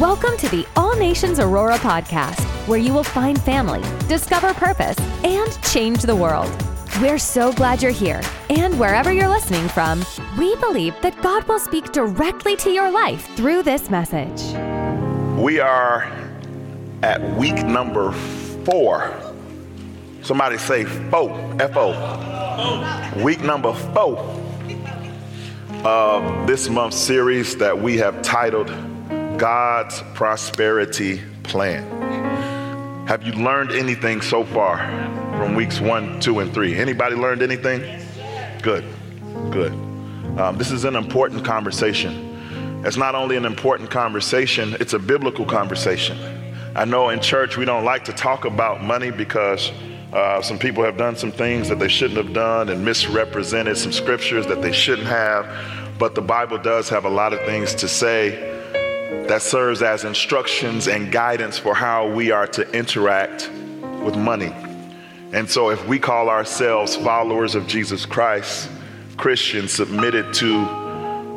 Welcome 0.00 0.38
to 0.38 0.48
the 0.48 0.66
All 0.76 0.96
Nations 0.96 1.38
Aurora 1.40 1.76
podcast, 1.76 2.40
where 2.66 2.78
you 2.78 2.94
will 2.94 3.04
find 3.04 3.38
family, 3.42 3.82
discover 4.08 4.54
purpose, 4.54 4.98
and 5.22 5.62
change 5.62 6.00
the 6.00 6.16
world. 6.16 6.50
We're 7.02 7.18
so 7.18 7.52
glad 7.52 7.82
you're 7.82 7.92
here. 7.92 8.22
And 8.48 8.80
wherever 8.80 9.12
you're 9.12 9.28
listening 9.28 9.68
from, 9.68 10.02
we 10.38 10.56
believe 10.56 10.94
that 11.02 11.20
God 11.20 11.46
will 11.46 11.58
speak 11.58 11.92
directly 11.92 12.56
to 12.56 12.70
your 12.70 12.90
life 12.90 13.26
through 13.36 13.62
this 13.62 13.90
message. 13.90 14.40
We 15.38 15.60
are 15.60 16.10
at 17.02 17.22
week 17.36 17.62
number 17.66 18.12
four. 18.64 19.14
Somebody 20.22 20.56
say 20.56 20.86
four, 20.86 21.30
F 21.60 21.76
O. 21.76 23.22
Week 23.22 23.42
number 23.42 23.74
four 23.74 24.16
of 25.84 26.46
this 26.46 26.70
month's 26.70 26.96
series 26.96 27.54
that 27.58 27.78
we 27.78 27.98
have 27.98 28.22
titled 28.22 28.74
God's 29.40 30.02
Prosperity 30.12 31.22
Plan. 31.44 31.82
Have 33.06 33.22
you 33.22 33.32
learned 33.32 33.72
anything 33.72 34.20
so 34.20 34.44
far 34.44 34.76
from 35.38 35.54
weeks 35.54 35.80
one, 35.80 36.20
two, 36.20 36.40
and 36.40 36.52
three? 36.52 36.76
Anybody 36.76 37.16
learned 37.16 37.40
anything? 37.40 37.80
Good, 38.60 38.84
good. 39.50 39.72
Um, 40.38 40.58
this 40.58 40.70
is 40.70 40.84
an 40.84 40.94
important 40.94 41.42
conversation. 41.42 42.84
It's 42.84 42.98
not 42.98 43.14
only 43.14 43.36
an 43.36 43.46
important 43.46 43.90
conversation, 43.90 44.76
it's 44.78 44.92
a 44.92 44.98
biblical 44.98 45.46
conversation. 45.46 46.18
I 46.76 46.84
know 46.84 47.08
in 47.08 47.18
church 47.20 47.56
we 47.56 47.64
don't 47.64 47.86
like 47.86 48.04
to 48.04 48.12
talk 48.12 48.44
about 48.44 48.82
money 48.84 49.10
because 49.10 49.72
uh, 50.12 50.42
some 50.42 50.58
people 50.58 50.84
have 50.84 50.98
done 50.98 51.16
some 51.16 51.32
things 51.32 51.70
that 51.70 51.78
they 51.78 51.88
shouldn't 51.88 52.22
have 52.22 52.34
done 52.34 52.68
and 52.68 52.84
misrepresented 52.84 53.78
some 53.78 53.92
scriptures 53.92 54.46
that 54.48 54.60
they 54.60 54.72
shouldn't 54.72 55.08
have. 55.08 55.98
But 55.98 56.14
the 56.14 56.20
Bible 56.20 56.58
does 56.58 56.90
have 56.90 57.06
a 57.06 57.10
lot 57.10 57.32
of 57.32 57.40
things 57.46 57.74
to 57.76 57.88
say 57.88 58.49
that 59.10 59.42
serves 59.42 59.82
as 59.82 60.04
instructions 60.04 60.88
and 60.88 61.10
guidance 61.10 61.58
for 61.58 61.74
how 61.74 62.08
we 62.08 62.30
are 62.30 62.46
to 62.46 62.70
interact 62.72 63.50
with 64.02 64.16
money. 64.16 64.52
And 65.32 65.48
so, 65.48 65.70
if 65.70 65.86
we 65.86 65.98
call 65.98 66.28
ourselves 66.28 66.96
followers 66.96 67.54
of 67.54 67.66
Jesus 67.66 68.06
Christ, 68.06 68.70
Christians 69.16 69.72
submitted 69.72 70.32
to 70.34 70.64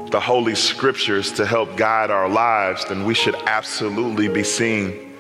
the 0.09 0.19
Holy 0.19 0.55
Scriptures 0.55 1.31
to 1.33 1.45
help 1.45 1.75
guide 1.75 2.11
our 2.11 2.29
lives, 2.29 2.85
then 2.85 3.05
we 3.05 3.13
should 3.13 3.35
absolutely 3.47 4.27
be 4.27 4.43
seeing 4.43 5.13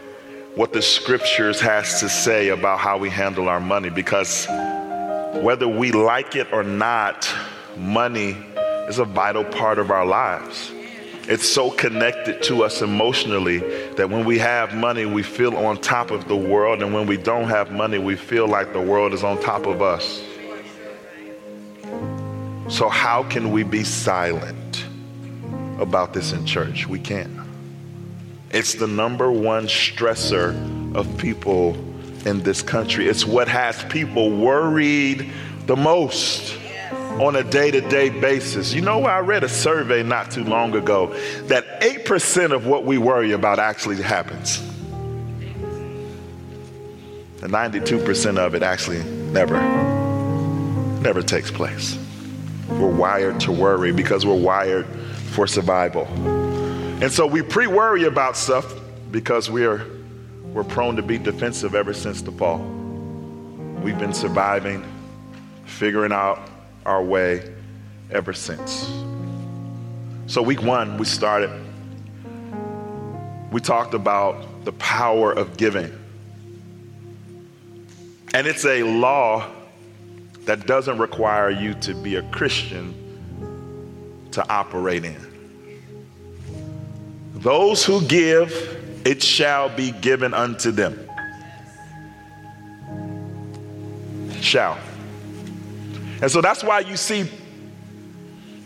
what 0.55 0.71
the 0.71 0.81
scriptures 0.81 1.59
has 1.59 1.99
to 1.99 2.07
say 2.07 2.49
about 2.49 2.77
how 2.77 2.97
we 2.97 3.09
handle 3.09 3.49
our 3.49 3.59
money 3.59 3.89
because 3.89 4.45
whether 5.41 5.67
we 5.67 5.91
like 5.91 6.35
it 6.35 6.53
or 6.53 6.61
not, 6.61 7.27
money 7.75 8.37
is 8.87 8.99
a 8.99 9.05
vital 9.05 9.43
part 9.43 9.79
of 9.79 9.89
our 9.89 10.05
lives. 10.05 10.71
It's 11.27 11.47
so 11.47 11.71
connected 11.71 12.43
to 12.43 12.63
us 12.63 12.81
emotionally 12.81 13.59
that 13.93 14.09
when 14.09 14.25
we 14.25 14.37
have 14.39 14.73
money, 14.73 15.05
we 15.05 15.23
feel 15.23 15.55
on 15.55 15.77
top 15.77 16.11
of 16.11 16.27
the 16.27 16.35
world, 16.35 16.83
and 16.83 16.93
when 16.93 17.07
we 17.07 17.15
don't 17.15 17.47
have 17.47 17.71
money, 17.71 17.97
we 17.97 18.17
feel 18.17 18.45
like 18.45 18.73
the 18.73 18.81
world 18.81 19.13
is 19.13 19.23
on 19.23 19.39
top 19.41 19.65
of 19.65 19.81
us. 19.81 20.21
So, 22.67 22.89
how 22.89 23.23
can 23.23 23.51
we 23.51 23.63
be 23.63 23.83
silent 23.83 24.85
about 25.79 26.13
this 26.13 26.33
in 26.33 26.45
church? 26.45 26.87
We 26.87 26.99
can't. 26.99 27.31
It's 28.51 28.75
the 28.75 28.87
number 28.87 29.31
one 29.31 29.67
stressor 29.67 30.95
of 30.95 31.17
people 31.17 31.75
in 32.25 32.43
this 32.43 32.61
country. 32.61 33.07
It's 33.07 33.25
what 33.25 33.47
has 33.47 33.81
people 33.85 34.29
worried 34.29 35.31
the 35.67 35.75
most 35.75 36.57
on 37.21 37.35
a 37.35 37.43
day 37.43 37.69
to 37.71 37.81
day 37.81 38.09
basis. 38.09 38.73
You 38.73 38.81
know, 38.81 39.05
I 39.05 39.19
read 39.19 39.43
a 39.43 39.49
survey 39.49 40.03
not 40.03 40.31
too 40.31 40.43
long 40.43 40.75
ago 40.75 41.13
that 41.43 41.81
8% 41.81 42.51
of 42.51 42.65
what 42.65 42.85
we 42.85 42.97
worry 42.97 43.33
about 43.33 43.59
actually 43.59 44.01
happens. 44.01 44.59
And 47.41 47.51
92% 47.51 48.37
of 48.37 48.55
it 48.55 48.63
actually 48.63 49.03
never, 49.03 49.61
never 51.01 51.21
takes 51.21 51.51
place. 51.51 51.99
We're 52.69 52.87
wired 52.87 53.39
to 53.41 53.51
worry 53.51 53.91
because 53.91 54.25
we're 54.25 54.39
wired 54.39 54.87
for 55.31 55.45
survival. 55.45 56.05
And 57.03 57.11
so 57.11 57.27
we 57.27 57.41
pre 57.41 57.67
worry 57.67 58.05
about 58.05 58.37
stuff 58.37 58.73
because 59.11 59.49
we're, 59.49 59.85
we're 60.45 60.63
prone 60.63 60.95
to 60.95 61.03
be 61.03 61.17
defensive 61.17 61.75
ever 61.75 61.93
since 61.93 62.21
the 62.21 62.31
fall. 62.31 62.59
We've 63.83 63.99
been 63.99 64.13
surviving, 64.13 64.85
figuring 65.65 66.13
out 66.13 66.49
our 66.85 67.03
way 67.03 67.53
ever 68.11 68.33
since. 68.33 68.89
So, 70.27 70.41
week 70.41 70.61
one, 70.61 70.97
we 70.97 71.05
started, 71.05 71.51
we 73.51 73.59
talked 73.59 73.93
about 73.93 74.65
the 74.65 74.71
power 74.73 75.31
of 75.31 75.57
giving. 75.57 75.91
And 78.33 78.47
it's 78.47 78.65
a 78.65 78.83
law 78.83 79.47
that 80.45 80.65
doesn't 80.65 80.97
require 80.97 81.49
you 81.49 81.73
to 81.75 81.93
be 81.93 82.15
a 82.15 82.23
Christian 82.31 82.93
to 84.31 84.47
operate 84.49 85.05
in. 85.05 85.17
Those 87.35 87.85
who 87.85 88.01
give, 88.07 88.51
it 89.05 89.21
shall 89.21 89.69
be 89.69 89.91
given 89.91 90.33
unto 90.33 90.71
them. 90.71 90.97
Shall. 94.41 94.79
And 96.23 96.31
so 96.31 96.39
that's 96.39 96.63
why 96.63 96.79
you 96.79 96.95
see 96.95 97.29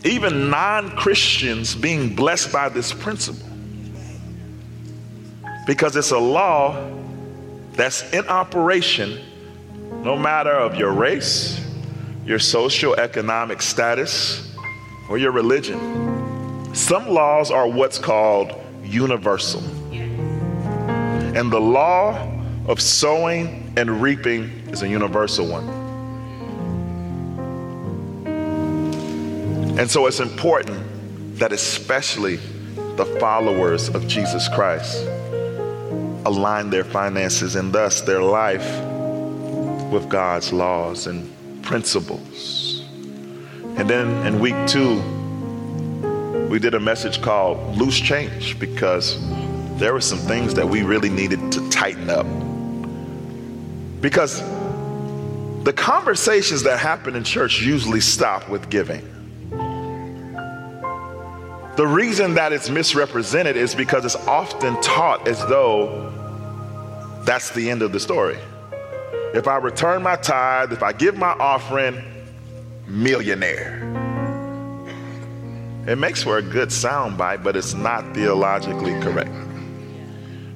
even 0.05 0.51
non 0.51 0.91
Christians 0.91 1.73
being 1.73 2.15
blessed 2.15 2.53
by 2.53 2.69
this 2.69 2.93
principle. 2.93 3.49
Because 5.65 5.95
it's 5.95 6.11
a 6.11 6.19
law 6.19 6.87
that's 7.73 8.13
in 8.13 8.27
operation 8.27 9.19
no 10.03 10.15
matter 10.15 10.51
of 10.51 10.75
your 10.75 10.91
race, 10.91 11.59
your 12.27 12.37
social 12.37 12.93
economic 12.93 13.63
status, 13.63 14.55
or 15.09 15.17
your 15.17 15.31
religion. 15.31 16.75
Some 16.75 17.09
laws 17.09 17.49
are 17.49 17.67
what's 17.67 17.97
called 17.97 18.53
universal. 18.83 19.63
And 19.91 21.51
the 21.51 21.59
law 21.59 22.31
of 22.67 22.79
sowing 22.79 23.73
and 23.75 23.99
reaping 23.99 24.43
is 24.69 24.83
a 24.83 24.87
universal 24.87 25.47
one. 25.47 25.76
And 29.77 29.89
so 29.91 30.07
it's 30.07 30.19
important 30.19 31.37
that, 31.37 31.51
especially 31.51 32.37
the 32.95 33.05
followers 33.19 33.89
of 33.89 34.07
Jesus 34.07 34.49
Christ, 34.49 35.03
align 36.25 36.71
their 36.71 36.83
finances 36.83 37.55
and 37.55 37.71
thus 37.71 38.01
their 38.01 38.23
life 38.23 38.67
with 39.91 40.09
God's 40.09 40.51
laws 40.51 41.05
and 41.05 41.31
principles. 41.61 42.85
And 43.77 43.87
then 43.87 44.25
in 44.25 44.39
week 44.39 44.55
two, 44.65 44.99
we 46.49 46.57
did 46.57 46.73
a 46.73 46.79
message 46.79 47.21
called 47.21 47.77
Loose 47.77 47.99
Change 47.99 48.57
because 48.57 49.19
there 49.77 49.93
were 49.93 50.01
some 50.01 50.17
things 50.17 50.55
that 50.55 50.67
we 50.67 50.81
really 50.81 51.09
needed 51.09 51.51
to 51.51 51.69
tighten 51.69 52.09
up. 52.09 52.25
Because 54.01 54.41
the 55.63 55.73
conversations 55.73 56.63
that 56.63 56.79
happen 56.79 57.15
in 57.15 57.23
church 57.23 57.61
usually 57.61 58.01
stop 58.01 58.49
with 58.49 58.71
giving. 58.71 59.07
The 61.77 61.85
reason 61.85 62.33
that 62.33 62.53
it's 62.53 62.71
misrepresented 62.71 63.55
is 63.55 63.75
because 63.75 64.03
it's 64.03 64.15
often 64.27 64.81
taught 64.81 65.27
as 65.27 65.37
though 65.45 66.11
that's 67.23 67.51
the 67.51 67.69
end 67.69 67.83
of 67.83 67.91
the 67.91 67.99
story. 67.99 68.39
If 69.35 69.47
I 69.47 69.57
return 69.57 70.01
my 70.01 70.15
tithe, 70.15 70.73
if 70.73 70.81
I 70.81 70.91
give 70.91 71.17
my 71.17 71.33
offering, 71.33 72.01
millionaire. 72.87 73.83
It 75.85 75.99
makes 75.99 76.23
for 76.23 76.39
a 76.39 76.41
good 76.41 76.69
soundbite, 76.69 77.43
but 77.43 77.55
it's 77.55 77.75
not 77.75 78.11
theologically 78.15 78.99
correct. 79.01 79.29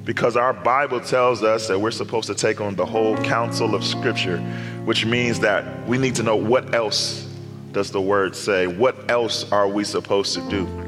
Because 0.04 0.36
our 0.36 0.52
Bible 0.52 0.98
tells 0.98 1.44
us 1.44 1.68
that 1.68 1.78
we're 1.78 1.92
supposed 1.92 2.26
to 2.26 2.34
take 2.34 2.60
on 2.60 2.74
the 2.74 2.84
whole 2.84 3.16
counsel 3.18 3.76
of 3.76 3.84
Scripture, 3.84 4.38
which 4.86 5.06
means 5.06 5.38
that 5.38 5.86
we 5.86 5.98
need 5.98 6.16
to 6.16 6.24
know 6.24 6.34
what 6.34 6.74
else 6.74 7.28
does 7.70 7.92
the 7.92 8.00
word 8.00 8.34
say? 8.34 8.66
What 8.66 9.08
else 9.08 9.50
are 9.52 9.68
we 9.68 9.84
supposed 9.84 10.34
to 10.34 10.40
do? 10.50 10.81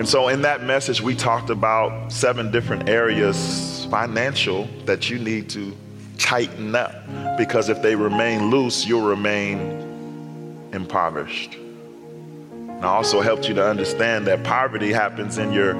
And 0.00 0.08
so, 0.08 0.28
in 0.28 0.40
that 0.40 0.62
message, 0.62 1.02
we 1.02 1.14
talked 1.14 1.50
about 1.50 2.10
seven 2.10 2.50
different 2.50 2.88
areas 2.88 3.86
financial 3.90 4.66
that 4.86 5.10
you 5.10 5.18
need 5.18 5.50
to 5.50 5.76
tighten 6.16 6.74
up 6.74 6.90
because 7.36 7.68
if 7.68 7.82
they 7.82 7.94
remain 7.94 8.48
loose, 8.48 8.86
you'll 8.86 9.06
remain 9.06 10.70
impoverished. 10.72 11.54
And 11.56 12.82
I 12.82 12.88
also 12.88 13.20
helped 13.20 13.46
you 13.46 13.52
to 13.56 13.62
understand 13.62 14.26
that 14.26 14.42
poverty 14.42 14.90
happens 14.90 15.36
in 15.36 15.52
your 15.52 15.72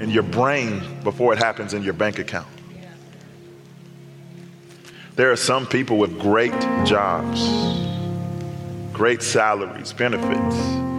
in 0.00 0.10
your 0.10 0.24
brain 0.24 0.82
before 1.04 1.32
it 1.32 1.38
happens 1.38 1.72
in 1.72 1.84
your 1.84 1.94
bank 1.94 2.18
account. 2.18 2.48
There 5.14 5.30
are 5.30 5.36
some 5.36 5.68
people 5.68 5.98
with 5.98 6.18
great 6.18 6.60
jobs, 6.84 7.48
great 8.92 9.22
salaries, 9.22 9.92
benefits, 9.92 10.89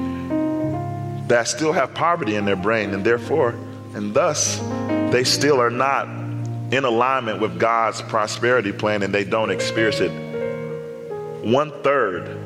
that 1.31 1.47
still 1.47 1.71
have 1.71 1.93
poverty 1.93 2.35
in 2.35 2.43
their 2.43 2.57
brain, 2.57 2.93
and 2.93 3.05
therefore 3.05 3.55
And 3.93 4.13
thus, 4.13 4.59
they 5.11 5.23
still 5.23 5.61
are 5.61 5.69
not 5.69 6.07
in 6.73 6.83
alignment 6.85 7.41
with 7.41 7.59
God's 7.59 8.01
prosperity 8.01 8.71
plan 8.71 9.03
and 9.03 9.13
they 9.13 9.25
don't 9.25 9.49
experience 9.49 9.99
it. 9.99 10.11
One 11.43 11.71
third 11.83 12.37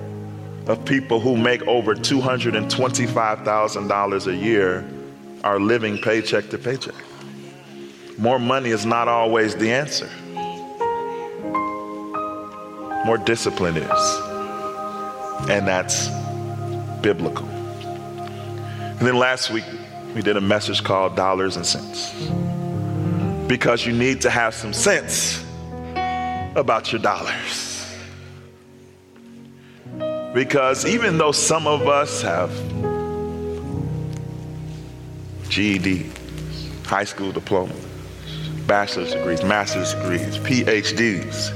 of 0.68 0.84
people 0.86 1.20
who 1.20 1.38
make 1.38 1.62
over 1.68 1.94
$225,000 1.94 4.28
a 4.28 4.36
year 4.36 4.84
are 5.44 5.60
living 5.60 6.00
paycheck 6.00 6.50
to 6.50 6.58
paycheck. 6.58 6.96
More 8.18 8.40
money 8.40 8.72
is 8.72 8.84
not 8.86 9.08
always 9.08 9.56
the 9.56 9.72
answer. 9.72 10.10
More 13.06 13.20
discipline 13.20 13.78
is. 13.78 14.20
And 15.50 15.68
that's 15.68 16.10
biblical. 17.02 17.48
And 18.98 19.08
then 19.08 19.18
last 19.18 19.52
week, 19.52 19.66
we 20.16 20.22
did 20.22 20.38
a 20.38 20.42
message 20.42 20.82
called 20.82 21.18
Dollars 21.18 21.58
and 21.58 21.66
Cents. 21.66 22.14
Because 23.46 23.86
you 23.86 23.92
need 23.92 24.22
to 24.22 24.30
have 24.30 24.54
some 24.54 24.72
sense 24.72 25.44
about 26.56 26.94
your 26.94 27.02
dollars. 27.02 27.94
Because 30.34 30.86
even 30.86 31.18
though 31.18 31.34
some 31.34 31.68
of 31.68 31.88
us 31.90 32.22
have 32.22 32.50
GED, 35.50 36.10
high 36.86 37.04
school 37.04 37.34
diploma, 37.34 37.76
bachelor's 38.66 39.14
degrees, 39.14 39.44
master's 39.44 39.94
degrees, 39.94 40.38
PhDs, 40.38 41.52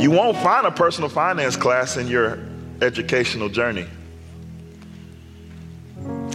you 0.00 0.10
won't 0.10 0.36
find 0.38 0.66
a 0.66 0.72
personal 0.72 1.08
finance 1.08 1.56
class 1.56 1.96
in 1.96 2.08
your 2.08 2.40
educational 2.82 3.48
journey. 3.48 3.86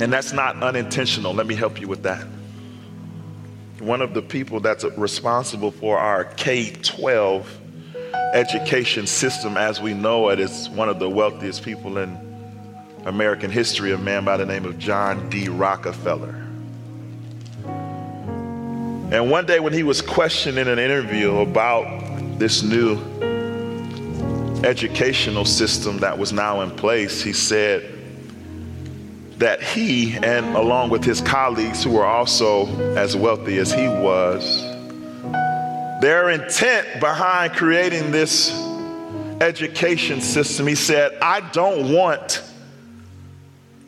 And 0.03 0.11
that's 0.11 0.33
not 0.33 0.61
unintentional. 0.61 1.33
Let 1.33 1.47
me 1.47 1.55
help 1.55 1.79
you 1.79 1.87
with 1.87 2.03
that. 2.03 2.27
One 3.79 4.01
of 4.01 4.13
the 4.13 4.21
people 4.21 4.59
that's 4.59 4.83
responsible 4.97 5.71
for 5.71 5.97
our 5.97 6.25
K 6.25 6.71
12 6.71 7.61
education 8.33 9.07
system 9.07 9.55
as 9.55 9.79
we 9.79 9.93
know 9.93 10.27
it 10.27 10.41
is 10.41 10.67
one 10.71 10.89
of 10.89 10.99
the 10.99 11.09
wealthiest 11.09 11.63
people 11.63 11.99
in 11.99 12.17
American 13.05 13.49
history, 13.49 13.93
a 13.93 13.97
man 13.97 14.25
by 14.25 14.35
the 14.35 14.45
name 14.45 14.65
of 14.65 14.77
John 14.77 15.29
D. 15.29 15.47
Rockefeller. 15.47 16.35
And 19.13 19.31
one 19.31 19.45
day 19.45 19.61
when 19.61 19.71
he 19.71 19.83
was 19.83 20.01
questioned 20.01 20.57
in 20.57 20.67
an 20.67 20.79
interview 20.79 21.37
about 21.37 21.85
this 22.39 22.61
new 22.61 22.97
educational 24.65 25.45
system 25.45 25.99
that 25.99 26.17
was 26.17 26.33
now 26.33 26.59
in 26.59 26.71
place, 26.71 27.21
he 27.21 27.31
said 27.31 27.92
that 29.37 29.61
he, 29.61 30.15
and 30.15 30.55
along 30.55 30.89
with 30.89 31.03
his 31.03 31.21
colleagues 31.21 31.83
who 31.83 31.91
were 31.91 32.05
also 32.05 32.67
as 32.95 33.15
wealthy 33.15 33.57
as 33.57 33.71
he 33.71 33.87
was, 33.87 34.61
their 36.01 36.29
intent 36.29 36.99
behind 36.99 37.53
creating 37.53 38.11
this 38.11 38.51
education 39.41 40.21
system, 40.21 40.67
he 40.67 40.75
said, 40.75 41.17
I 41.21 41.39
don't 41.51 41.93
want 41.93 42.43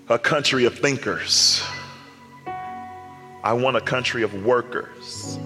a 0.10 0.20
country 0.20 0.66
of 0.66 0.78
thinkers. 0.78 1.64
I 3.44 3.54
want 3.54 3.78
a 3.78 3.82
country 3.82 4.24
of 4.24 4.46
workers. 4.46 5.38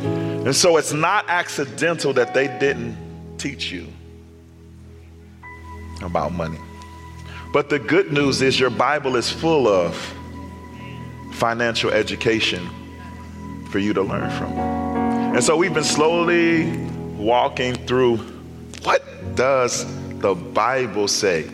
And 0.00 0.54
so 0.54 0.76
it's 0.76 0.92
not 0.92 1.28
accidental 1.28 2.12
that 2.14 2.32
they 2.32 2.48
didn't 2.58 2.96
teach 3.38 3.70
you 3.70 3.86
about 6.02 6.32
money. 6.32 6.58
But 7.52 7.70
the 7.70 7.78
good 7.78 8.12
news 8.12 8.42
is 8.42 8.60
your 8.60 8.70
Bible 8.70 9.16
is 9.16 9.30
full 9.30 9.68
of 9.68 9.96
financial 11.32 11.90
education 11.90 12.68
for 13.70 13.78
you 13.78 13.94
to 13.94 14.02
learn 14.02 14.30
from. 14.38 14.52
And 14.52 15.42
so 15.42 15.56
we've 15.56 15.72
been 15.72 15.84
slowly 15.84 16.70
walking 17.16 17.74
through 17.86 18.18
what 18.82 19.02
does 19.34 19.86
the 20.18 20.34
Bible 20.34 21.08
say 21.08 21.48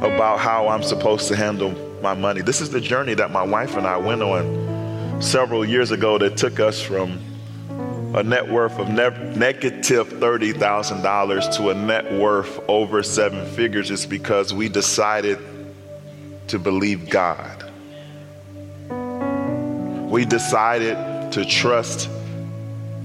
about 0.00 0.38
how 0.38 0.68
I'm 0.68 0.82
supposed 0.82 1.28
to 1.28 1.36
handle 1.36 1.70
my 2.02 2.14
money. 2.14 2.42
This 2.42 2.60
is 2.60 2.70
the 2.70 2.80
journey 2.80 3.14
that 3.14 3.30
my 3.30 3.42
wife 3.42 3.76
and 3.76 3.86
I 3.86 3.96
went 3.96 4.22
on 4.22 5.22
several 5.22 5.64
years 5.64 5.92
ago 5.92 6.18
that 6.18 6.36
took 6.36 6.60
us 6.60 6.82
from 6.82 7.18
a 8.14 8.22
net 8.22 8.46
worth 8.48 8.78
of 8.78 8.88
ne- 8.88 9.34
negative 9.34 10.08
$30,000 10.08 11.56
to 11.56 11.70
a 11.70 11.74
net 11.74 12.12
worth 12.12 12.60
over 12.68 13.02
seven 13.02 13.46
figures 13.52 13.90
is 13.90 14.04
because 14.04 14.52
we 14.52 14.68
decided 14.68 15.38
to 16.48 16.58
believe 16.58 17.08
God. 17.08 17.70
We 20.10 20.26
decided 20.26 21.32
to 21.32 21.44
trust 21.46 22.10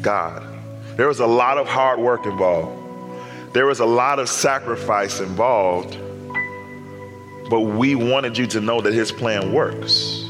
God. 0.02 0.46
There 0.98 1.08
was 1.08 1.22
a 1.22 1.28
lot 1.28 1.58
of 1.58 1.68
hard 1.68 2.00
work 2.00 2.26
involved. 2.26 2.74
There 3.54 3.66
was 3.66 3.80
a 3.80 3.86
lot 3.86 4.20
of 4.20 4.28
sacrifice 4.28 5.22
involved. 5.22 5.98
But 7.50 7.62
we 7.62 7.96
wanted 7.96 8.38
you 8.38 8.46
to 8.48 8.60
know 8.60 8.82
that 8.82 8.94
his 8.94 9.12
plan 9.12 9.54
works. 9.54 10.27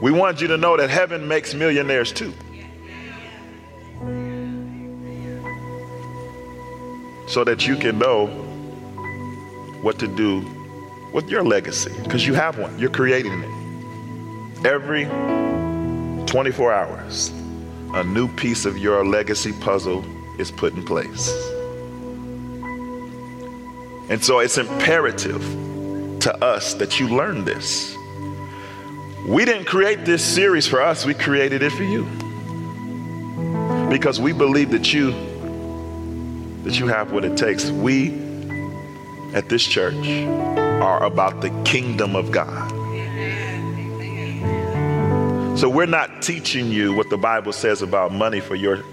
We 0.00 0.12
want 0.12 0.40
you 0.40 0.46
to 0.48 0.56
know 0.56 0.76
that 0.76 0.90
heaven 0.90 1.26
makes 1.26 1.54
millionaires 1.54 2.12
too. 2.12 2.32
So 7.26 7.42
that 7.44 7.66
you 7.66 7.76
can 7.76 7.98
know 7.98 8.26
what 9.82 9.98
to 9.98 10.06
do 10.06 10.44
with 11.12 11.28
your 11.28 11.42
legacy, 11.42 11.92
because 12.04 12.26
you 12.26 12.34
have 12.34 12.58
one, 12.58 12.78
you're 12.78 12.90
creating 12.90 13.32
it. 13.32 14.66
Every 14.66 15.04
24 16.26 16.72
hours, 16.72 17.32
a 17.94 18.04
new 18.04 18.28
piece 18.36 18.66
of 18.66 18.78
your 18.78 19.04
legacy 19.04 19.52
puzzle 19.60 20.04
is 20.38 20.50
put 20.52 20.74
in 20.74 20.84
place. 20.84 21.28
And 24.10 24.22
so 24.22 24.38
it's 24.38 24.58
imperative 24.58 25.42
to 26.20 26.44
us 26.44 26.74
that 26.74 27.00
you 27.00 27.08
learn 27.08 27.44
this. 27.44 27.97
We 29.26 29.44
didn't 29.44 29.64
create 29.64 30.04
this 30.04 30.24
series 30.24 30.66
for 30.66 30.80
us, 30.80 31.04
we 31.04 31.14
created 31.14 31.62
it 31.62 31.72
for 31.72 31.84
you. 31.84 32.04
Because 33.90 34.20
we 34.20 34.32
believe 34.32 34.70
that 34.70 34.92
you 34.92 35.12
that 36.64 36.78
you 36.78 36.86
have 36.86 37.12
what 37.12 37.24
it 37.24 37.36
takes. 37.36 37.70
We 37.70 38.10
at 39.34 39.48
this 39.48 39.64
church 39.64 39.94
are 40.82 41.02
about 41.04 41.40
the 41.40 41.50
kingdom 41.64 42.14
of 42.14 42.30
God. 42.30 42.70
So 45.58 45.68
we're 45.68 45.86
not 45.86 46.22
teaching 46.22 46.70
you 46.70 46.92
what 46.92 47.10
the 47.10 47.16
Bible 47.16 47.52
says 47.52 47.82
about 47.82 48.12
money 48.12 48.40
for 48.40 48.54
your 48.54 48.84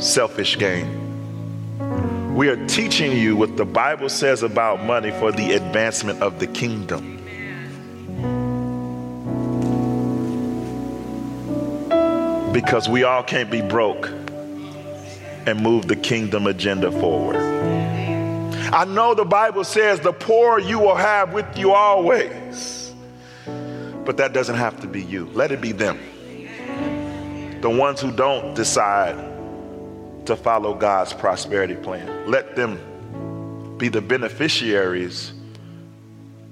selfish 0.00 0.58
gain. 0.58 2.34
We 2.34 2.48
are 2.48 2.66
teaching 2.66 3.12
you 3.12 3.36
what 3.36 3.56
the 3.56 3.64
Bible 3.64 4.08
says 4.08 4.42
about 4.42 4.82
money 4.82 5.10
for 5.12 5.30
the 5.30 5.52
advancement 5.52 6.20
of 6.22 6.40
the 6.40 6.46
kingdom. 6.46 7.19
Because 12.62 12.90
we 12.90 13.04
all 13.04 13.22
can't 13.22 13.50
be 13.50 13.62
broke 13.62 14.10
and 15.46 15.58
move 15.62 15.88
the 15.88 15.96
kingdom 15.96 16.46
agenda 16.46 16.92
forward. 16.92 17.36
I 17.36 18.84
know 18.84 19.14
the 19.14 19.24
Bible 19.24 19.64
says 19.64 19.98
the 20.00 20.12
poor 20.12 20.58
you 20.58 20.78
will 20.78 20.94
have 20.94 21.32
with 21.32 21.56
you 21.56 21.72
always, 21.72 22.92
but 24.04 24.18
that 24.18 24.34
doesn't 24.34 24.56
have 24.56 24.78
to 24.82 24.86
be 24.86 25.02
you. 25.02 25.24
Let 25.32 25.52
it 25.52 25.62
be 25.62 25.72
them. 25.72 25.98
The 27.62 27.70
ones 27.70 27.98
who 27.98 28.12
don't 28.12 28.54
decide 28.54 29.16
to 30.26 30.36
follow 30.36 30.74
God's 30.74 31.14
prosperity 31.14 31.76
plan. 31.76 32.30
Let 32.30 32.56
them 32.56 33.78
be 33.78 33.88
the 33.88 34.02
beneficiaries 34.02 35.32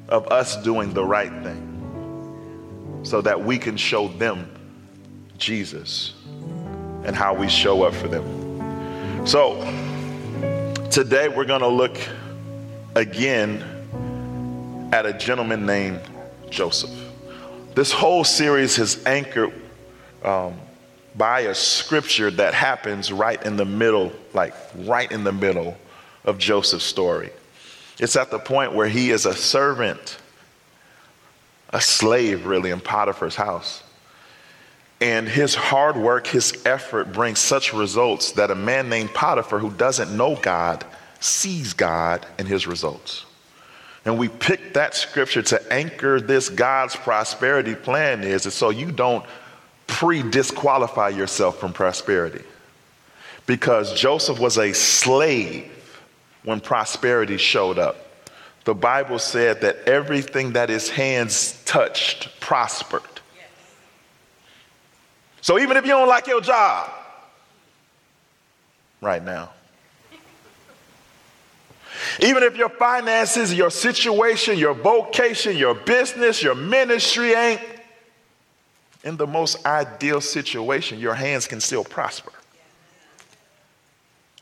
of 0.09 0.27
us 0.29 0.57
doing 0.63 0.95
the 0.95 1.05
right 1.05 1.43
thing 1.43 3.03
so 3.03 3.21
that 3.21 3.45
we 3.45 3.59
can 3.59 3.77
show 3.77 4.09
them 4.09 4.55
Jesus 5.39 6.15
and 7.05 7.17
how 7.17 7.33
we 7.33 7.49
show 7.49 7.83
up 7.85 7.95
for 7.95 8.09
them. 8.09 9.27
So, 9.27 9.57
today 10.91 11.29
we're 11.29 11.45
going 11.45 11.61
to 11.61 11.69
look 11.69 11.99
again 12.95 13.63
at 14.93 15.07
a 15.07 15.13
gentleman 15.13 15.65
named 15.65 16.01
Joseph. 16.51 16.91
This 17.75 17.93
whole 17.93 18.25
series 18.25 18.79
is 18.79 19.05
anchored 19.07 19.53
um, 20.25 20.55
by 21.15 21.41
a 21.41 21.55
scripture 21.55 22.31
that 22.33 22.55
happens 22.55 23.13
right 23.13 23.43
in 23.45 23.57
the 23.57 23.65
middle, 23.65 24.13
like 24.35 24.55
right 24.77 25.11
in 25.11 25.25
the 25.25 25.33
middle 25.33 25.77
of 26.25 26.39
Joseph's 26.39 26.85
story. 26.85 27.31
It's 27.99 28.17
at 28.17 28.31
the 28.31 28.39
point 28.39 28.73
where 28.73 28.89
he 28.89 29.11
is 29.11 29.27
a 29.27 29.35
servant, 29.35 30.19
a 31.71 31.81
slave, 31.81 32.47
really, 32.47 32.71
in 32.71 32.81
Potiphar's 32.81 33.37
house. 33.37 33.83
And 35.01 35.29
his 35.29 35.55
hard 35.55 35.97
work, 35.97 36.27
his 36.27 36.61
effort 36.67 37.13
brings 37.13 37.39
such 37.39 37.73
results 37.73 38.33
that 38.33 38.51
a 38.51 38.55
man 38.55 38.89
named 38.89 39.15
Potiphar, 39.15 39.61
who 39.61 39.71
doesn't 39.71 40.17
know 40.17 40.35
God, 40.37 40.85
sees 41.21 41.73
God 41.73 42.27
in 42.39 42.47
his 42.47 42.67
results. 42.67 43.25
and 44.05 44.19
we 44.19 44.29
pick 44.29 44.75
that 44.75 44.95
scripture 44.95 45.43
to 45.43 45.73
anchor 45.73 46.21
this 46.21 46.49
God's 46.49 46.97
prosperity 46.97 47.75
plan 47.75 48.25
is, 48.25 48.43
so 48.55 48.71
you 48.71 48.91
don't 48.91 49.25
pre 49.87 50.23
disqualify 50.23 51.11
yourself 51.11 51.59
from 51.59 51.73
prosperity. 51.73 52.45
Because 53.47 53.93
Joseph 53.93 54.39
was 54.39 54.59
a 54.59 54.73
slave 54.73 55.71
when 56.45 56.61
prosperity 56.61 57.37
showed 57.37 57.79
up. 57.79 57.97
The 58.65 58.75
Bible 58.75 59.19
said 59.19 59.61
that 59.63 59.77
everything 59.87 60.53
that 60.53 60.69
his 60.69 60.89
hands 60.91 61.61
touched 61.65 62.41
prospered. 62.41 63.18
So 65.49 65.59
even 65.59 65.79
if 65.79 65.87
you 65.87 65.93
don't 65.93 66.09
like 66.09 66.27
your 66.27 66.43
job 66.43 66.91
right 69.01 69.25
now, 69.25 69.49
even 72.21 72.43
if 72.43 72.55
your 72.55 72.69
finances, 72.69 73.55
your 73.55 73.71
situation, 73.71 74.59
your 74.59 74.75
vocation, 74.75 75.57
your 75.57 75.75
business, 75.75 76.43
your 76.43 76.55
ministry 76.55 77.33
ain't 77.33 77.63
in 79.03 79.17
the 79.17 79.27
most 79.27 79.65
ideal 79.65 80.21
situation, 80.21 80.99
your 80.99 81.15
hands 81.15 81.47
can 81.47 81.63
still 81.63 81.83
prosper 81.83 82.33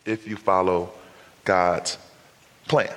if 0.05 0.27
you 0.27 0.35
follow 0.35 0.91
God's 1.45 1.99
plan. 2.67 2.93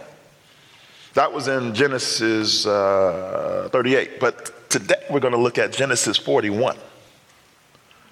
That 1.14 1.32
was 1.32 1.48
in 1.48 1.76
Genesis 1.76 2.66
uh, 2.66 3.70
38, 3.72 4.20
but 4.20 4.68
today 4.72 5.04
we're 5.12 5.20
going 5.20 5.36
to 5.36 5.40
look 5.40 5.60
at 5.60 5.72
Genesis 5.72 6.18
41. 6.18 6.76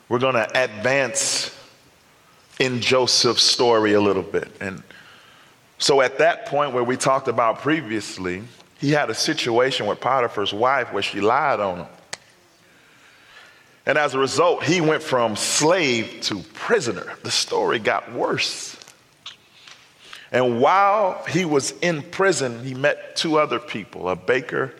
We're 0.10 0.20
going 0.20 0.36
to 0.36 0.64
advance 0.64 1.56
in 2.60 2.82
Joseph's 2.82 3.44
story 3.44 3.94
a 3.94 4.02
little 4.02 4.24
bit. 4.24 4.50
And 4.62 4.84
so 5.78 6.02
at 6.02 6.18
that 6.20 6.46
point 6.46 6.74
where 6.74 6.84
we 6.84 6.98
talked 6.98 7.28
about 7.28 7.60
previously, 7.60 8.44
he 8.80 8.92
had 8.92 9.10
a 9.10 9.14
situation 9.14 9.86
with 9.86 10.00
Potiphar's 10.00 10.54
wife 10.54 10.94
where 10.94 11.04
she 11.04 11.22
lied 11.22 11.60
on 11.60 11.80
him. 11.80 11.88
And 13.86 13.98
as 13.98 14.14
a 14.14 14.20
result, 14.20 14.64
he 14.64 14.82
went 14.82 15.02
from 15.02 15.36
slave 15.36 16.20
to 16.24 16.40
prisoner. 16.54 17.14
The 17.24 17.32
story 17.32 17.80
got 17.80 18.12
worse. 18.12 18.78
And 20.32 20.60
while 20.60 21.24
he 21.30 21.46
was 21.46 21.72
in 21.82 22.02
prison, 22.02 22.64
he 22.64 22.74
met 22.74 23.16
two 23.16 23.38
other 23.38 23.60
people, 23.60 24.10
a 24.10 24.16
baker 24.16 24.74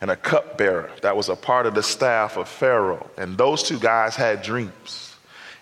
and 0.00 0.10
a 0.10 0.16
cupbearer 0.16 0.90
that 1.02 1.16
was 1.16 1.28
a 1.28 1.36
part 1.36 1.66
of 1.66 1.74
the 1.74 1.82
staff 1.82 2.36
of 2.36 2.48
Pharaoh. 2.48 3.10
And 3.16 3.36
those 3.36 3.62
two 3.62 3.78
guys 3.78 4.14
had 4.14 4.42
dreams. 4.42 5.16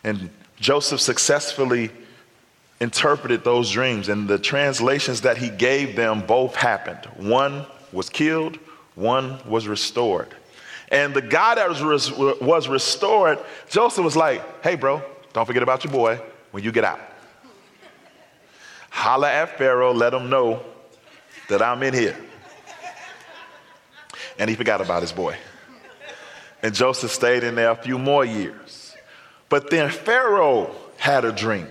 And 0.05 0.31
Joseph 0.61 1.00
successfully 1.00 1.90
interpreted 2.81 3.43
those 3.43 3.71
dreams, 3.71 4.09
and 4.11 4.28
the 4.28 4.38
translations 4.38 5.23
that 5.23 5.38
he 5.38 5.49
gave 5.49 5.97
them 5.97 6.21
both 6.26 6.55
happened. 6.55 7.05
One 7.16 7.64
was 7.90 8.11
killed, 8.11 8.59
one 8.95 9.38
was 9.49 9.66
restored. 9.66 10.35
And 10.90 11.14
the 11.14 11.23
guy 11.23 11.55
that 11.55 11.69
was, 11.69 12.12
was 12.12 12.69
restored, 12.69 13.38
Joseph 13.69 14.05
was 14.05 14.16
like, 14.16 14.62
hey, 14.62 14.76
bro, 14.76 15.02
don't 15.33 15.47
forget 15.47 15.62
about 15.62 15.85
your 15.85 15.93
boy 15.93 16.21
when 16.50 16.62
you 16.62 16.71
get 16.71 16.85
out. 16.85 17.00
Holla 18.90 19.31
at 19.31 19.59
Pharaoh, 19.59 19.93
let 19.93 20.14
him 20.14 20.31
know 20.31 20.62
that 21.49 21.62
I'm 21.62 21.83
in 21.83 21.95
here. 21.95 22.16
And 24.38 24.50
he 24.50 24.57
forgot 24.57 24.81
about 24.81 25.02
his 25.02 25.12
boy. 25.12 25.37
And 26.62 26.75
Joseph 26.75 27.12
stayed 27.12 27.45
in 27.45 27.55
there 27.55 27.71
a 27.71 27.76
few 27.76 27.99
more 27.99 28.25
years. 28.25 28.97
But 29.49 29.71
then 29.71 29.90
Pharaoh 29.90 30.75
had 30.97 31.25
a 31.25 31.33
dream 31.33 31.69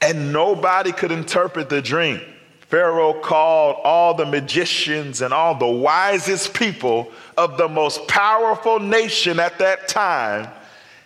and 0.00 0.32
nobody 0.32 0.92
could 0.92 1.10
interpret 1.10 1.68
the 1.68 1.82
dream. 1.82 2.20
Pharaoh 2.68 3.14
called 3.14 3.76
all 3.84 4.14
the 4.14 4.26
magicians 4.26 5.20
and 5.20 5.32
all 5.32 5.54
the 5.54 5.66
wisest 5.66 6.52
people 6.52 7.10
of 7.36 7.56
the 7.58 7.68
most 7.68 8.06
powerful 8.08 8.80
nation 8.80 9.38
at 9.38 9.58
that 9.58 9.88
time, 9.88 10.48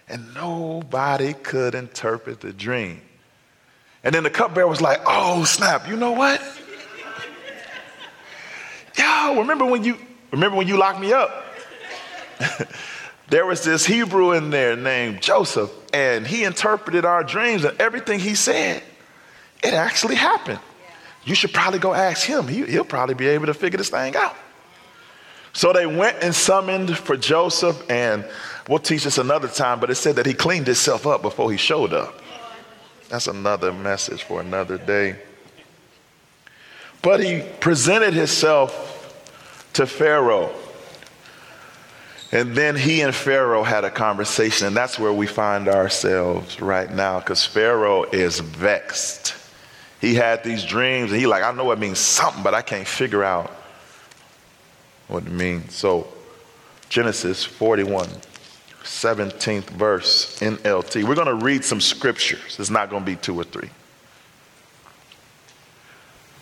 and 0.08 0.34
nobody 0.34 1.34
could 1.34 1.74
interpret 1.74 2.40
the 2.40 2.52
dream. 2.52 3.00
And 4.02 4.14
then 4.14 4.22
the 4.22 4.30
cupbearer 4.30 4.66
was 4.66 4.80
like, 4.80 5.00
"Oh 5.06 5.44
snap! 5.44 5.86
You 5.86 5.96
know 5.96 6.12
what? 6.12 6.40
Yo, 8.98 9.36
remember 9.38 9.64
when 9.64 9.84
you 9.84 9.96
remember 10.32 10.56
when 10.56 10.68
you 10.68 10.76
locked 10.76 11.00
me 11.00 11.12
up? 11.12 11.44
there 13.28 13.46
was 13.46 13.64
this 13.64 13.84
Hebrew 13.86 14.32
in 14.32 14.50
there 14.50 14.76
named 14.76 15.22
Joseph, 15.22 15.70
and 15.92 16.26
he 16.26 16.44
interpreted 16.44 17.04
our 17.04 17.22
dreams, 17.22 17.64
and 17.64 17.78
everything 17.80 18.20
he 18.20 18.34
said 18.34 18.82
it 19.62 19.74
actually 19.74 20.16
happened. 20.16 20.60
You 21.24 21.34
should 21.34 21.52
probably 21.52 21.78
go 21.78 21.92
ask 21.92 22.26
him. 22.26 22.48
He, 22.48 22.62
will 22.62 22.84
probably 22.84 23.14
be 23.14 23.28
able 23.28 23.46
to 23.46 23.54
figure 23.54 23.76
this 23.76 23.90
thing 23.90 24.16
out. 24.16 24.36
So 25.52 25.72
they 25.72 25.86
went 25.86 26.22
and 26.22 26.34
summoned 26.34 26.96
for 26.96 27.16
Joseph, 27.16 27.90
and 27.90 28.24
we'll 28.68 28.78
teach 28.78 29.04
this 29.04 29.18
another 29.18 29.48
time, 29.48 29.80
but 29.80 29.90
it 29.90 29.96
said 29.96 30.16
that 30.16 30.26
he 30.26 30.32
cleaned 30.32 30.66
himself 30.66 31.06
up 31.06 31.22
before 31.22 31.50
he 31.50 31.58
showed 31.58 31.92
up. 31.92 32.20
That's 33.08 33.26
another 33.26 33.72
message 33.72 34.22
for 34.22 34.40
another 34.40 34.78
day. 34.78 35.16
But 37.02 37.22
he 37.22 37.42
presented 37.60 38.14
himself 38.14 38.86
to 39.74 39.86
Pharaoh. 39.86 40.52
And 42.32 42.54
then 42.54 42.76
he 42.76 43.00
and 43.00 43.14
Pharaoh 43.14 43.64
had 43.64 43.84
a 43.84 43.90
conversation, 43.90 44.68
and 44.68 44.76
that's 44.76 44.98
where 44.98 45.12
we 45.12 45.26
find 45.26 45.66
ourselves 45.66 46.60
right 46.60 46.90
now 46.90 47.18
because 47.18 47.44
Pharaoh 47.44 48.04
is 48.04 48.38
vexed 48.38 49.34
he 50.00 50.14
had 50.14 50.42
these 50.42 50.64
dreams, 50.64 51.12
and 51.12 51.20
he 51.20 51.26
like, 51.26 51.42
I 51.42 51.52
know 51.52 51.70
it 51.72 51.78
means 51.78 51.98
something, 51.98 52.42
but 52.42 52.54
I 52.54 52.62
can't 52.62 52.88
figure 52.88 53.22
out 53.22 53.50
what 55.08 55.26
it 55.26 55.32
means. 55.32 55.74
So, 55.74 56.08
Genesis 56.88 57.44
41, 57.44 58.08
17th 58.82 59.70
verse, 59.70 60.38
NLT. 60.40 61.04
We're 61.04 61.14
going 61.14 61.26
to 61.26 61.44
read 61.44 61.64
some 61.64 61.80
scriptures. 61.80 62.56
It's 62.58 62.70
not 62.70 62.88
going 62.88 63.02
to 63.02 63.06
be 63.06 63.16
two 63.16 63.38
or 63.38 63.44
three. 63.44 63.68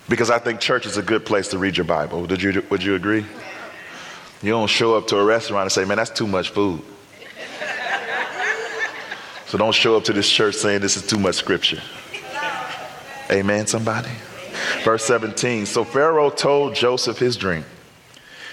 Because 0.08 0.30
I 0.30 0.38
think 0.38 0.60
church 0.60 0.86
is 0.86 0.96
a 0.96 1.02
good 1.02 1.26
place 1.26 1.48
to 1.48 1.58
read 1.58 1.76
your 1.76 1.84
Bible. 1.84 2.26
Did 2.26 2.42
you, 2.42 2.64
would 2.70 2.82
you 2.82 2.94
agree? 2.94 3.26
You 4.42 4.50
don't 4.52 4.68
show 4.70 4.96
up 4.96 5.08
to 5.08 5.18
a 5.18 5.24
restaurant 5.24 5.62
and 5.62 5.72
say, 5.72 5.84
man, 5.84 5.96
that's 5.96 6.10
too 6.10 6.26
much 6.26 6.50
food. 6.50 6.82
So 9.46 9.56
don't 9.56 9.74
show 9.74 9.96
up 9.96 10.04
to 10.04 10.12
this 10.12 10.28
church 10.28 10.56
saying 10.56 10.82
this 10.82 10.96
is 10.96 11.06
too 11.06 11.18
much 11.18 11.36
scripture. 11.36 11.80
Amen, 13.30 13.66
somebody? 13.66 14.10
Verse 14.84 15.04
17 15.04 15.66
So 15.66 15.84
Pharaoh 15.84 16.30
told 16.30 16.74
Joseph 16.74 17.18
his 17.18 17.36
dream. 17.36 17.64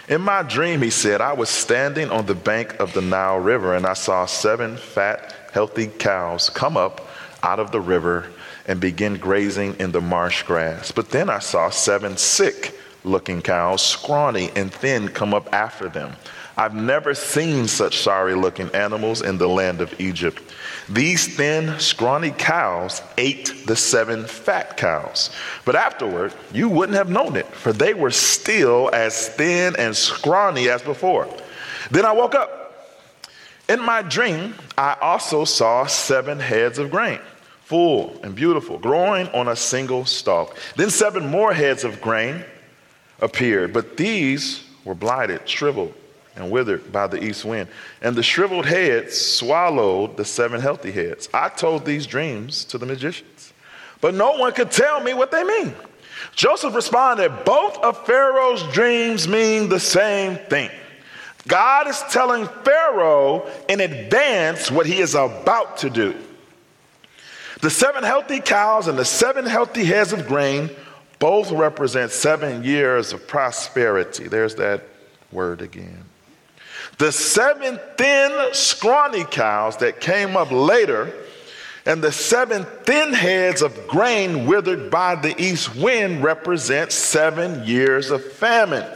In 0.08 0.22
my 0.22 0.44
dream, 0.44 0.82
he 0.82 0.90
said, 0.90 1.20
I 1.20 1.34
was 1.34 1.50
standing 1.50 2.12
on 2.12 2.28
the 2.28 2.36
bank 2.36 2.80
of 2.80 2.94
the 2.94 3.02
Nile 3.02 3.40
River, 3.40 3.76
and 3.76 3.86
I 3.86 3.94
saw 3.94 4.26
seven 4.26 4.78
fat, 4.78 5.36
healthy 5.52 5.88
cows 5.88 6.50
come 6.50 6.78
up 6.78 7.08
out 7.42 7.60
of 7.60 7.72
the 7.72 7.82
river 7.82 8.28
and 8.68 8.80
begin 8.80 9.18
grazing 9.18 9.76
in 9.80 9.92
the 9.92 10.02
marsh 10.02 10.44
grass. 10.44 10.92
But 10.92 11.10
then 11.10 11.30
I 11.30 11.40
saw 11.40 11.70
seven 11.70 12.18
sick 12.18 12.78
looking 13.04 13.42
cows, 13.42 13.86
scrawny 13.86 14.50
and 14.56 14.74
thin, 14.74 15.10
come 15.10 15.34
up 15.34 15.54
after 15.54 15.88
them. 15.90 16.16
I've 16.58 16.74
never 16.74 17.14
seen 17.14 17.68
such 17.68 18.00
sorry 18.00 18.34
looking 18.34 18.70
animals 18.70 19.22
in 19.22 19.38
the 19.38 19.48
land 19.48 19.82
of 19.82 20.00
Egypt. 20.00 20.42
These 20.88 21.36
thin, 21.36 21.80
scrawny 21.80 22.32
cows 22.32 23.02
ate 23.18 23.68
the 23.68 23.76
seven 23.76 24.26
fat 24.26 24.78
cows. 24.78 25.32
But 25.66 25.76
afterward, 25.76 26.34
you 26.54 26.70
wouldn't 26.70 26.98
have 26.98 27.10
known 27.10 27.36
it, 27.36 27.48
for 27.48 27.74
they 27.74 27.94
were 27.94 28.12
still 28.12 28.90
as 28.94 29.28
thin 29.30 29.76
and 29.78 29.96
scrawny 29.96 30.70
as 30.70 30.82
before. 30.82 31.28
Then 31.92 32.06
I 32.06 32.14
woke 32.14 32.36
up. 32.36 32.62
In 33.68 33.82
my 33.82 34.02
dream, 34.04 34.56
I 34.78 34.96
also 35.02 35.44
saw 35.44 35.88
seven 35.88 36.40
heads 36.40 36.78
of 36.78 36.92
grain, 36.92 37.20
full 37.66 38.16
and 38.22 38.36
beautiful, 38.36 38.78
growing 38.78 39.28
on 39.30 39.48
a 39.48 39.56
single 39.56 40.06
stalk. 40.06 40.56
Then 40.76 40.92
seven 40.92 41.28
more 41.28 41.52
heads 41.52 41.84
of 41.84 42.00
grain 42.00 42.46
appeared, 43.20 43.74
but 43.74 43.98
these 43.98 44.64
were 44.86 44.94
blighted, 44.94 45.50
shriveled 45.50 45.94
and 46.36 46.52
withered 46.52 46.92
by 46.92 47.08
the 47.08 47.24
east 47.24 47.44
wind. 47.44 47.68
And 48.02 48.16
the 48.16 48.22
shriveled 48.22 48.68
heads 48.68 49.20
swallowed 49.20 50.16
the 50.16 50.26
seven 50.26 50.62
healthy 50.62 50.92
heads. 50.92 51.28
I 51.34 51.50
told 51.50 51.86
these 51.86 52.06
dreams 52.06 52.66
to 52.66 52.78
the 52.78 52.86
magicians, 52.86 53.52
but 54.00 54.14
no 54.14 54.38
one 54.38 54.54
could 54.54 54.70
tell 54.70 55.02
me 55.02 55.16
what 55.16 55.32
they 55.32 55.44
mean. 55.44 55.74
Joseph 56.36 56.76
responded, 56.76 57.46
Both 57.46 57.78
of 57.80 58.06
Pharaoh's 58.06 58.62
dreams 58.74 59.28
mean 59.28 59.70
the 59.70 59.80
same 59.80 60.36
thing. 60.36 60.70
God 61.48 61.88
is 61.88 62.02
telling 62.12 62.48
Pharaoh 62.64 63.50
in 63.68 63.80
advance 63.82 64.70
what 64.70 64.86
he 64.86 65.00
is 65.00 65.16
about 65.16 65.78
to 65.78 65.90
do. 65.90 66.16
The 67.66 67.72
seven 67.72 68.04
healthy 68.04 68.42
cows 68.42 68.88
and 68.88 68.96
the 68.96 69.04
seven 69.04 69.48
healthy 69.48 69.86
heads 69.86 70.14
of 70.14 70.28
grain 70.28 70.70
both 71.18 71.52
represent 71.52 72.12
seven 72.12 72.64
years 72.64 73.12
of 73.12 73.28
prosperity. 73.28 74.28
There's 74.28 74.54
that 74.58 74.84
word 75.32 75.64
again. 75.64 76.06
The 77.00 77.12
seven 77.12 77.80
thin, 77.98 78.54
scrawny 78.54 79.24
cows 79.24 79.78
that 79.78 80.00
came 80.00 80.38
up 80.38 80.52
later 80.52 81.12
And 81.88 82.04
the 82.04 82.12
seven 82.12 82.66
thin 82.84 83.14
heads 83.14 83.64
of 83.64 83.88
grain 83.88 84.46
withered 84.46 84.92
by 84.92 85.16
the 85.16 85.34
east 85.42 85.76
wind 85.76 86.24
represent 86.24 86.92
seven 86.92 87.66
years 87.66 88.12
of 88.12 88.24
famine. 88.24 88.88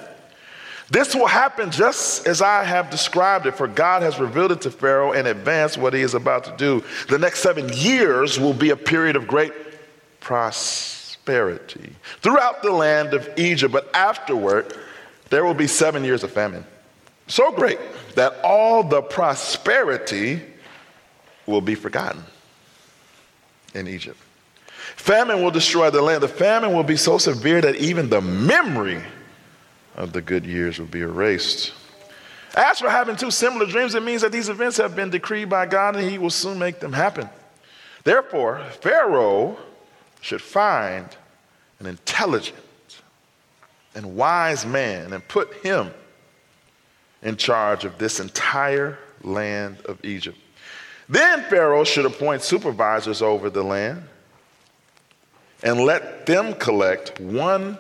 This 0.92 1.14
will 1.14 1.28
happen 1.28 1.70
just 1.70 2.28
as 2.28 2.42
I 2.42 2.64
have 2.64 2.90
described 2.90 3.46
it, 3.46 3.56
for 3.56 3.68
God 3.68 4.02
has 4.02 4.20
revealed 4.20 4.52
it 4.52 4.62
to 4.62 4.72
Pharaoh 4.72 5.12
in 5.12 5.28
advance 5.28 5.78
what 5.78 5.94
he 5.94 6.02
is 6.02 6.16
about 6.16 6.46
to 6.46 6.56
do. 6.58 6.84
The 7.10 7.20
next 7.20 7.40
seven 7.42 7.70
years 7.74 8.40
will 8.40 8.54
be 8.54 8.72
a 8.72 8.76
period 8.76 9.16
of 9.16 9.28
great 9.28 9.54
prosperity 10.20 11.96
throughout 12.22 12.64
the 12.64 12.72
land 12.72 13.14
of 13.14 13.30
Egypt, 13.38 13.72
but 13.72 13.90
afterward, 13.94 14.76
there 15.30 15.46
will 15.46 15.54
be 15.54 15.68
seven 15.68 16.04
years 16.04 16.24
of 16.24 16.32
famine. 16.32 16.66
So 17.28 17.52
great 17.52 17.78
that 18.16 18.34
all 18.44 18.84
the 18.84 19.04
prosperity 19.04 20.42
will 21.46 21.62
be 21.62 21.76
forgotten 21.76 22.24
in 23.76 23.88
Egypt. 23.88 24.18
Famine 24.96 25.44
will 25.44 25.52
destroy 25.52 25.92
the 25.92 26.02
land. 26.02 26.24
The 26.24 26.28
famine 26.28 26.74
will 26.74 26.84
be 26.84 26.98
so 26.98 27.20
severe 27.20 27.62
that 27.62 27.76
even 27.76 28.10
the 28.10 28.22
memory 28.22 29.04
of 30.00 30.14
the 30.14 30.22
good 30.22 30.46
years 30.46 30.80
will 30.80 30.88
be 30.88 31.02
erased. 31.02 31.74
As 32.56 32.80
for 32.80 32.90
having 32.90 33.16
two 33.16 33.30
similar 33.30 33.68
dreams, 33.68 33.94
it 33.94 34.02
means 34.02 34.24
that 34.24 34.32
these 34.32 34.50
events 34.50 34.78
have 34.78 34.96
been 34.96 35.12
decreed 35.12 35.50
by 35.50 35.68
God 35.68 35.96
and 35.96 36.10
He 36.10 36.18
will 36.18 36.32
soon 36.32 36.58
make 36.58 36.80
them 36.80 36.94
happen. 36.94 37.30
Therefore, 38.04 38.64
Pharaoh 38.82 39.58
should 40.22 40.42
find 40.42 41.08
an 41.80 41.86
intelligent 41.86 42.58
and 43.94 44.16
wise 44.16 44.66
man 44.66 45.14
and 45.14 45.28
put 45.28 45.54
him 45.56 45.92
in 47.22 47.36
charge 47.36 47.84
of 47.84 47.98
this 47.98 48.20
entire 48.20 48.98
land 49.22 49.78
of 49.86 50.04
Egypt. 50.06 50.38
Then 51.10 51.44
Pharaoh 51.44 51.84
should 51.84 52.06
appoint 52.06 52.42
supervisors 52.42 53.22
over 53.22 53.50
the 53.50 53.64
land 53.64 54.04
and 55.62 55.82
let 55.82 56.26
them 56.26 56.54
collect 56.54 57.20
one 57.20 57.78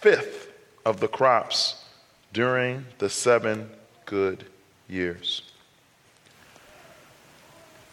fifth 0.00 0.43
of 0.84 1.00
the 1.00 1.08
crops 1.08 1.84
during 2.32 2.84
the 2.98 3.08
seven 3.08 3.70
good 4.06 4.44
years. 4.88 5.42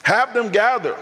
Have 0.04 0.34
them 0.34 0.50
gather 0.50 0.98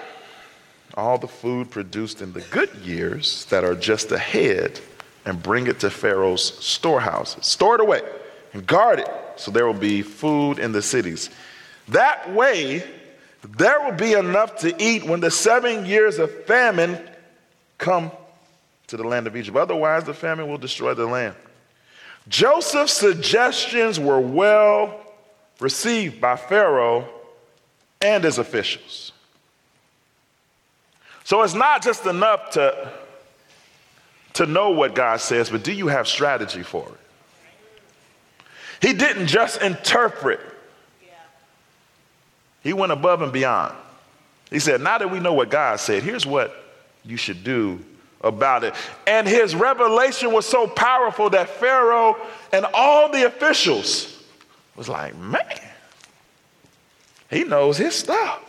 all 0.96 1.18
the 1.18 1.28
food 1.28 1.72
produced 1.72 2.22
in 2.22 2.34
the 2.34 2.42
good 2.42 2.74
years 2.76 3.46
that 3.46 3.64
are 3.64 3.76
just 3.76 4.12
ahead 4.12 4.80
and 5.26 5.42
bring 5.42 5.68
it 5.68 5.80
to 5.80 5.90
Pharaoh's 5.90 6.44
storehouses. 6.64 7.46
Store 7.46 7.76
it 7.76 7.82
away 7.82 8.02
and 8.54 8.66
guard 8.66 9.00
it 9.00 9.10
so 9.36 9.52
there 9.52 9.66
will 9.66 9.74
be 9.74 10.02
food 10.02 10.60
in 10.60 10.72
the 10.72 10.82
cities. 10.82 11.30
That 11.88 12.34
way, 12.34 12.84
there 13.58 13.80
will 13.82 13.96
be 13.96 14.14
enough 14.14 14.58
to 14.60 14.76
eat 14.84 15.06
when 15.06 15.22
the 15.22 15.32
seven 15.32 15.86
years 15.86 16.20
of 16.20 16.46
famine 16.46 17.00
come 17.78 18.12
to 18.88 18.98
the 18.98 19.04
land 19.04 19.28
of 19.28 19.38
Egypt. 19.38 19.56
Otherwise, 19.56 20.04
the 20.04 20.14
famine 20.14 20.48
will 20.48 20.58
destroy 20.58 20.94
the 20.94 21.06
land. 21.06 21.36
Joseph's 22.30 22.94
suggestions 22.94 24.00
were 24.00 24.20
well 24.20 25.00
received 25.60 26.22
by 26.22 26.36
Pharaoh 26.36 27.08
and 28.02 28.24
his 28.24 28.38
officials. 28.38 29.12
So 31.24 31.42
it's 31.44 31.54
not 31.54 31.84
just 31.84 32.06
enough 32.06 32.52
to, 32.52 32.92
to 34.34 34.46
know 34.46 34.70
what 34.72 34.96
God 34.96 35.20
says, 35.20 35.50
but 35.50 35.64
do 35.64 35.74
you 35.74 35.88
have 35.88 36.08
strategy 36.08 36.64
for 36.64 36.88
it? 36.88 36.94
He 38.88 38.94
didn't 38.94 39.28
just 39.28 39.62
interpret, 39.62 40.40
he 42.64 42.74
went 42.74 42.92
above 42.92 43.22
and 43.22 43.34
beyond. 43.34 43.76
He 44.50 44.60
said, 44.60 44.82
Now 44.82 44.98
that 44.98 45.12
we 45.12 45.20
know 45.20 45.34
what 45.34 45.50
God 45.50 45.80
said, 45.80 46.04
here's 46.04 46.26
what 46.26 46.56
you 47.06 47.18
should 47.18 47.44
do 47.44 47.84
about 48.22 48.64
it. 48.64 48.74
And 49.08 49.28
his 49.28 49.56
revelation 49.56 50.32
was 50.32 50.46
so 50.46 50.68
powerful 50.68 51.30
that 51.32 51.50
Pharaoh 51.50 52.18
and 52.52 52.66
all 52.74 53.10
the 53.10 53.26
officials 53.26 54.24
was 54.76 54.90
like, 54.90 55.16
Man, 55.16 55.42
he 57.30 57.44
knows 57.44 57.78
his 57.78 57.96
stuff. 57.96 58.44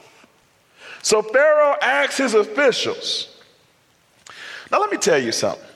So 1.02 1.22
Pharaoh 1.22 1.76
asked 1.80 2.18
his 2.18 2.34
officials, 2.34 3.36
Now 4.70 4.80
let 4.80 4.90
me 4.90 4.98
tell 4.98 5.18
you 5.18 5.32
something. 5.32 5.66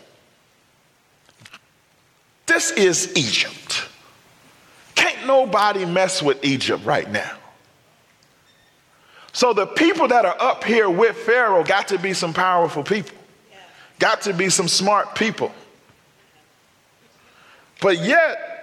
This 2.47 2.73
is 2.73 3.13
Egypt 3.17 3.89
Can't 4.95 5.27
nobody 5.27 5.85
mess 5.85 6.23
with 6.23 6.45
Egypt 6.45 6.85
right 6.85 7.11
now. 7.11 7.37
So 9.33 9.53
the 9.53 9.67
people 9.67 10.07
that 10.09 10.25
are 10.25 10.41
up 10.41 10.63
here 10.63 10.89
with 10.89 11.17
Pharaoh 11.17 11.65
got 11.65 11.89
to 11.89 11.99
be 11.99 12.15
some 12.15 12.33
powerful 12.33 12.85
people, 12.85 13.17
got 13.99 14.23
to 14.23 14.33
be 14.33 14.49
some 14.49 14.69
smart 14.69 15.15
people. 15.15 15.53
But 17.81 17.99
yet, 17.99 18.55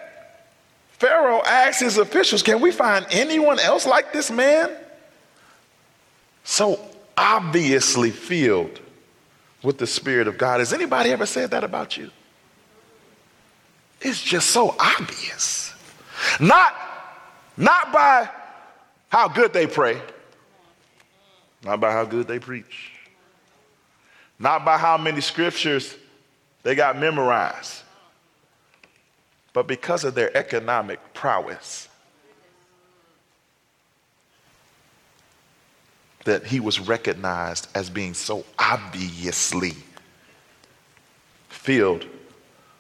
Pharaoh 0.94 1.42
asked 1.46 1.82
his 1.82 1.98
officials, 1.98 2.44
Can 2.44 2.62
we 2.62 2.72
find 2.72 3.06
anyone 3.12 3.60
else 3.60 3.86
like 3.86 4.14
this 4.14 4.32
man? 4.32 4.70
So 6.44 6.80
obviously 7.18 8.12
filled 8.12 8.80
with 9.64 9.78
the 9.78 9.88
Spirit 9.88 10.28
of 10.28 10.38
God. 10.38 10.60
Has 10.60 10.74
anybody 10.74 11.12
ever 11.12 11.26
said 11.26 11.52
that 11.52 11.64
about 11.64 11.98
you? 11.98 12.10
It's 14.02 14.22
just 14.22 14.50
so 14.50 14.76
obvious. 14.80 15.74
Not, 16.40 16.74
not 17.58 17.94
by 17.94 18.30
how 19.10 19.28
good 19.28 19.54
they 19.54 19.68
pray, 19.68 20.02
not 21.64 21.80
by 21.80 21.92
how 21.92 22.06
good 22.06 22.28
they 22.28 22.40
preach, 22.40 22.92
not 24.42 24.66
by 24.66 24.76
how 24.76 24.98
many 24.98 25.22
scriptures 25.22 25.96
they 26.64 26.74
got 26.74 26.98
memorized, 26.98 27.84
but 29.54 29.68
because 29.68 30.04
of 30.04 30.16
their 30.16 30.36
economic 30.36 31.00
prowess. 31.14 31.88
That 36.26 36.46
he 36.46 36.60
was 36.60 36.80
recognized 36.80 37.68
as 37.76 37.90
being 37.90 38.14
so 38.14 38.46
obviously 38.58 39.74
filled 41.50 42.06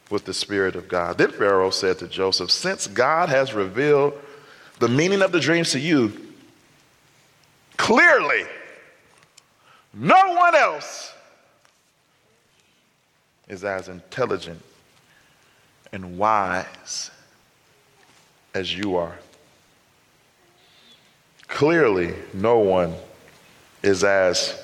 with 0.09 0.25
the 0.25 0.33
Spirit 0.33 0.75
of 0.75 0.87
God. 0.87 1.17
Then 1.17 1.31
Pharaoh 1.31 1.69
said 1.69 1.99
to 1.99 2.07
Joseph, 2.07 2.51
Since 2.51 2.87
God 2.87 3.29
has 3.29 3.53
revealed 3.53 4.19
the 4.79 4.87
meaning 4.87 5.21
of 5.21 5.31
the 5.31 5.39
dreams 5.39 5.71
to 5.71 5.79
you, 5.79 6.33
clearly, 7.77 8.45
no 9.93 10.33
one 10.33 10.55
else 10.55 11.13
is 13.51 13.65
as 13.65 13.89
intelligent 13.89 14.63
and 15.91 16.17
wise 16.17 17.11
as 18.53 18.75
you 18.75 18.95
are. 18.95 19.17
Clearly, 21.49 22.13
no 22.33 22.59
one 22.59 22.95
is 23.83 24.05
as 24.05 24.57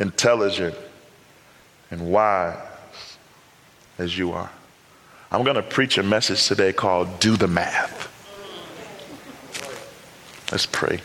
intelligent 0.00 0.74
and 1.92 2.10
wise 2.10 2.56
as 3.96 4.18
you 4.18 4.32
are. 4.32 4.50
I'm 5.30 5.44
going 5.44 5.54
to 5.54 5.62
preach 5.62 5.96
a 5.96 6.02
message 6.02 6.48
today 6.48 6.72
called 6.72 7.20
Do 7.20 7.36
the 7.36 7.46
Math. 7.46 8.12
Let's 10.50 10.66
pray. 10.66 10.96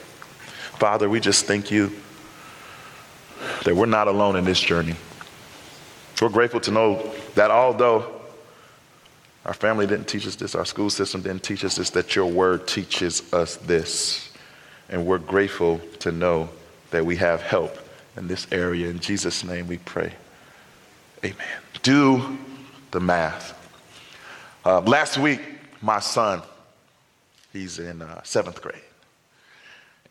Father, 0.79 1.07
we 1.07 1.19
just 1.19 1.45
thank 1.45 1.69
you 1.69 1.91
that 3.63 3.75
we're 3.75 3.85
not 3.85 4.07
alone 4.07 4.35
in 4.37 4.43
this 4.43 4.59
journey. 4.59 4.95
We're 6.21 6.29
grateful 6.29 6.59
to 6.61 6.71
know 6.71 7.11
that 7.33 7.49
although 7.49 8.21
our 9.43 9.55
family 9.55 9.87
didn't 9.87 10.05
teach 10.05 10.27
us 10.27 10.35
this, 10.35 10.53
our 10.53 10.65
school 10.65 10.91
system 10.91 11.23
didn't 11.23 11.41
teach 11.41 11.65
us 11.65 11.77
this, 11.77 11.89
that 11.89 12.15
your 12.15 12.27
word 12.27 12.67
teaches 12.67 13.33
us 13.33 13.55
this. 13.57 14.31
And 14.89 15.07
we're 15.07 15.17
grateful 15.17 15.81
to 15.99 16.11
know 16.11 16.49
that 16.91 17.03
we 17.03 17.15
have 17.15 17.41
help 17.41 17.75
in 18.17 18.27
this 18.27 18.45
area. 18.51 18.87
In 18.89 18.99
Jesus' 18.99 19.43
name 19.43 19.67
we 19.67 19.79
pray. 19.79 20.13
Amen. 21.25 21.47
Do 21.81 22.37
the 22.91 22.99
math. 22.99 23.57
Uh, 24.63 24.81
last 24.81 25.17
week, 25.17 25.41
my 25.81 25.99
son, 25.99 26.43
he's 27.51 27.79
in 27.79 28.03
uh, 28.03 28.21
seventh 28.21 28.61
grade, 28.61 28.75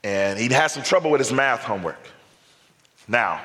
and 0.03 0.41
he 0.41 0.49
had 0.49 0.69
some 0.69 0.83
trouble 0.83 1.13
with 1.13 1.21
his 1.21 1.33
math 1.33 1.63
homework. 1.63 2.01
Now, 3.07 3.43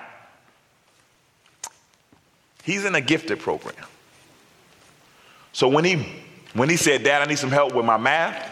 he's 2.65 2.83
in 2.83 2.95
a 2.95 3.01
gifted 3.01 3.39
program. 3.39 3.75
So 5.53 5.69
when 5.69 5.85
he 5.85 6.05
when 6.53 6.69
he 6.69 6.75
said, 6.75 7.03
"Dad, 7.03 7.21
I 7.21 7.25
need 7.25 7.39
some 7.39 7.51
help 7.51 7.73
with 7.73 7.85
my 7.85 7.97
math," 7.97 8.51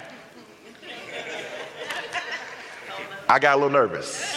I 3.28 3.40
got 3.40 3.56
a 3.56 3.58
little 3.58 3.72
nervous. 3.72 4.34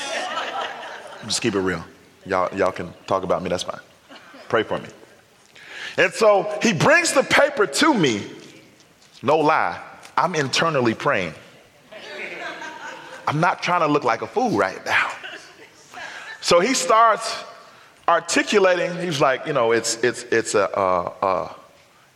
Just 1.25 1.43
keep 1.43 1.55
it 1.55 1.61
real. 1.61 1.85
Y'all, 2.25 2.53
y'all 2.57 2.73
can 2.73 2.93
talk 3.07 3.23
about 3.23 3.43
me. 3.43 3.49
That's 3.49 3.63
fine. 3.63 3.81
Pray 4.49 4.63
for 4.63 4.79
me. 4.79 4.89
And 5.97 6.13
so 6.13 6.59
he 6.63 6.73
brings 6.73 7.13
the 7.13 7.23
paper 7.23 7.67
to 7.67 7.95
me. 7.95 8.27
No 9.23 9.39
lie, 9.39 9.81
I'm 10.17 10.35
internally 10.35 10.95
praying. 10.95 11.35
I'm 13.27 13.41
not 13.41 13.63
trying 13.63 13.81
to 13.81 13.87
look 13.87 14.05
like 14.05 14.23
a 14.23 14.27
fool 14.27 14.57
right 14.57 14.85
now. 14.85 15.11
So 16.41 16.61
he 16.61 16.75
starts 16.75 17.45
articulating, 18.09 18.97
he's 19.01 19.21
like, 19.21 19.47
you 19.47 19.53
know, 19.53 19.73
it's, 19.73 20.03
it's, 20.03 20.23
it's 20.25 20.55
a, 20.55 20.71
uh, 20.77 21.13
uh, 21.23 21.53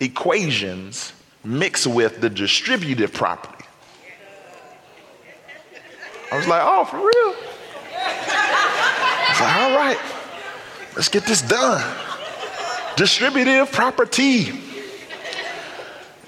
equations 0.01 1.13
mixed 1.45 1.87
with 1.87 2.21
the 2.21 2.31
distributive 2.31 3.13
property. 3.13 3.65
I 6.33 6.37
was 6.37 6.47
like, 6.47 6.63
oh, 6.65 6.85
for 6.85 6.99
real? 6.99 7.35
I 8.03 9.27
was 9.31 9.41
like, 9.41 9.57
all 9.57 9.77
right, 9.77 9.99
let's 10.95 11.09
get 11.09 11.25
this 11.25 11.43
done. 11.43 11.83
Distributive 12.97 13.73
property. 13.73 14.53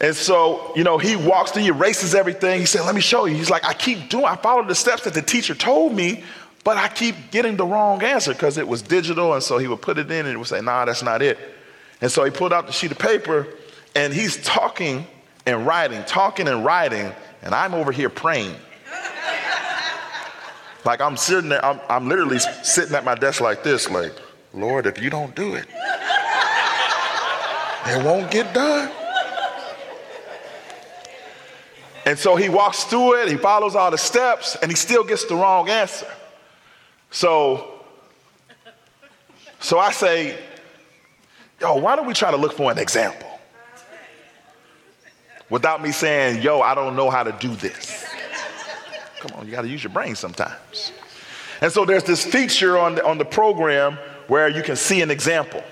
And 0.03 0.17
so, 0.17 0.73
you 0.75 0.83
know, 0.83 0.99
he 0.99 1.15
walks 1.15 1.53
through, 1.53 1.63
he 1.63 1.69
erases 1.69 2.13
everything. 2.13 2.59
He 2.59 2.67
said, 2.67 2.85
Let 2.85 2.97
me 2.97 3.01
show 3.01 3.27
you. 3.27 3.37
He's 3.37 3.51
like, 3.51 3.65
I 3.65 3.73
keep 3.73 4.09
doing, 4.09 4.25
I 4.25 4.35
follow 4.35 4.65
the 4.65 4.75
steps 4.75 5.05
that 5.05 5.15
the 5.15 5.23
teacher 5.23 5.55
told 5.55 5.95
me, 5.95 6.25
but 6.65 6.77
I 6.77 6.89
keep 6.89 7.31
getting 7.31 7.57
the 7.57 7.67
wrong 7.67 8.03
answer 8.03 8.33
because 8.33 8.57
it 8.57 8.67
was 8.67 8.83
digital. 8.83 9.35
And 9.35 9.43
so 9.43 9.59
he 9.59 9.67
would 9.67 9.83
put 9.83 9.99
it 9.99 10.11
in 10.11 10.27
and 10.27 10.35
it 10.35 10.37
would 10.37 10.47
say, 10.47 10.61
Nah, 10.61 10.85
that's 10.85 11.03
not 11.03 11.23
it. 11.23 11.39
And 12.01 12.11
so 12.11 12.25
he 12.25 12.31
pulled 12.31 12.53
out 12.53 12.67
the 12.67 12.73
sheet 12.73 12.93
of 12.93 12.99
paper 12.99 13.47
and 13.95 14.13
he's 14.13 14.43
talking 14.43 15.07
and 15.47 15.67
writing, 15.67 16.03
talking 16.05 16.49
and 16.49 16.65
writing, 16.65 17.13
and 17.43 17.55
I'm 17.55 17.75
over 17.75 17.91
here 17.93 18.09
praying. 18.09 18.55
like 20.85 21.01
I'm 21.01 21.17
sitting 21.17 21.51
there, 21.51 21.65
I'm, 21.65 21.81
I'm 21.89 22.09
literally 22.09 22.39
sitting 22.39 22.95
at 22.95 23.05
my 23.05 23.15
desk 23.15 23.41
like 23.41 23.65
this, 23.65 23.91
like, 23.91 24.13
Lord, 24.55 24.87
if 24.87 25.03
you 25.03 25.11
don't 25.11 25.35
do 25.35 25.55
it, 25.55 25.67
it 27.87 28.05
won't 28.05 28.31
get 28.31 28.55
done. 28.55 28.91
And 32.05 32.19
so 32.19 32.35
he 32.37 32.49
walks 32.49 32.85
through 32.85 33.23
it, 33.23 33.29
he 33.29 33.37
follows 33.37 33.77
all 33.77 33.91
the 33.91 33.99
steps, 33.99 34.57
and 34.61 34.71
he 34.71 34.77
still 34.77 35.05
gets 35.05 35.25
the 35.25 35.37
wrong 35.37 35.69
answer. 35.69 36.07
So, 37.13 37.81
so 39.61 39.79
I 39.79 39.93
say, 39.93 40.39
yo, 41.61 41.77
why 41.77 41.95
don't 41.95 42.07
we 42.07 42.15
try 42.15 42.31
to 42.31 42.37
look 42.39 42.55
for 42.55 42.73
an 42.73 42.79
example? 42.79 43.29
Without 45.51 45.83
me 45.83 45.93
saying, 45.93 46.43
yo, 46.43 46.63
I 46.63 46.75
don't 46.75 46.97
know 46.97 47.11
how 47.11 47.23
to 47.23 47.33
do 47.33 47.55
this. 47.55 48.07
Come 49.21 49.39
on, 49.39 49.47
you 49.47 49.53
got 49.53 49.63
to 49.63 49.69
use 49.69 49.85
your 49.85 49.93
brain 49.93 50.15
sometimes. 50.15 50.93
And 51.61 51.71
so 51.71 51.85
there's 51.85 52.03
this 52.03 52.25
feature 52.25 52.79
on 52.79 52.95
the, 52.95 53.07
on 53.07 53.19
the 53.19 53.27
program 53.27 53.99
where 54.27 54.49
you 54.49 54.63
can 54.63 54.75
see 54.75 55.03
an 55.03 55.11
example. 55.11 55.63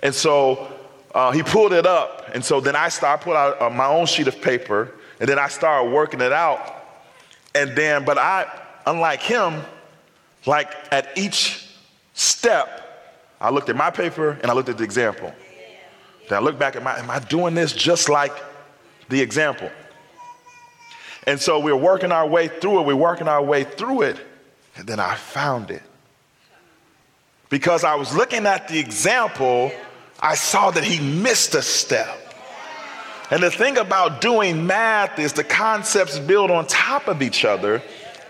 And 0.00 0.14
so 0.14 0.72
uh, 1.12 1.32
he 1.32 1.42
pulled 1.42 1.72
it 1.72 1.86
up. 1.86 2.30
And 2.32 2.44
so 2.44 2.60
then 2.60 2.76
I 2.76 2.88
start, 2.88 3.22
put 3.22 3.34
out 3.34 3.60
uh, 3.60 3.68
my 3.68 3.86
own 3.86 4.06
sheet 4.06 4.28
of 4.28 4.40
paper 4.40 4.94
and 5.18 5.28
then 5.28 5.40
I 5.40 5.48
started 5.48 5.92
working 5.92 6.20
it 6.20 6.32
out. 6.32 6.60
And 7.52 7.76
then, 7.76 8.04
but 8.04 8.16
I, 8.16 8.46
unlike 8.86 9.20
him, 9.20 9.60
like 10.46 10.72
at 10.92 11.16
each 11.16 11.66
step, 12.14 12.78
I 13.40 13.50
looked 13.50 13.68
at 13.68 13.76
my 13.76 13.90
paper 13.90 14.38
and 14.42 14.50
I 14.50 14.54
looked 14.54 14.68
at 14.68 14.78
the 14.78 14.84
example. 14.84 15.32
Then 16.28 16.38
I 16.38 16.40
looked 16.40 16.58
back 16.58 16.76
at 16.76 16.82
my, 16.82 16.98
am 16.98 17.10
I 17.10 17.18
doing 17.18 17.54
this 17.54 17.72
just 17.72 18.08
like 18.08 18.32
the 19.08 19.20
example? 19.20 19.70
And 21.26 21.40
so 21.40 21.60
we're 21.60 21.76
working 21.76 22.12
our 22.12 22.26
way 22.26 22.48
through 22.48 22.80
it, 22.80 22.86
we're 22.86 22.96
working 22.96 23.28
our 23.28 23.42
way 23.42 23.64
through 23.64 24.02
it, 24.02 24.20
and 24.76 24.86
then 24.86 24.98
I 24.98 25.14
found 25.14 25.70
it. 25.70 25.82
Because 27.48 27.84
I 27.84 27.94
was 27.94 28.14
looking 28.14 28.46
at 28.46 28.68
the 28.68 28.78
example, 28.78 29.70
I 30.20 30.34
saw 30.34 30.70
that 30.70 30.84
he 30.84 31.00
missed 31.00 31.54
a 31.54 31.62
step. 31.62 32.18
And 33.30 33.42
the 33.42 33.50
thing 33.50 33.78
about 33.78 34.20
doing 34.20 34.66
math 34.66 35.18
is 35.18 35.32
the 35.32 35.44
concepts 35.44 36.18
build 36.18 36.50
on 36.50 36.66
top 36.66 37.08
of 37.08 37.22
each 37.22 37.44
other, 37.44 37.82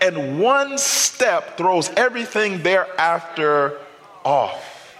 and 0.03 0.37
one 0.37 0.77
step 0.77 1.55
throws 1.57 1.89
everything 1.91 2.61
thereafter 2.61 3.79
off. 4.25 4.97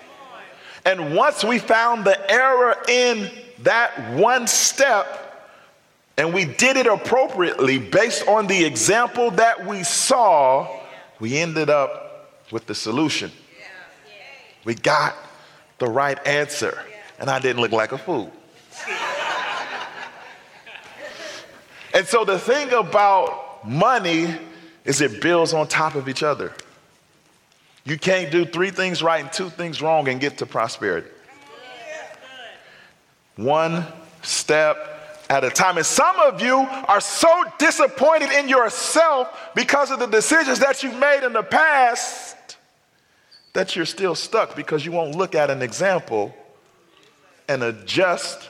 And 0.86 1.14
once 1.14 1.44
we 1.44 1.60
found 1.60 2.06
the 2.06 2.32
error 2.32 2.78
in 2.88 3.30
that 3.64 4.14
one 4.14 4.48
step, 4.48 5.20
and 6.18 6.34
we 6.34 6.46
did 6.46 6.78
it 6.78 6.88
appropriately 6.88 7.80
based 7.80 8.26
on 8.30 8.48
the 8.48 8.64
example 8.64 9.32
that 9.32 9.66
we 9.66 9.84
saw, 9.84 10.70
we 11.20 11.38
ended 11.38 11.70
up 11.70 12.30
with 12.50 12.66
the 12.66 12.76
solution. 12.76 13.30
We 14.64 14.76
got 14.76 15.16
the 15.80 15.88
right 15.88 16.26
answer, 16.26 16.82
and 17.20 17.30
I 17.30 17.40
didn't 17.40 17.62
look 17.62 17.74
like 17.74 17.92
a 17.92 17.98
fool. 17.98 18.32
And 21.96 22.08
so 22.08 22.26
the 22.26 22.40
thing 22.40 22.74
about 22.74 23.70
money 23.70 24.36
is 24.86 25.02
it 25.02 25.22
builds 25.22 25.54
on 25.54 25.68
top 25.68 25.96
of 25.96 26.10
each 26.10 26.24
other. 26.24 26.54
You 27.86 27.98
can't 27.98 28.32
do 28.32 28.46
three 28.46 28.72
things 28.72 29.04
right 29.04 29.24
and 29.24 29.32
two 29.32 29.50
things 29.50 29.82
wrong 29.82 30.08
and 30.08 30.20
get 30.20 30.38
to 30.40 30.46
prosperity. 30.46 31.10
One 33.36 33.86
step 34.22 34.94
at 35.30 35.44
a 35.44 35.50
time. 35.50 35.78
And 35.78 35.86
some 35.86 36.18
of 36.20 36.42
you 36.42 36.58
are 36.58 37.02
so 37.02 37.44
disappointed 37.58 38.32
in 38.32 38.48
yourself 38.48 39.52
because 39.56 39.92
of 39.92 40.00
the 40.00 40.06
decisions 40.06 40.60
that 40.60 40.84
you've 40.84 41.00
made 41.00 41.26
in 41.26 41.34
the 41.34 41.44
past 41.44 42.58
that 43.54 43.76
you're 43.76 43.86
still 43.86 44.16
stuck 44.16 44.56
because 44.56 44.86
you 44.86 44.92
won't 44.92 45.16
look 45.16 45.36
at 45.36 45.50
an 45.50 45.62
example 45.62 46.36
and 47.48 47.64
adjust 47.64 48.50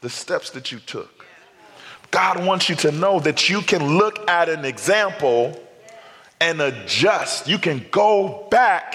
the 0.00 0.10
steps 0.10 0.50
that 0.50 0.72
you 0.72 0.78
took. 0.78 1.13
God 2.14 2.46
wants 2.46 2.68
you 2.68 2.76
to 2.76 2.92
know 2.92 3.18
that 3.18 3.48
you 3.50 3.60
can 3.60 3.98
look 3.98 4.30
at 4.30 4.48
an 4.48 4.64
example 4.64 5.60
and 6.40 6.60
adjust. 6.60 7.48
You 7.48 7.58
can 7.58 7.84
go 7.90 8.46
back, 8.52 8.94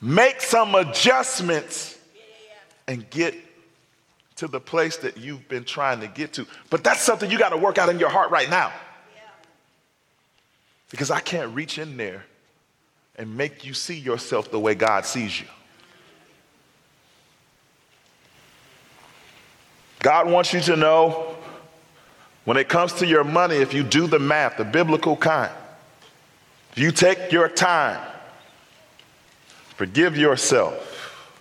make 0.00 0.40
some 0.40 0.74
adjustments, 0.74 1.98
and 2.86 3.08
get 3.10 3.34
to 4.36 4.48
the 4.48 4.58
place 4.58 4.96
that 4.96 5.18
you've 5.18 5.46
been 5.50 5.64
trying 5.64 6.00
to 6.00 6.06
get 6.06 6.32
to. 6.32 6.46
But 6.70 6.82
that's 6.82 7.02
something 7.02 7.30
you 7.30 7.38
got 7.38 7.50
to 7.50 7.58
work 7.58 7.76
out 7.76 7.90
in 7.90 7.98
your 7.98 8.08
heart 8.08 8.30
right 8.30 8.48
now. 8.48 8.72
Because 10.90 11.10
I 11.10 11.20
can't 11.20 11.54
reach 11.54 11.76
in 11.76 11.98
there 11.98 12.24
and 13.16 13.36
make 13.36 13.66
you 13.66 13.74
see 13.74 13.98
yourself 13.98 14.50
the 14.50 14.58
way 14.58 14.74
God 14.74 15.04
sees 15.04 15.38
you. 15.38 15.46
God 20.00 20.30
wants 20.30 20.54
you 20.54 20.60
to 20.60 20.76
know 20.76 21.37
when 22.48 22.56
it 22.56 22.66
comes 22.66 22.94
to 22.94 23.06
your 23.06 23.24
money, 23.24 23.56
if 23.56 23.74
you 23.74 23.82
do 23.82 24.06
the 24.06 24.18
math, 24.18 24.56
the 24.56 24.64
biblical 24.64 25.14
kind, 25.14 25.52
if 26.72 26.78
you 26.78 26.90
take 26.90 27.30
your 27.30 27.46
time, 27.46 28.00
forgive 29.76 30.16
yourself, 30.16 31.34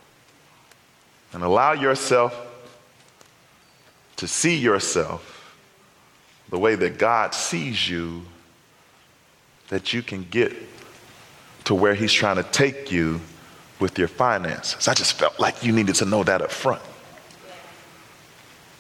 and 1.32 1.44
allow 1.44 1.72
yourself 1.72 2.38
to 4.18 4.28
see 4.28 4.58
yourself 4.58 5.56
the 6.50 6.60
way 6.60 6.76
that 6.76 6.98
God 6.98 7.34
sees 7.34 7.90
you, 7.90 8.24
that 9.70 9.94
you 9.94 10.02
can 10.02 10.28
get 10.30 10.52
to 11.64 11.74
where 11.74 11.94
He's 11.94 12.12
trying 12.12 12.36
to 12.36 12.44
take 12.44 12.92
you 12.92 13.22
with 13.80 13.98
your 13.98 14.10
finances. 14.10 14.90
I 14.90 14.94
just 14.94 15.14
felt 15.14 15.40
like 15.40 15.64
you 15.64 15.72
needed 15.72 15.96
to 15.96 16.06
know 16.06 16.26
that 16.26 16.42
up 16.42 16.52
front 16.52 16.82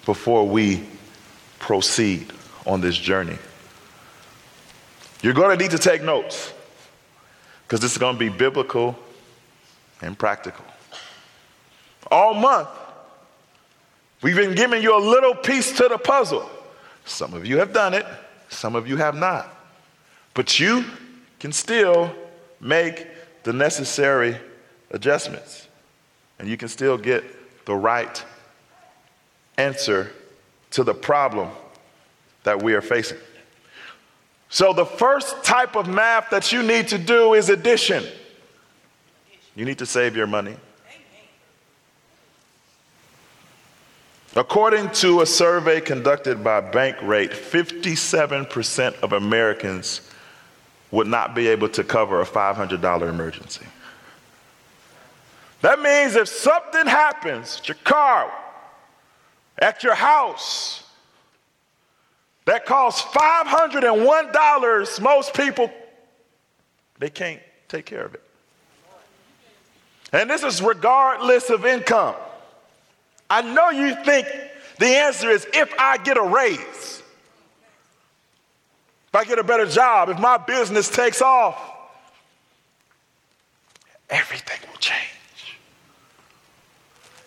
before 0.05 0.45
we 0.45 0.83
proceed 1.59 2.31
on 2.65 2.81
this 2.81 2.97
journey. 2.97 3.37
You're 5.21 5.33
going 5.33 5.57
to 5.57 5.61
need 5.61 5.71
to 5.71 5.79
take 5.79 6.03
notes 6.03 6.53
because 7.63 7.79
this 7.79 7.91
is 7.91 7.97
going 7.97 8.15
to 8.15 8.19
be 8.19 8.29
biblical 8.29 8.97
and 10.01 10.17
practical. 10.17 10.63
All 12.11 12.33
month, 12.33 12.69
we've 14.21 14.35
been 14.35 14.55
giving 14.55 14.81
you 14.81 14.97
a 14.97 15.01
little 15.03 15.35
piece 15.35 15.75
to 15.77 15.87
the 15.87 15.97
puzzle. 15.97 16.49
Some 17.05 17.33
of 17.33 17.45
you 17.45 17.57
have 17.57 17.73
done 17.73 17.93
it, 17.93 18.05
some 18.49 18.75
of 18.75 18.87
you 18.87 18.97
have 18.97 19.15
not. 19.15 19.53
But 20.33 20.59
you 20.59 20.85
can 21.39 21.51
still 21.51 22.13
make 22.59 23.07
the 23.43 23.53
necessary 23.53 24.37
adjustments, 24.91 25.67
and 26.39 26.47
you 26.47 26.57
can 26.57 26.67
still 26.67 26.97
get 26.97 27.23
the 27.65 27.75
right 27.75 28.23
answer 29.57 30.11
to 30.77 30.83
the 30.83 30.93
problem 30.93 31.49
that 32.43 32.61
we 32.61 32.75
are 32.75 32.83
facing. 32.83 33.17
So, 34.47 34.73
the 34.73 34.85
first 34.85 35.43
type 35.43 35.75
of 35.75 35.87
math 35.87 36.29
that 36.29 36.51
you 36.51 36.61
need 36.61 36.89
to 36.89 36.99
do 36.99 37.33
is 37.33 37.49
addition. 37.49 38.05
You 39.55 39.65
need 39.65 39.79
to 39.79 39.87
save 39.87 40.15
your 40.15 40.27
money. 40.27 40.55
According 44.35 44.91
to 44.91 45.21
a 45.21 45.25
survey 45.25 45.81
conducted 45.81 46.43
by 46.43 46.61
Bankrate, 46.61 47.31
57% 47.31 48.99
of 48.99 49.13
Americans 49.13 50.01
would 50.91 51.07
not 51.07 51.33
be 51.33 51.47
able 51.47 51.69
to 51.69 51.83
cover 51.83 52.21
a 52.21 52.25
$500 52.25 53.09
emergency. 53.09 53.65
That 55.61 55.79
means 55.79 56.15
if 56.15 56.27
something 56.27 56.85
happens, 56.85 57.63
your 57.65 57.77
car, 57.83 58.31
at 59.59 59.83
your 59.83 59.95
house 59.95 60.83
that 62.45 62.65
costs 62.65 63.01
$501, 63.13 65.01
most 65.01 65.33
people, 65.33 65.69
they 66.99 67.09
can't 67.09 67.41
take 67.67 67.85
care 67.85 68.05
of 68.05 68.15
it. 68.15 68.23
And 70.13 70.29
this 70.29 70.43
is 70.43 70.61
regardless 70.61 71.49
of 71.49 71.65
income. 71.65 72.15
I 73.29 73.41
know 73.41 73.71
you 73.71 73.93
think 74.05 74.25
the 74.79 74.87
answer 74.87 75.29
is 75.29 75.45
if 75.53 75.73
I 75.77 75.97
get 75.97 76.15
a 76.17 76.23
raise, 76.23 77.03
if 79.09 79.15
I 79.15 79.25
get 79.25 79.39
a 79.39 79.43
better 79.43 79.65
job, 79.65 80.07
if 80.07 80.17
my 80.17 80.37
business 80.37 80.89
takes 80.89 81.21
off, 81.21 81.59
everything 84.09 84.59
will 84.69 84.77
change. 84.77 85.57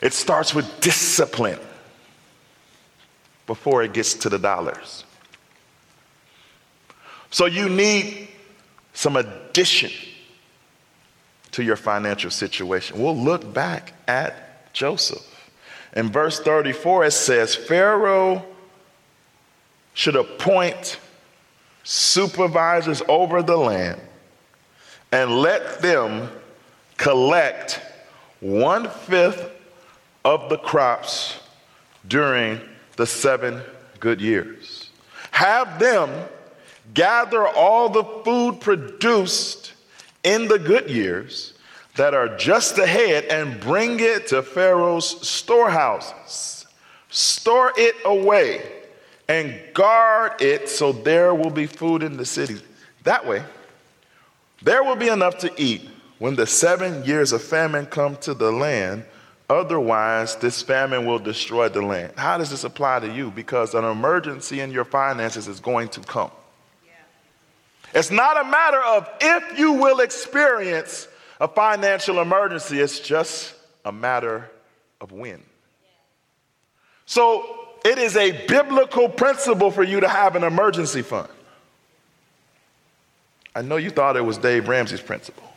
It 0.00 0.14
starts 0.14 0.54
with 0.54 0.80
discipline 0.80 1.58
before 3.50 3.82
it 3.82 3.92
gets 3.92 4.14
to 4.14 4.28
the 4.28 4.38
dollars. 4.38 5.02
So 7.32 7.46
you 7.46 7.68
need 7.68 8.28
some 8.92 9.16
addition 9.16 9.90
to 11.50 11.64
your 11.64 11.74
financial 11.74 12.30
situation. 12.30 13.02
We'll 13.02 13.16
look 13.16 13.52
back 13.52 13.92
at 14.06 14.72
Joseph. 14.72 15.50
In 15.96 16.12
verse 16.12 16.38
34, 16.38 17.06
it 17.06 17.10
says, 17.10 17.56
Pharaoh 17.56 18.46
should 19.94 20.14
appoint 20.14 21.00
supervisors 21.82 23.02
over 23.08 23.42
the 23.42 23.56
land 23.56 24.00
and 25.10 25.40
let 25.40 25.82
them 25.82 26.30
collect 26.96 27.80
one 28.38 28.88
fifth 28.88 29.50
of 30.24 30.48
the 30.50 30.58
crops 30.58 31.40
during 32.06 32.60
the 33.00 33.06
seven 33.06 33.62
good 33.98 34.20
years. 34.20 34.90
Have 35.30 35.78
them 35.78 36.10
gather 36.92 37.48
all 37.48 37.88
the 37.88 38.04
food 38.04 38.60
produced 38.60 39.72
in 40.22 40.48
the 40.48 40.58
good 40.58 40.90
years 40.90 41.54
that 41.96 42.12
are 42.12 42.36
just 42.36 42.76
ahead 42.76 43.24
and 43.24 43.58
bring 43.58 44.00
it 44.00 44.26
to 44.26 44.42
Pharaoh's 44.42 45.26
storehouses. 45.26 46.66
Store 47.08 47.72
it 47.78 47.96
away 48.04 48.70
and 49.28 49.58
guard 49.72 50.32
it 50.42 50.68
so 50.68 50.92
there 50.92 51.34
will 51.34 51.48
be 51.48 51.64
food 51.64 52.02
in 52.02 52.18
the 52.18 52.26
city. 52.26 52.60
That 53.04 53.26
way, 53.26 53.42
there 54.60 54.84
will 54.84 54.96
be 54.96 55.08
enough 55.08 55.38
to 55.38 55.50
eat 55.56 55.88
when 56.18 56.36
the 56.36 56.46
seven 56.46 57.02
years 57.06 57.32
of 57.32 57.42
famine 57.42 57.86
come 57.86 58.16
to 58.16 58.34
the 58.34 58.52
land. 58.52 59.06
Otherwise, 59.50 60.36
this 60.36 60.62
famine 60.62 61.04
will 61.04 61.18
destroy 61.18 61.68
the 61.68 61.82
land. 61.82 62.12
How 62.16 62.38
does 62.38 62.50
this 62.50 62.62
apply 62.62 63.00
to 63.00 63.12
you? 63.12 63.32
Because 63.32 63.74
an 63.74 63.84
emergency 63.84 64.60
in 64.60 64.70
your 64.70 64.84
finances 64.84 65.48
is 65.48 65.58
going 65.58 65.88
to 65.88 66.00
come. 66.02 66.30
It's 67.92 68.12
not 68.12 68.40
a 68.40 68.48
matter 68.48 68.80
of 68.80 69.10
if 69.20 69.58
you 69.58 69.72
will 69.72 69.98
experience 69.98 71.08
a 71.40 71.48
financial 71.48 72.20
emergency, 72.20 72.78
it's 72.78 73.00
just 73.00 73.56
a 73.84 73.90
matter 73.90 74.48
of 75.00 75.10
when. 75.10 75.42
So 77.06 77.66
it 77.84 77.98
is 77.98 78.16
a 78.16 78.46
biblical 78.46 79.08
principle 79.08 79.72
for 79.72 79.82
you 79.82 79.98
to 79.98 80.08
have 80.08 80.36
an 80.36 80.44
emergency 80.44 81.02
fund. 81.02 81.28
I 83.52 83.62
know 83.62 83.78
you 83.78 83.90
thought 83.90 84.16
it 84.16 84.24
was 84.24 84.38
Dave 84.38 84.68
Ramsey's 84.68 85.00
principle. 85.00 85.49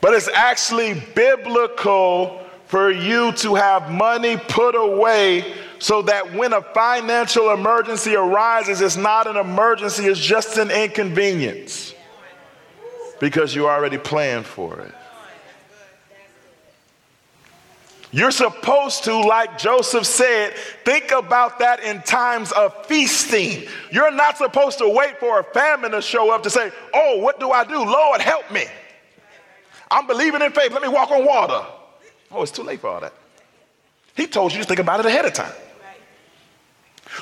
But 0.00 0.14
it's 0.14 0.28
actually 0.28 1.02
biblical 1.14 2.40
for 2.66 2.90
you 2.90 3.32
to 3.32 3.54
have 3.54 3.90
money 3.90 4.36
put 4.36 4.74
away 4.74 5.54
so 5.78 6.02
that 6.02 6.34
when 6.34 6.52
a 6.52 6.60
financial 6.60 7.50
emergency 7.50 8.14
arises, 8.14 8.80
it's 8.80 8.96
not 8.96 9.26
an 9.26 9.36
emergency, 9.36 10.04
it's 10.04 10.20
just 10.20 10.58
an 10.58 10.70
inconvenience 10.70 11.94
because 13.20 13.54
you 13.54 13.68
already 13.68 13.98
planned 13.98 14.46
for 14.46 14.80
it. 14.80 14.94
You're 18.10 18.30
supposed 18.30 19.04
to, 19.04 19.20
like 19.20 19.58
Joseph 19.58 20.06
said, 20.06 20.54
think 20.84 21.10
about 21.10 21.58
that 21.58 21.80
in 21.80 22.00
times 22.02 22.52
of 22.52 22.86
feasting. 22.86 23.68
You're 23.92 24.10
not 24.10 24.38
supposed 24.38 24.78
to 24.78 24.88
wait 24.88 25.18
for 25.20 25.40
a 25.40 25.44
famine 25.44 25.90
to 25.90 26.00
show 26.00 26.32
up 26.32 26.42
to 26.44 26.50
say, 26.50 26.70
Oh, 26.94 27.18
what 27.18 27.38
do 27.38 27.50
I 27.50 27.64
do? 27.64 27.76
Lord, 27.76 28.22
help 28.22 28.50
me. 28.50 28.64
I'm 29.90 30.06
believing 30.06 30.42
in 30.42 30.52
faith. 30.52 30.72
Let 30.72 30.82
me 30.82 30.88
walk 30.88 31.10
on 31.10 31.24
water. 31.24 31.66
Oh, 32.30 32.42
it's 32.42 32.52
too 32.52 32.62
late 32.62 32.80
for 32.80 32.88
all 32.88 33.00
that. 33.00 33.12
He 34.14 34.26
told 34.26 34.52
you 34.52 34.58
to 34.58 34.64
think 34.64 34.80
about 34.80 35.00
it 35.00 35.06
ahead 35.06 35.24
of 35.24 35.32
time. 35.32 35.52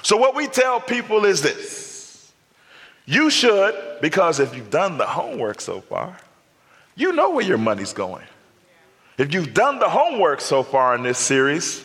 So, 0.02 0.16
what 0.16 0.34
we 0.34 0.46
tell 0.46 0.80
people 0.80 1.24
is 1.24 1.42
this 1.42 2.32
you 3.04 3.30
should, 3.30 4.00
because 4.00 4.40
if 4.40 4.54
you've 4.54 4.70
done 4.70 4.98
the 4.98 5.06
homework 5.06 5.60
so 5.60 5.80
far, 5.80 6.16
you 6.96 7.12
know 7.12 7.30
where 7.30 7.44
your 7.44 7.58
money's 7.58 7.92
going. 7.92 8.24
If 9.16 9.32
you've 9.32 9.54
done 9.54 9.78
the 9.78 9.88
homework 9.88 10.40
so 10.40 10.62
far 10.62 10.94
in 10.94 11.02
this 11.02 11.18
series, 11.18 11.84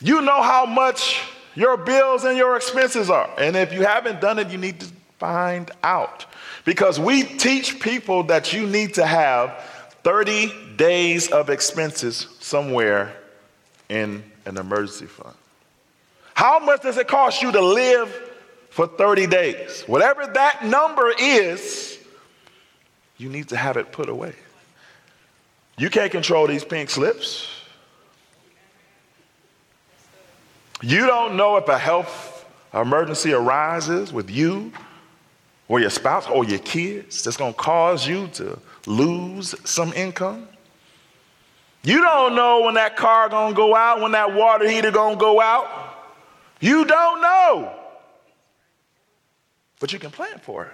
you 0.00 0.22
know 0.22 0.40
how 0.40 0.64
much 0.66 1.20
your 1.54 1.76
bills 1.76 2.24
and 2.24 2.36
your 2.36 2.56
expenses 2.56 3.10
are. 3.10 3.28
And 3.36 3.56
if 3.56 3.72
you 3.72 3.84
haven't 3.84 4.20
done 4.20 4.38
it, 4.38 4.48
you 4.48 4.56
need 4.56 4.80
to 4.80 4.86
find 5.18 5.70
out. 5.82 6.26
Because 6.64 6.98
we 7.00 7.24
teach 7.24 7.80
people 7.80 8.22
that 8.24 8.52
you 8.52 8.66
need 8.66 8.94
to 8.94 9.04
have 9.04 9.62
30 10.02 10.76
days 10.76 11.30
of 11.30 11.50
expenses 11.50 12.26
somewhere 12.40 13.14
in 13.88 14.22
an 14.46 14.56
emergency 14.56 15.06
fund. 15.06 15.34
How 16.34 16.58
much 16.58 16.82
does 16.82 16.96
it 16.96 17.06
cost 17.06 17.42
you 17.42 17.52
to 17.52 17.60
live 17.60 18.08
for 18.70 18.86
30 18.86 19.26
days? 19.26 19.82
Whatever 19.86 20.26
that 20.26 20.64
number 20.64 21.12
is, 21.18 21.98
you 23.18 23.28
need 23.28 23.48
to 23.48 23.56
have 23.56 23.76
it 23.76 23.92
put 23.92 24.08
away. 24.08 24.34
You 25.76 25.90
can't 25.90 26.10
control 26.10 26.46
these 26.46 26.64
pink 26.64 26.88
slips. 26.88 27.48
You 30.82 31.06
don't 31.06 31.36
know 31.36 31.56
if 31.56 31.68
a 31.68 31.78
health 31.78 32.46
emergency 32.72 33.32
arises 33.32 34.12
with 34.12 34.30
you 34.30 34.72
or 35.70 35.78
your 35.78 35.88
spouse 35.88 36.26
or 36.26 36.44
your 36.44 36.58
kids 36.58 37.22
that's 37.22 37.36
going 37.36 37.52
to 37.52 37.58
cause 37.58 38.04
you 38.04 38.26
to 38.26 38.58
lose 38.88 39.54
some 39.62 39.92
income. 39.92 40.48
You 41.84 42.00
don't 42.00 42.34
know 42.34 42.62
when 42.62 42.74
that 42.74 42.96
car 42.96 43.28
going 43.28 43.52
to 43.52 43.56
go 43.56 43.76
out, 43.76 44.00
when 44.00 44.10
that 44.10 44.34
water 44.34 44.68
heater 44.68 44.90
going 44.90 45.14
to 45.14 45.20
go 45.20 45.40
out. 45.40 45.68
You 46.58 46.84
don't 46.84 47.22
know. 47.22 47.72
But 49.78 49.92
you 49.92 50.00
can 50.00 50.10
plan 50.10 50.40
for 50.40 50.64
it. 50.64 50.72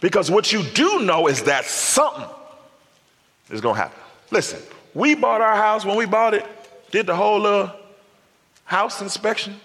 Because 0.00 0.30
what 0.30 0.54
you 0.54 0.62
do 0.62 1.00
know 1.00 1.26
is 1.26 1.42
that 1.42 1.66
something 1.66 2.24
is 3.50 3.60
going 3.60 3.74
to 3.74 3.82
happen. 3.82 4.00
Listen, 4.30 4.62
we 4.94 5.16
bought 5.16 5.42
our 5.42 5.54
house 5.54 5.84
when 5.84 5.98
we 5.98 6.06
bought 6.06 6.32
it, 6.32 6.46
did 6.90 7.06
the 7.06 7.14
whole 7.14 7.46
uh, 7.46 7.72
house 8.64 9.02
inspection. 9.02 9.60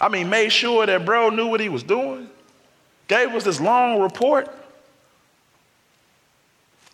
I 0.00 0.08
mean, 0.08 0.30
made 0.30 0.50
sure 0.50 0.86
that 0.86 1.04
bro 1.04 1.30
knew 1.30 1.48
what 1.48 1.58
he 1.58 1.68
was 1.68 1.82
doing, 1.82 2.28
gave 3.08 3.28
us 3.34 3.44
this 3.44 3.60
long 3.60 4.00
report. 4.00 4.48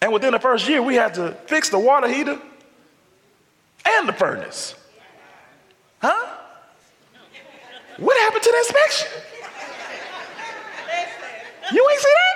And 0.03 0.13
within 0.13 0.33
the 0.33 0.39
first 0.39 0.69
year, 0.69 0.83
we 0.83 0.95
had 0.95 1.15
to 1.15 1.33
fix 1.47 1.69
the 1.69 1.79
water 1.79 2.09
heater 2.09 2.41
and 3.87 4.09
the 4.09 4.13
furnace. 4.13 4.75
Huh? 6.01 6.37
What 7.99 8.19
happened 8.19 8.43
to 8.43 8.51
the 8.51 8.59
inspection? 8.59 9.09
You 11.73 11.89
ain't 11.91 12.01
see 12.01 12.09
that? 12.09 12.31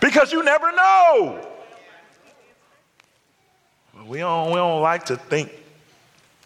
Because 0.00 0.32
you 0.32 0.42
never 0.42 0.72
know. 0.72 1.46
We 4.06 4.18
don't, 4.18 4.48
we 4.48 4.56
don't 4.56 4.80
like 4.80 5.04
to 5.06 5.16
think 5.16 5.52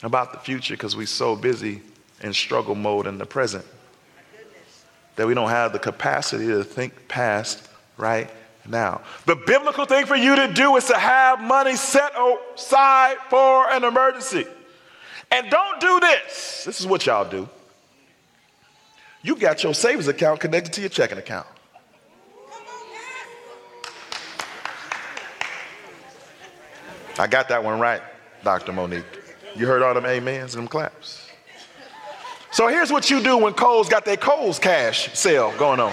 about 0.03 0.33
the 0.33 0.38
future 0.40 0.74
because 0.74 0.96
we're 0.96 1.07
so 1.07 1.37
busy 1.37 1.81
in 2.24 2.32
struggle 2.32 2.74
mode 2.74 3.06
in 3.06 3.18
the 3.18 3.26
present 3.26 3.64
that 5.16 5.26
we 5.26 5.34
don't 5.34 5.50
have 5.50 5.72
the 5.72 5.78
capacity 5.78 6.46
to 6.46 6.64
think 6.64 7.06
past 7.06 7.68
right 7.96 8.28
now. 8.66 9.02
The 9.26 9.37
biblical 9.37 9.84
thing 9.84 10.06
for 10.06 10.16
you 10.16 10.34
to 10.34 10.52
do 10.52 10.74
is 10.76 10.87
to 10.87 10.98
have 10.98 11.40
money 11.40 11.76
set 11.76 12.12
aside 12.56 13.18
for 13.28 13.70
an 13.70 13.84
emergency. 13.84 14.46
And 15.30 15.50
don't 15.50 15.80
do 15.80 16.00
this. 16.00 16.64
This 16.64 16.80
is 16.80 16.87
what 16.87 17.04
y'all 17.06 17.28
do. 17.28 17.48
You 19.22 19.37
got 19.37 19.62
your 19.62 19.74
savings 19.74 20.08
account 20.08 20.40
connected 20.40 20.72
to 20.74 20.80
your 20.80 20.90
checking 20.90 21.18
account. 21.18 21.46
I 27.18 27.26
got 27.28 27.48
that 27.50 27.62
one 27.62 27.78
right, 27.78 28.02
Dr. 28.42 28.72
Monique. 28.72 29.04
You 29.54 29.66
heard 29.66 29.82
all 29.82 29.94
them 29.94 30.04
amens 30.04 30.54
and 30.54 30.64
them 30.64 30.68
claps. 30.68 31.23
So 32.55 32.69
here's 32.69 32.93
what 32.93 33.11
you 33.11 33.21
do 33.21 33.37
when 33.37 33.53
Kohl's 33.53 33.88
got 33.88 34.05
their 34.05 34.17
Kohl's 34.17 34.61
cash 34.61 35.12
sale 35.12 35.53
going 35.59 35.81
on. 35.81 35.93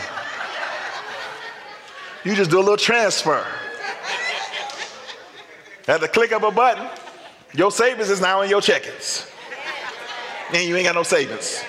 You 2.23 2.35
just 2.35 2.51
do 2.51 2.59
a 2.59 2.61
little 2.61 2.77
transfer. 2.77 3.43
At 5.87 6.01
the 6.01 6.07
click 6.07 6.31
of 6.31 6.43
a 6.43 6.51
button, 6.51 6.87
your 7.55 7.71
savings 7.71 8.11
is 8.11 8.21
now 8.21 8.41
in 8.41 8.49
your 8.51 8.61
checkings. 8.61 9.27
And 10.53 10.63
you 10.67 10.75
ain't 10.75 10.85
got 10.85 10.93
no 10.93 11.01
savings. 11.01 11.63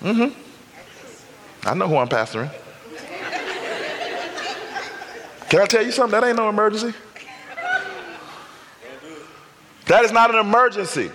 Mm-hmm. 0.00 1.68
I 1.68 1.74
know 1.74 1.88
who 1.88 1.96
I'm 1.96 2.08
pastoring. 2.08 2.54
Can 5.48 5.62
I 5.62 5.66
tell 5.66 5.84
you 5.84 5.90
something? 5.90 6.20
That 6.20 6.28
ain't 6.28 6.36
no 6.36 6.48
emergency. 6.48 6.96
That 9.88 10.04
is 10.04 10.12
not 10.12 10.32
an 10.32 10.38
emergency. 10.38 11.10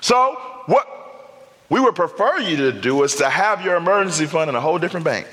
So, 0.00 0.34
what 0.66 0.88
we 1.68 1.78
would 1.80 1.94
prefer 1.94 2.38
you 2.38 2.56
to 2.56 2.72
do 2.72 3.02
is 3.02 3.14
to 3.16 3.28
have 3.28 3.64
your 3.64 3.76
emergency 3.76 4.26
fund 4.26 4.48
in 4.48 4.56
a 4.56 4.60
whole 4.60 4.78
different 4.78 5.04
bank. 5.04 5.26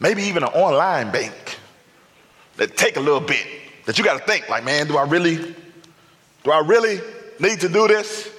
Maybe 0.00 0.24
even 0.24 0.42
an 0.42 0.50
online 0.50 1.10
bank 1.12 1.58
that 2.56 2.76
take 2.76 2.96
a 2.96 3.00
little 3.00 3.20
bit. 3.20 3.46
That 3.86 3.98
you 3.98 4.04
got 4.04 4.18
to 4.18 4.24
think, 4.24 4.48
like, 4.48 4.64
man, 4.64 4.86
do 4.86 4.96
I 4.96 5.04
really, 5.04 5.36
do 6.42 6.50
I 6.50 6.60
really 6.60 7.00
need 7.38 7.60
to 7.60 7.68
do 7.68 7.86
this? 7.86 8.30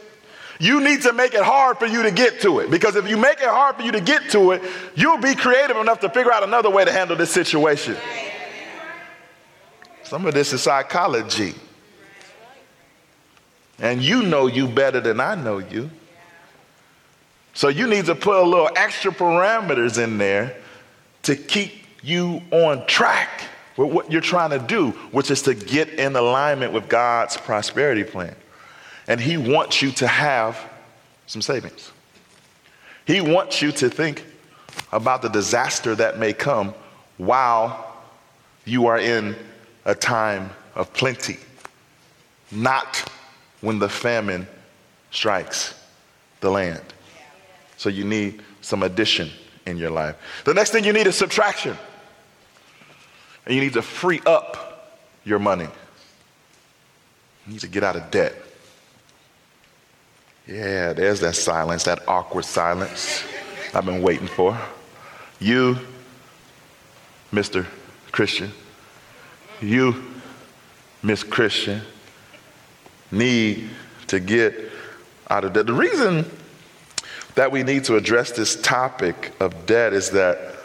You 0.59 0.81
need 0.81 1.03
to 1.03 1.13
make 1.13 1.33
it 1.33 1.43
hard 1.43 1.77
for 1.77 1.85
you 1.85 2.03
to 2.03 2.11
get 2.11 2.41
to 2.41 2.59
it. 2.59 2.71
Because 2.71 2.95
if 2.95 3.07
you 3.07 3.17
make 3.17 3.39
it 3.39 3.49
hard 3.49 3.75
for 3.75 3.83
you 3.83 3.91
to 3.91 4.01
get 4.01 4.31
to 4.31 4.51
it, 4.51 4.63
you'll 4.95 5.17
be 5.17 5.35
creative 5.35 5.77
enough 5.77 5.99
to 5.99 6.09
figure 6.09 6.31
out 6.31 6.43
another 6.43 6.69
way 6.69 6.83
to 6.83 6.91
handle 6.91 7.15
this 7.15 7.31
situation. 7.31 7.95
Some 10.03 10.25
of 10.25 10.33
this 10.33 10.53
is 10.53 10.63
psychology. 10.63 11.53
And 13.79 14.01
you 14.01 14.23
know 14.23 14.47
you 14.47 14.67
better 14.67 14.99
than 14.99 15.19
I 15.19 15.35
know 15.35 15.57
you. 15.57 15.89
So 17.53 17.69
you 17.69 17.87
need 17.87 18.05
to 18.05 18.15
put 18.15 18.37
a 18.37 18.43
little 18.43 18.69
extra 18.75 19.11
parameters 19.11 20.01
in 20.01 20.17
there 20.17 20.57
to 21.23 21.35
keep 21.35 21.71
you 22.03 22.41
on 22.51 22.85
track 22.85 23.43
with 23.77 23.91
what 23.91 24.11
you're 24.11 24.21
trying 24.21 24.51
to 24.51 24.59
do, 24.59 24.91
which 25.11 25.31
is 25.31 25.41
to 25.43 25.53
get 25.53 25.89
in 25.89 26.15
alignment 26.15 26.73
with 26.73 26.87
God's 26.87 27.37
prosperity 27.37 28.03
plan. 28.03 28.35
And 29.07 29.19
He 29.19 29.37
wants 29.37 29.81
you 29.81 29.91
to 29.91 30.07
have 30.07 30.57
some 31.27 31.41
savings. 31.41 31.91
He 33.05 33.21
wants 33.21 33.61
you 33.61 33.71
to 33.73 33.89
think 33.89 34.23
about 34.91 35.21
the 35.21 35.29
disaster 35.29 35.95
that 35.95 36.17
may 36.17 36.33
come 36.33 36.73
while 37.17 38.03
you 38.65 38.87
are 38.87 38.97
in 38.97 39.35
a 39.85 39.95
time 39.95 40.49
of 40.73 40.91
plenty, 40.93 41.37
not 42.51 43.09
when 43.65 43.79
the 43.79 43.89
famine 43.89 44.45
strikes 45.09 45.73
the 46.39 46.51
land. 46.51 46.83
So 47.77 47.89
you 47.89 48.03
need 48.03 48.43
some 48.61 48.83
addition 48.83 49.31
in 49.65 49.77
your 49.77 49.89
life. 49.89 50.15
The 50.45 50.53
next 50.53 50.69
thing 50.69 50.83
you 50.83 50.93
need 50.93 51.07
is 51.07 51.15
subtraction. 51.15 51.75
And 53.43 53.55
you 53.55 53.61
need 53.61 53.73
to 53.73 53.81
free 53.81 54.21
up 54.27 55.01
your 55.23 55.39
money. 55.39 55.67
You 57.47 57.53
need 57.53 57.61
to 57.61 57.67
get 57.67 57.83
out 57.83 57.95
of 57.95 58.11
debt. 58.11 58.35
Yeah, 60.45 60.93
there's 60.93 61.19
that 61.21 61.35
silence, 61.35 61.85
that 61.85 62.07
awkward 62.07 62.45
silence 62.45 63.23
I've 63.73 63.85
been 63.85 64.03
waiting 64.03 64.27
for. 64.27 64.55
You, 65.39 65.79
Mr. 67.33 67.65
Christian, 68.11 68.51
you, 69.59 70.03
Miss 71.01 71.23
Christian, 71.23 71.81
need 73.15 73.69
to 74.07 74.19
get 74.19 74.71
out 75.29 75.43
of 75.43 75.53
debt. 75.53 75.65
The 75.65 75.73
reason 75.73 76.29
that 77.35 77.51
we 77.51 77.63
need 77.63 77.83
to 77.85 77.95
address 77.95 78.31
this 78.31 78.59
topic 78.61 79.33
of 79.39 79.65
debt 79.65 79.93
is 79.93 80.11
that, 80.11 80.55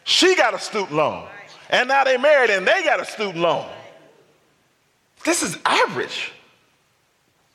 She 0.06 0.36
got 0.36 0.56
a 0.56 0.60
student 0.60 0.93
loan. 0.93 1.28
And 1.69 1.89
now 1.89 2.04
they 2.04 2.17
married 2.17 2.49
and 2.49 2.67
they 2.67 2.84
got 2.84 2.99
a 2.99 3.06
student 3.06 3.38
loan. 3.38 3.69
This 5.23 5.43
is 5.43 5.56
average. 5.65 6.32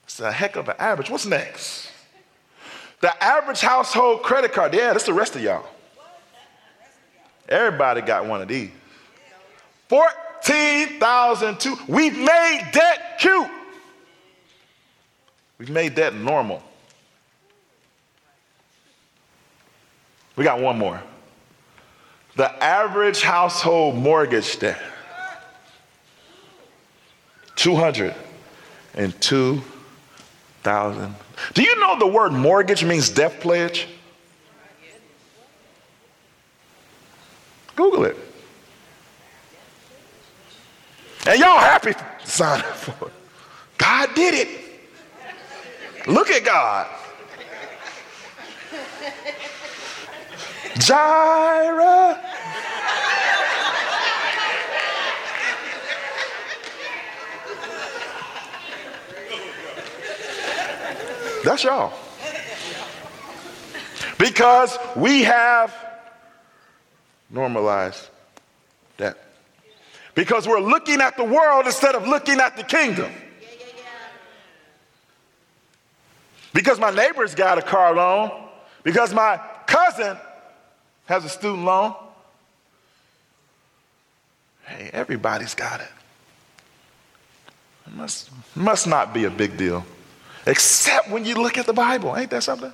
It's 0.05 0.21
a 0.21 0.31
heck 0.31 0.55
of 0.55 0.69
an 0.69 0.77
average. 0.79 1.11
What's 1.11 1.27
next? 1.27 1.88
The 3.01 3.23
average 3.23 3.61
household 3.61 4.23
credit 4.23 4.53
card, 4.53 4.75
yeah, 4.75 4.93
that's 4.93 5.05
the 5.05 5.13
rest 5.13 5.37
of 5.37 5.43
y'all. 5.43 5.65
Everybody 7.49 8.01
got 8.03 8.27
one 8.27 8.43
of 8.43 8.49
these. 8.49 8.71
14,002. 9.89 11.77
We've 11.89 12.19
made 12.19 12.69
debt 12.73 13.19
cute. 13.21 13.47
We've 15.59 15.71
made 15.71 15.95
debt 15.95 16.15
normal. 16.15 16.63
We 20.37 20.45
got 20.45 20.61
one 20.61 20.77
more. 20.79 21.03
The 22.37 22.63
average 22.63 23.23
household 23.23 23.97
mortgage 23.97 24.59
debt. 24.59 24.79
202 27.57 29.63
thousand. 30.63 31.15
Do 31.55 31.63
you 31.63 31.79
know 31.81 31.99
the 31.99 32.07
word 32.07 32.33
mortgage 32.33 32.85
means 32.85 33.11
death 33.11 33.41
pledge? 33.41 33.87
Google 37.77 38.05
it. 38.05 38.17
And 41.27 41.39
y'all 41.39 41.59
happy 41.59 41.93
sign 42.25 42.61
up 42.61 42.75
for 42.75 43.09
it. 43.09 43.13
God 43.77 44.15
did 44.15 44.35
it. 44.35 44.49
Look 46.07 46.31
at 46.31 46.45
God. 46.45 46.87
Jireh. 50.79 52.21
That's 61.45 61.65
y'all. 61.65 61.93
Because 64.19 64.77
we 64.97 65.23
have 65.23 65.75
normalized 67.31 68.09
that. 68.97 69.17
Because 70.15 70.49
we're 70.49 70.61
looking 70.61 71.01
at 71.01 71.17
the 71.17 71.25
world 71.25 71.67
instead 71.67 71.95
of 71.95 72.07
looking 72.07 72.41
at 72.41 72.57
the 72.57 72.65
kingdom. 72.65 73.13
Because 76.53 76.81
my 76.81 76.91
neighbor's 76.91 77.35
got 77.35 77.59
a 77.59 77.63
car 77.63 77.95
loan. 77.95 78.33
Because 78.83 79.15
my 79.15 79.41
cousin 79.67 80.17
has 81.07 81.25
a 81.25 81.29
student 81.29 81.65
loan. 81.65 81.95
Hey, 84.65 84.91
everybody's 84.93 85.55
got 85.55 85.81
it. 85.81 85.89
It 87.87 87.95
must, 87.95 88.31
must 88.57 88.87
not 88.87 89.15
be 89.15 89.25
a 89.25 89.31
big 89.31 89.57
deal. 89.57 89.85
Except 90.49 91.11
when 91.11 91.27
you 91.27 91.35
look 91.35 91.59
at 91.59 91.67
the 91.67 91.75
Bible. 91.75 92.17
Ain't 92.17 92.31
that 92.31 92.43
something? 92.43 92.73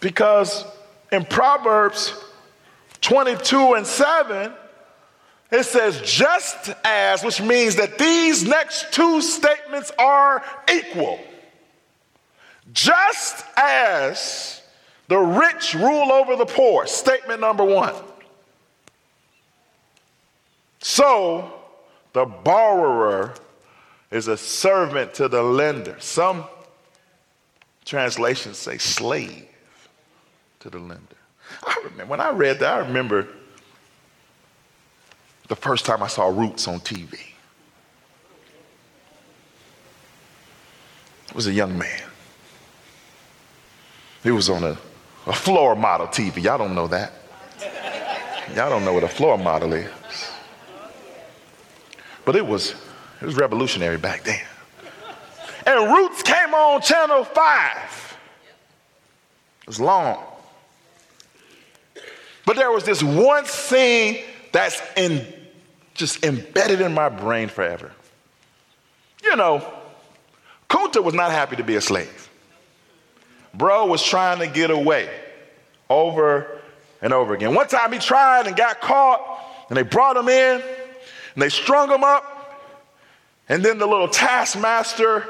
Because 0.00 0.64
in 1.12 1.26
Proverbs 1.26 2.14
22 3.02 3.74
and 3.74 3.86
7, 3.86 4.50
it 5.52 5.64
says, 5.64 6.00
just 6.00 6.70
as, 6.84 7.22
which 7.22 7.42
means 7.42 7.76
that 7.76 7.98
these 7.98 8.48
next 8.48 8.94
two 8.94 9.20
statements 9.20 9.92
are 9.98 10.42
equal. 10.72 11.20
Just 12.72 13.44
as 13.54 14.62
the 15.08 15.18
rich 15.18 15.74
rule 15.74 16.10
over 16.10 16.34
the 16.34 16.46
poor, 16.46 16.86
statement 16.86 17.42
number 17.42 17.62
one. 17.62 17.94
So 20.80 21.52
the 22.14 22.24
borrower 22.24 23.34
is 24.14 24.28
a 24.28 24.36
servant 24.36 25.12
to 25.12 25.26
the 25.26 25.42
lender. 25.42 25.96
Some 25.98 26.44
translations 27.84 28.56
say 28.56 28.78
slave 28.78 29.48
to 30.60 30.70
the 30.70 30.78
lender. 30.78 31.16
I 31.66 31.74
remember 31.82 32.06
when 32.06 32.20
I 32.20 32.30
read 32.30 32.60
that, 32.60 32.74
I 32.74 32.78
remember 32.86 33.26
the 35.48 35.56
first 35.56 35.84
time 35.84 36.00
I 36.00 36.06
saw 36.06 36.28
Roots 36.28 36.68
on 36.68 36.78
TV. 36.78 37.14
It 41.28 41.34
was 41.34 41.48
a 41.48 41.52
young 41.52 41.76
man. 41.76 42.02
He 44.22 44.30
was 44.30 44.48
on 44.48 44.62
a, 44.62 44.78
a 45.26 45.32
floor 45.32 45.74
model 45.74 46.06
TV. 46.06 46.40
Y'all 46.44 46.56
don't 46.56 46.76
know 46.76 46.86
that. 46.86 47.12
Y'all 48.54 48.70
don't 48.70 48.84
know 48.84 48.92
what 48.92 49.02
a 49.02 49.08
floor 49.08 49.36
model 49.36 49.72
is. 49.72 49.90
But 52.24 52.36
it 52.36 52.46
was, 52.46 52.76
it 53.20 53.26
was 53.26 53.36
revolutionary 53.36 53.96
back 53.96 54.24
then. 54.24 54.40
And 55.66 55.92
Roots 55.92 56.22
came 56.22 56.52
on 56.54 56.82
Channel 56.82 57.24
5. 57.24 58.16
It 59.62 59.66
was 59.66 59.80
long. 59.80 60.22
But 62.44 62.56
there 62.56 62.70
was 62.70 62.84
this 62.84 63.02
one 63.02 63.46
scene 63.46 64.22
that's 64.52 64.80
in, 64.96 65.26
just 65.94 66.24
embedded 66.24 66.80
in 66.80 66.92
my 66.92 67.08
brain 67.08 67.48
forever. 67.48 67.92
You 69.22 69.36
know, 69.36 69.66
Kunta 70.68 71.02
was 71.02 71.14
not 71.14 71.30
happy 71.30 71.56
to 71.56 71.64
be 71.64 71.76
a 71.76 71.80
slave. 71.80 72.28
Bro 73.54 73.86
was 73.86 74.02
trying 74.02 74.40
to 74.40 74.46
get 74.46 74.70
away 74.70 75.08
over 75.88 76.60
and 77.00 77.12
over 77.12 77.34
again. 77.34 77.54
One 77.54 77.68
time 77.68 77.92
he 77.92 77.98
tried 77.98 78.46
and 78.46 78.56
got 78.56 78.80
caught, 78.80 79.20
and 79.68 79.76
they 79.76 79.82
brought 79.82 80.16
him 80.16 80.28
in, 80.28 80.60
and 80.60 81.42
they 81.42 81.48
strung 81.48 81.90
him 81.90 82.04
up, 82.04 82.33
and 83.48 83.64
then 83.64 83.78
the 83.78 83.86
little 83.86 84.08
taskmaster 84.08 85.26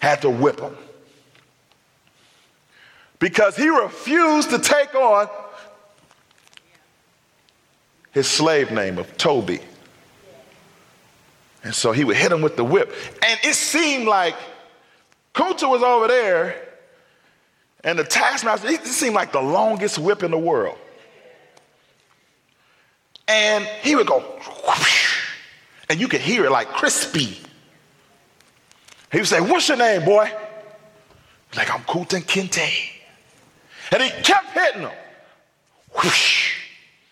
had 0.00 0.22
to 0.22 0.30
whip 0.30 0.60
him 0.60 0.76
because 3.18 3.56
he 3.56 3.68
refused 3.68 4.50
to 4.50 4.58
take 4.58 4.94
on 4.94 5.28
his 8.12 8.28
slave 8.28 8.70
name 8.70 8.98
of 8.98 9.16
Toby. 9.16 9.60
And 11.62 11.74
so 11.74 11.92
he 11.92 12.04
would 12.04 12.16
hit 12.16 12.30
him 12.30 12.42
with 12.42 12.56
the 12.56 12.64
whip. 12.64 12.92
And 13.26 13.40
it 13.42 13.54
seemed 13.54 14.06
like 14.06 14.34
Kunta 15.34 15.68
was 15.68 15.82
over 15.82 16.06
there, 16.06 16.54
and 17.82 17.98
the 17.98 18.04
taskmaster, 18.04 18.68
it 18.68 18.86
seemed 18.86 19.14
like 19.14 19.32
the 19.32 19.40
longest 19.40 19.98
whip 19.98 20.22
in 20.22 20.30
the 20.30 20.38
world. 20.38 20.78
And 23.26 23.64
he 23.82 23.96
would 23.96 24.06
go, 24.06 24.20
whoosh, 24.20 25.13
and 25.88 26.00
you 26.00 26.08
could 26.08 26.20
hear 26.20 26.44
it 26.44 26.50
like 26.50 26.68
crispy. 26.68 27.38
He 29.12 29.18
would 29.18 29.26
say, 29.26 29.40
What's 29.40 29.68
your 29.68 29.76
name, 29.76 30.04
boy? 30.04 30.30
Like, 31.56 31.72
I'm 31.72 31.82
Kunta 31.82 32.20
Kinte. 32.20 32.68
And 33.92 34.02
he 34.02 34.10
kept 34.22 34.50
hitting 34.50 34.82
him. 34.82 34.90
Whoosh. 35.94 36.54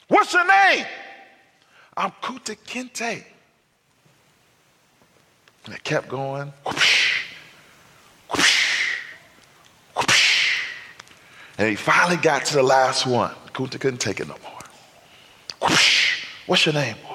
What's 0.08 0.32
your 0.32 0.46
name? 0.46 0.84
I'm 1.96 2.10
Kunta 2.22 2.56
Kinte. 2.66 3.24
And 5.64 5.74
it 5.74 5.84
kept 5.84 6.08
going. 6.08 6.52
Whoosh, 6.66 7.24
whoosh, 8.30 8.98
whoosh. 9.96 10.58
And 11.58 11.68
he 11.68 11.76
finally 11.76 12.16
got 12.16 12.44
to 12.46 12.54
the 12.54 12.62
last 12.62 13.06
one. 13.06 13.32
Kunta 13.52 13.78
couldn't 13.78 14.00
take 14.00 14.18
it 14.18 14.26
no 14.26 14.36
more. 14.42 15.68
Whoosh. 15.68 16.26
What's 16.46 16.66
your 16.66 16.74
name, 16.74 16.96
boy? 17.08 17.11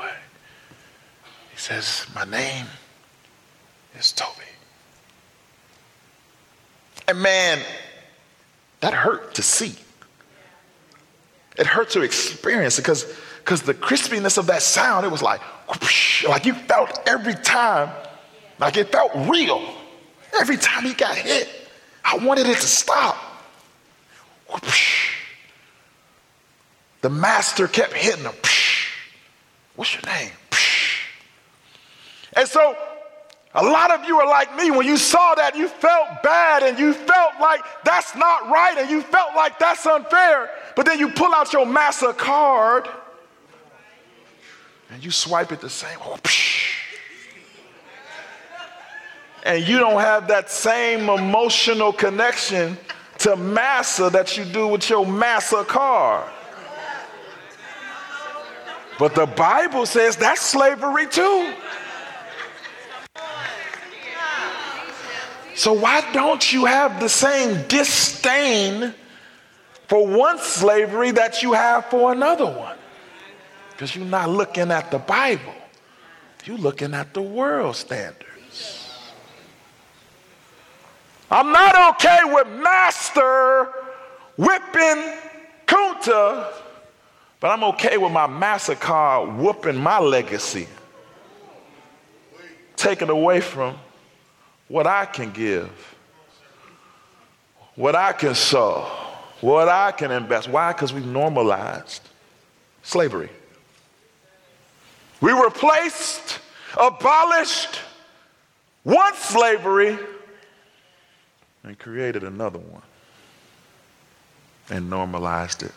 He 1.57 1.61
says, 1.63 2.05
My 2.13 2.23
name 2.23 2.67
is 3.97 4.11
Toby. 4.11 4.45
And 7.07 7.19
man, 7.19 7.59
that 8.81 8.93
hurt 8.93 9.33
to 9.35 9.41
see. 9.41 9.73
It 11.57 11.65
hurt 11.65 11.89
to 11.91 12.03
experience 12.03 12.77
because 12.77 13.11
because 13.39 13.63
the 13.63 13.73
crispiness 13.73 14.37
of 14.37 14.45
that 14.47 14.61
sound, 14.61 15.03
it 15.03 15.09
was 15.09 15.23
like, 15.23 15.41
whoosh, 15.67 16.25
like 16.25 16.45
you 16.45 16.53
felt 16.53 16.99
every 17.07 17.33
time, 17.33 17.89
like 18.59 18.77
it 18.77 18.91
felt 18.91 19.11
real. 19.27 19.73
Every 20.39 20.57
time 20.57 20.83
he 20.83 20.93
got 20.93 21.15
hit, 21.15 21.49
I 22.05 22.17
wanted 22.17 22.45
it 22.45 22.57
to 22.57 22.67
stop. 22.67 23.17
Whoosh. 24.51 25.15
The 27.01 27.09
master 27.09 27.67
kept 27.67 27.93
hitting 27.93 28.25
him. 28.25 28.33
What's 29.75 29.95
your 29.95 30.03
name? 30.13 30.31
And 32.37 32.47
so 32.47 32.77
a 33.55 33.63
lot 33.63 33.91
of 33.91 34.07
you 34.07 34.19
are 34.19 34.27
like 34.27 34.55
me. 34.55 34.69
When 34.69 34.85
you 34.85 34.97
saw 34.97 35.33
that, 35.35 35.55
you 35.55 35.67
felt 35.67 36.21
bad 36.21 36.61
and 36.61 36.77
you 36.77 36.93
felt 36.93 37.33
like 37.41 37.61
that's 37.83 38.15
not 38.15 38.49
right 38.49 38.77
and 38.77 38.89
you 38.89 39.01
felt 39.01 39.35
like 39.35 39.57
that's 39.57 39.85
unfair. 39.85 40.51
But 40.75 40.85
then 40.85 40.99
you 40.99 41.09
pull 41.09 41.33
out 41.33 41.51
your 41.51 41.65
MasterCard 41.65 42.87
and 44.91 45.03
you 45.03 45.09
swipe 45.09 45.51
it 45.51 45.59
the 45.59 45.69
same. 45.69 45.97
And 49.43 49.67
you 49.67 49.79
don't 49.79 49.99
have 49.99 50.27
that 50.27 50.51
same 50.51 51.09
emotional 51.09 51.91
connection 51.91 52.77
to 53.19 53.35
massa 53.35 54.11
that 54.11 54.37
you 54.37 54.45
do 54.45 54.67
with 54.67 54.87
your 54.89 55.05
MasterCard. 55.05 56.29
But 58.99 59.15
the 59.15 59.25
Bible 59.25 59.87
says 59.87 60.15
that's 60.15 60.41
slavery 60.41 61.07
too. 61.07 61.53
So, 65.57 65.73
why 65.73 66.01
don't 66.13 66.53
you 66.53 66.65
have 66.65 66.99
the 66.99 67.09
same 67.09 67.67
disdain 67.67 68.93
for 69.87 70.05
one 70.05 70.37
slavery 70.37 71.09
that 71.09 71.41
you 71.41 71.53
have 71.53 71.85
for 71.85 72.11
another 72.11 72.45
one? 72.45 72.77
Because 73.71 73.95
you're 73.95 74.05
not 74.05 74.29
looking 74.29 74.69
at 74.69 74.91
the 74.91 74.99
Bible, 74.99 75.55
you're 76.45 76.59
looking 76.59 76.93
at 76.93 77.15
the 77.15 77.23
world 77.23 77.75
standards. 77.75 79.01
I'm 81.31 81.51
not 81.51 81.95
okay 81.95 82.19
with 82.25 82.47
master 82.49 83.73
whipping 84.37 85.11
Kunta, 85.65 86.53
but 87.39 87.47
I'm 87.47 87.63
okay 87.63 87.97
with 87.97 88.11
my 88.11 88.27
MasterCard 88.27 89.37
whooping 89.37 89.75
my 89.75 89.97
legacy, 89.97 90.67
taken 92.75 93.09
away 93.09 93.41
from 93.41 93.75
what 94.67 94.87
I 94.87 95.05
can 95.05 95.31
give, 95.31 95.69
what 97.75 97.95
I 97.95 98.11
can 98.11 98.35
sow, 98.35 98.89
what 99.41 99.69
I 99.69 99.91
can 99.91 100.11
invest. 100.11 100.49
Why? 100.49 100.73
Because 100.73 100.93
we've 100.93 101.05
normalized 101.05 102.01
slavery. 102.83 103.29
We 105.21 105.31
replaced, 105.31 106.39
abolished 106.79 107.79
one 108.83 109.13
slavery 109.15 109.97
and 111.63 111.77
created 111.77 112.23
another 112.23 112.59
one 112.59 112.81
and 114.69 114.89
normalized 114.89 115.63
it. 115.63 115.71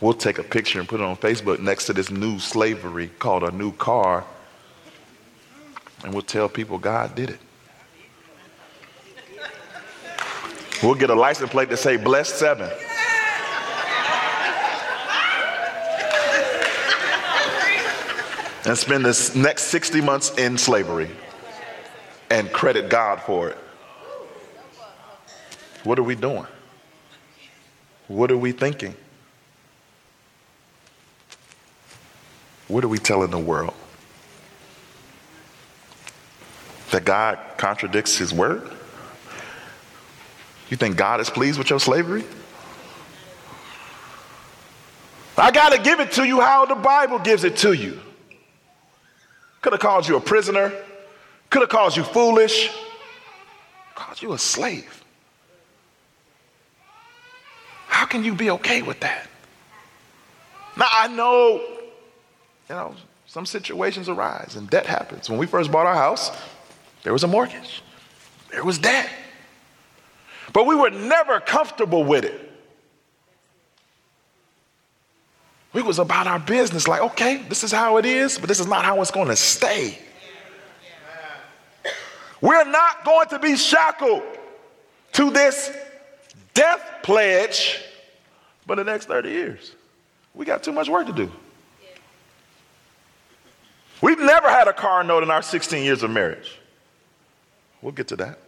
We'll 0.00 0.14
take 0.14 0.38
a 0.38 0.42
picture 0.42 0.80
and 0.80 0.88
put 0.88 1.00
it 1.00 1.04
on 1.04 1.16
Facebook 1.16 1.60
next 1.60 1.86
to 1.86 1.92
this 1.92 2.10
new 2.10 2.38
slavery 2.38 3.08
called 3.18 3.42
a 3.42 3.50
new 3.50 3.72
car 3.72 4.24
and 6.02 6.12
we'll 6.12 6.22
tell 6.22 6.48
people 6.48 6.78
God 6.78 7.14
did 7.14 7.30
it. 7.30 7.40
We'll 10.82 10.94
get 10.94 11.10
a 11.10 11.14
license 11.14 11.50
plate 11.50 11.68
that 11.68 11.76
say 11.76 11.96
blessed 11.96 12.36
seven. 12.36 12.70
and 18.66 18.76
spend 18.78 19.04
this 19.04 19.34
next 19.34 19.64
60 19.64 20.00
months 20.00 20.36
in 20.38 20.56
slavery 20.56 21.10
and 22.30 22.52
credit 22.52 22.88
God 22.88 23.20
for 23.20 23.50
it. 23.50 23.58
What 25.82 25.98
are 25.98 26.02
we 26.02 26.14
doing? 26.14 26.46
What 28.06 28.30
are 28.30 28.36
we 28.36 28.52
thinking? 28.52 28.94
What 32.68 32.84
are 32.84 32.88
we 32.88 32.98
telling 32.98 33.30
the 33.30 33.38
world? 33.38 33.74
That 36.90 37.04
God 37.04 37.38
contradicts 37.56 38.16
his 38.16 38.32
word? 38.32 38.70
You 40.68 40.76
think 40.76 40.96
God 40.96 41.20
is 41.20 41.28
pleased 41.28 41.58
with 41.58 41.70
your 41.70 41.80
slavery? 41.80 42.24
I 45.36 45.50
got 45.50 45.72
to 45.72 45.78
give 45.78 46.00
it 46.00 46.12
to 46.12 46.24
you 46.24 46.40
how 46.40 46.66
the 46.66 46.74
Bible 46.74 47.18
gives 47.18 47.44
it 47.44 47.56
to 47.58 47.72
you. 47.72 47.98
Could 49.62 49.72
have 49.72 49.80
called 49.80 50.06
you 50.06 50.16
a 50.16 50.20
prisoner, 50.20 50.72
could 51.48 51.62
have 51.62 51.68
called 51.68 51.96
you 51.96 52.04
foolish, 52.04 52.70
called 53.94 54.20
you 54.22 54.32
a 54.32 54.38
slave. 54.38 55.04
How 57.88 58.06
can 58.06 58.24
you 58.24 58.34
be 58.34 58.50
okay 58.52 58.82
with 58.82 59.00
that? 59.00 59.28
Now, 60.76 60.88
I 60.90 61.08
know, 61.08 61.60
you 62.68 62.74
know, 62.74 62.94
some 63.26 63.44
situations 63.44 64.08
arise 64.08 64.56
and 64.56 64.70
debt 64.70 64.86
happens. 64.86 65.28
When 65.28 65.38
we 65.38 65.46
first 65.46 65.70
bought 65.70 65.86
our 65.86 65.94
house, 65.94 66.30
there 67.02 67.12
was 67.12 67.24
a 67.24 67.28
mortgage, 67.28 67.82
there 68.50 68.64
was 68.64 68.78
debt. 68.78 69.10
But 70.52 70.66
we 70.66 70.74
were 70.74 70.90
never 70.90 71.40
comfortable 71.40 72.04
with 72.04 72.24
it. 72.24 72.50
We 75.72 75.82
was 75.82 76.00
about 76.00 76.26
our 76.26 76.40
business, 76.40 76.88
like, 76.88 77.00
okay, 77.00 77.36
this 77.48 77.62
is 77.62 77.70
how 77.70 77.98
it 77.98 78.04
is, 78.04 78.38
but 78.38 78.48
this 78.48 78.58
is 78.58 78.66
not 78.66 78.84
how 78.84 79.00
it's 79.00 79.12
going 79.12 79.28
to 79.28 79.36
stay. 79.36 79.98
We're 82.40 82.64
not 82.64 83.04
going 83.04 83.28
to 83.28 83.38
be 83.38 83.56
shackled 83.56 84.22
to 85.12 85.30
this 85.30 85.70
death 86.54 86.82
pledge 87.02 87.80
for 88.66 88.74
the 88.74 88.82
next 88.82 89.06
30 89.06 89.28
years. 89.28 89.74
We 90.34 90.44
got 90.44 90.62
too 90.62 90.72
much 90.72 90.88
work 90.88 91.06
to 91.06 91.12
do. 91.12 91.30
We've 94.00 94.18
never 94.18 94.48
had 94.48 94.66
a 94.66 94.72
car 94.72 95.04
note 95.04 95.22
in 95.22 95.30
our 95.30 95.42
16 95.42 95.84
years 95.84 96.02
of 96.02 96.10
marriage. 96.10 96.58
We'll 97.82 97.92
get 97.92 98.08
to 98.08 98.16
that. 98.16 98.38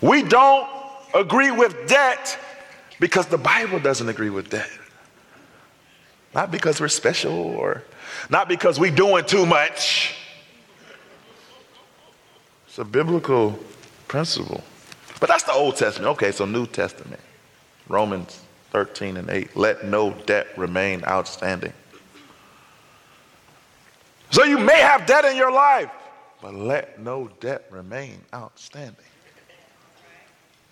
We 0.00 0.22
don't 0.22 0.68
agree 1.14 1.50
with 1.50 1.86
debt 1.86 2.38
because 2.98 3.26
the 3.26 3.38
Bible 3.38 3.78
doesn't 3.78 4.08
agree 4.08 4.30
with 4.30 4.48
debt. 4.48 4.70
Not 6.34 6.50
because 6.50 6.80
we're 6.80 6.88
special 6.88 7.32
or 7.32 7.82
not 8.28 8.48
because 8.48 8.78
we're 8.78 8.94
doing 8.94 9.24
too 9.24 9.44
much. 9.44 10.14
It's 12.66 12.78
a 12.78 12.84
biblical 12.84 13.58
principle. 14.08 14.62
But 15.18 15.28
that's 15.28 15.42
the 15.42 15.52
Old 15.52 15.76
Testament. 15.76 16.12
Okay, 16.12 16.32
so 16.32 16.46
New 16.46 16.66
Testament. 16.66 17.20
Romans 17.88 18.40
13 18.70 19.16
and 19.16 19.28
8. 19.28 19.56
Let 19.56 19.84
no 19.84 20.12
debt 20.12 20.46
remain 20.56 21.04
outstanding. 21.04 21.72
So 24.30 24.44
you 24.44 24.58
may 24.58 24.78
have 24.78 25.06
debt 25.06 25.24
in 25.24 25.36
your 25.36 25.52
life, 25.52 25.90
but 26.40 26.54
let 26.54 27.00
no 27.00 27.28
debt 27.40 27.66
remain 27.70 28.20
outstanding. 28.32 29.04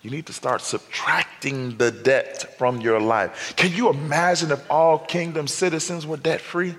You 0.02 0.11
need 0.11 0.26
to 0.26 0.32
start 0.32 0.61
subtracting 0.61 1.76
the 1.76 1.90
debt 1.90 2.56
from 2.56 2.80
your 2.80 3.00
life. 3.00 3.54
Can 3.56 3.72
you 3.72 3.90
imagine 3.90 4.52
if 4.52 4.70
all 4.70 4.98
kingdom 4.98 5.48
citizens 5.48 6.06
were 6.06 6.16
debt 6.16 6.40
free? 6.40 6.74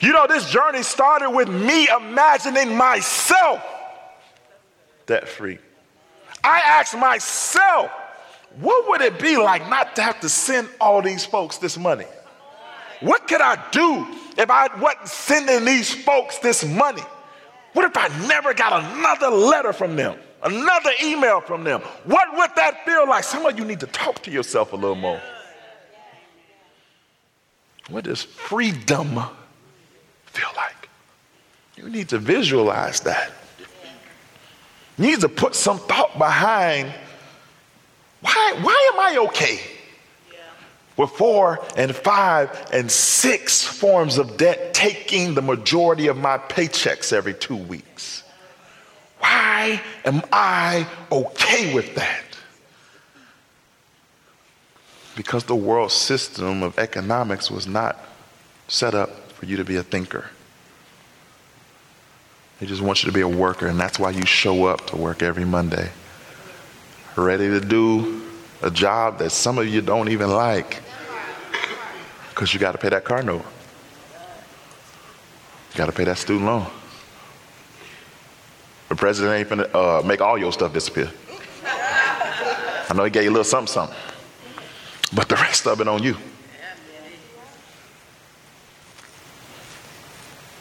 You 0.00 0.12
know, 0.12 0.26
this 0.26 0.50
journey 0.50 0.82
started 0.82 1.30
with 1.30 1.48
me 1.48 1.86
imagining 1.88 2.76
myself 2.76 3.62
debt 5.06 5.28
free. 5.28 5.58
I 6.42 6.60
asked 6.60 6.96
myself, 6.96 7.90
what 8.58 8.88
would 8.88 9.00
it 9.00 9.20
be 9.20 9.36
like 9.36 9.68
not 9.68 9.94
to 9.96 10.02
have 10.02 10.18
to 10.20 10.28
send 10.28 10.68
all 10.80 11.02
these 11.02 11.24
folks 11.24 11.58
this 11.58 11.78
money? 11.78 12.06
What 13.02 13.26
could 13.28 13.40
I 13.40 13.62
do 13.70 14.06
if 14.38 14.48
I 14.48 14.68
wasn't 14.80 15.08
sending 15.08 15.64
these 15.64 15.92
folks 15.92 16.38
this 16.38 16.64
money? 16.64 17.02
What 17.72 17.84
if 17.84 17.96
I 17.96 18.08
never 18.26 18.54
got 18.54 18.82
another 18.84 19.28
letter 19.28 19.72
from 19.72 19.96
them, 19.96 20.18
another 20.42 20.90
email 21.02 21.40
from 21.40 21.64
them? 21.64 21.80
What 22.04 22.34
would 22.36 22.50
that 22.56 22.84
feel 22.84 23.08
like? 23.08 23.24
Some 23.24 23.44
of 23.44 23.58
you 23.58 23.64
need 23.64 23.80
to 23.80 23.86
talk 23.86 24.22
to 24.22 24.30
yourself 24.30 24.72
a 24.72 24.76
little 24.76 24.94
more. 24.94 25.20
What 27.88 28.04
does 28.04 28.22
freedom 28.22 29.20
feel 30.26 30.48
like? 30.56 30.88
You 31.76 31.88
need 31.88 32.08
to 32.10 32.18
visualize 32.18 33.00
that. 33.00 33.32
You 34.96 35.06
need 35.06 35.20
to 35.20 35.28
put 35.28 35.54
some 35.54 35.78
thought 35.78 36.16
behind 36.16 36.92
why, 38.20 38.56
why 38.62 38.90
am 38.94 39.00
I 39.00 39.26
okay 39.28 39.60
with 40.96 41.10
four 41.10 41.64
and 41.76 41.94
five 41.94 42.68
and 42.72 42.90
six 42.90 43.64
forms 43.64 44.18
of 44.18 44.36
debt 44.36 44.74
taking 44.74 45.34
the 45.34 45.42
majority 45.42 46.06
of 46.06 46.16
my 46.16 46.38
paychecks 46.38 47.12
every 47.12 47.34
two 47.34 47.56
weeks? 47.56 48.22
Why 49.18 49.80
am 50.04 50.22
I 50.32 50.86
okay 51.10 51.72
with 51.74 51.94
that? 51.94 52.24
Because 55.14 55.44
the 55.44 55.54
world 55.54 55.92
system 55.92 56.62
of 56.62 56.78
economics 56.78 57.50
was 57.50 57.66
not 57.66 57.98
set 58.68 58.94
up 58.94 59.30
for 59.32 59.46
you 59.46 59.56
to 59.58 59.64
be 59.64 59.76
a 59.76 59.82
thinker. 59.82 60.30
They 62.58 62.66
just 62.66 62.80
want 62.80 63.02
you 63.02 63.08
to 63.08 63.12
be 63.12 63.20
a 63.20 63.28
worker, 63.28 63.66
and 63.66 63.78
that's 63.78 63.98
why 63.98 64.10
you 64.10 64.24
show 64.24 64.64
up 64.66 64.86
to 64.88 64.96
work 64.96 65.22
every 65.22 65.44
Monday. 65.44 65.90
Ready 67.16 67.48
to 67.48 67.60
do 67.60 68.21
a 68.62 68.70
job 68.70 69.18
that 69.18 69.30
some 69.30 69.58
of 69.58 69.66
you 69.66 69.80
don't 69.80 70.08
even 70.08 70.30
like 70.30 70.80
because 72.30 72.54
you 72.54 72.60
got 72.60 72.72
to 72.72 72.78
pay 72.78 72.88
that 72.88 73.04
car 73.04 73.22
note. 73.22 73.44
You 75.72 75.78
got 75.78 75.86
to 75.86 75.92
pay 75.92 76.04
that 76.04 76.18
student 76.18 76.46
loan. 76.46 76.66
The 78.88 78.94
president 78.94 79.34
ain't 79.34 79.48
finna 79.48 79.74
uh, 79.74 80.06
make 80.06 80.20
all 80.20 80.38
your 80.38 80.52
stuff 80.52 80.72
disappear. 80.72 81.10
I 81.64 82.94
know 82.94 83.04
he 83.04 83.10
gave 83.10 83.24
you 83.24 83.30
a 83.30 83.32
little 83.32 83.44
something, 83.44 83.72
something, 83.72 83.96
but 85.14 85.28
the 85.28 85.36
rest 85.36 85.66
of 85.66 85.80
it 85.80 85.88
on 85.88 86.02
you. 86.02 86.16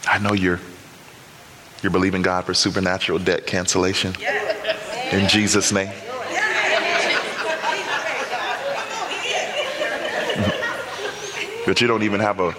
I 0.08 0.18
know 0.18 0.34
you're 0.34 0.60
you're 1.84 1.92
believing 1.92 2.22
God 2.22 2.46
for 2.46 2.54
supernatural 2.54 3.20
debt 3.20 3.48
cancellation 3.48 4.14
in 5.12 5.28
Jesus' 5.28 5.72
name. 5.72 5.92
But 11.72 11.80
you 11.80 11.88
don't 11.88 12.04
even 12.04 12.20
have 12.20 12.42
a, 12.42 12.54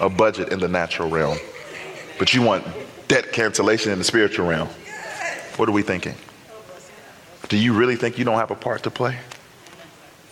a 0.00 0.08
budget 0.08 0.50
in 0.50 0.58
the 0.58 0.66
natural 0.66 1.10
realm. 1.10 1.36
But 2.18 2.32
you 2.32 2.40
want 2.40 2.66
debt 3.08 3.30
cancellation 3.30 3.92
in 3.92 3.98
the 3.98 4.04
spiritual 4.04 4.46
realm. 4.46 4.68
What 5.56 5.68
are 5.68 5.72
we 5.72 5.82
thinking? 5.82 6.14
Do 7.50 7.58
you 7.58 7.74
really 7.74 7.94
think 7.94 8.16
you 8.16 8.24
don't 8.24 8.38
have 8.38 8.50
a 8.50 8.54
part 8.54 8.84
to 8.84 8.90
play? 8.90 9.18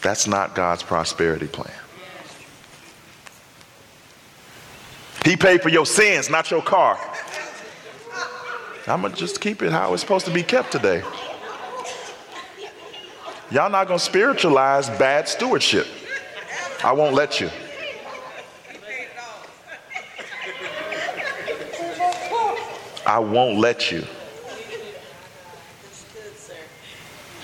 That's 0.01 0.27
not 0.27 0.55
God's 0.55 0.83
prosperity 0.83 1.47
plan. 1.47 1.75
He 5.27 5.37
paid 5.37 5.61
for 5.61 5.69
your 5.69 5.85
sins, 5.85 6.31
not 6.31 6.51
your 6.51 6.63
car. 6.63 6.99
I'm 8.87 9.03
going 9.03 9.13
to 9.13 9.19
just 9.19 9.43
keep 9.43 9.61
it 9.61 9.73
how 9.73 9.93
it's 9.93 10.01
supposed 10.01 10.25
to 10.25 10.33
be 10.33 10.43
kept 10.43 10.73
today. 10.73 11.03
Y'all 13.51 13.69
not 13.69 13.89
going 13.89 13.99
to 13.99 14.05
spiritualize 14.07 14.89
bad 14.89 15.29
stewardship. 15.29 15.87
I 16.83 16.93
won't 16.93 17.15
let 17.15 17.39
you. 17.39 17.51
I 23.13 23.19
won't 23.19 23.59
let 23.59 23.93
you. 23.93 24.07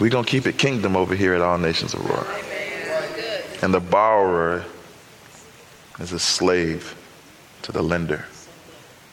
We're 0.01 0.09
going 0.09 0.25
to 0.25 0.31
keep 0.31 0.47
it 0.47 0.57
kingdom 0.57 0.97
over 0.97 1.15
here 1.15 1.35
at 1.35 1.43
All 1.43 1.59
Nations 1.59 1.95
Aurora. 1.95 2.41
And 3.61 3.75
the 3.75 3.81
borrower 3.81 4.65
is 6.01 6.13
a 6.13 6.19
slave 6.19 6.97
to 7.61 7.73
the 7.73 7.83
lender. 7.83 8.25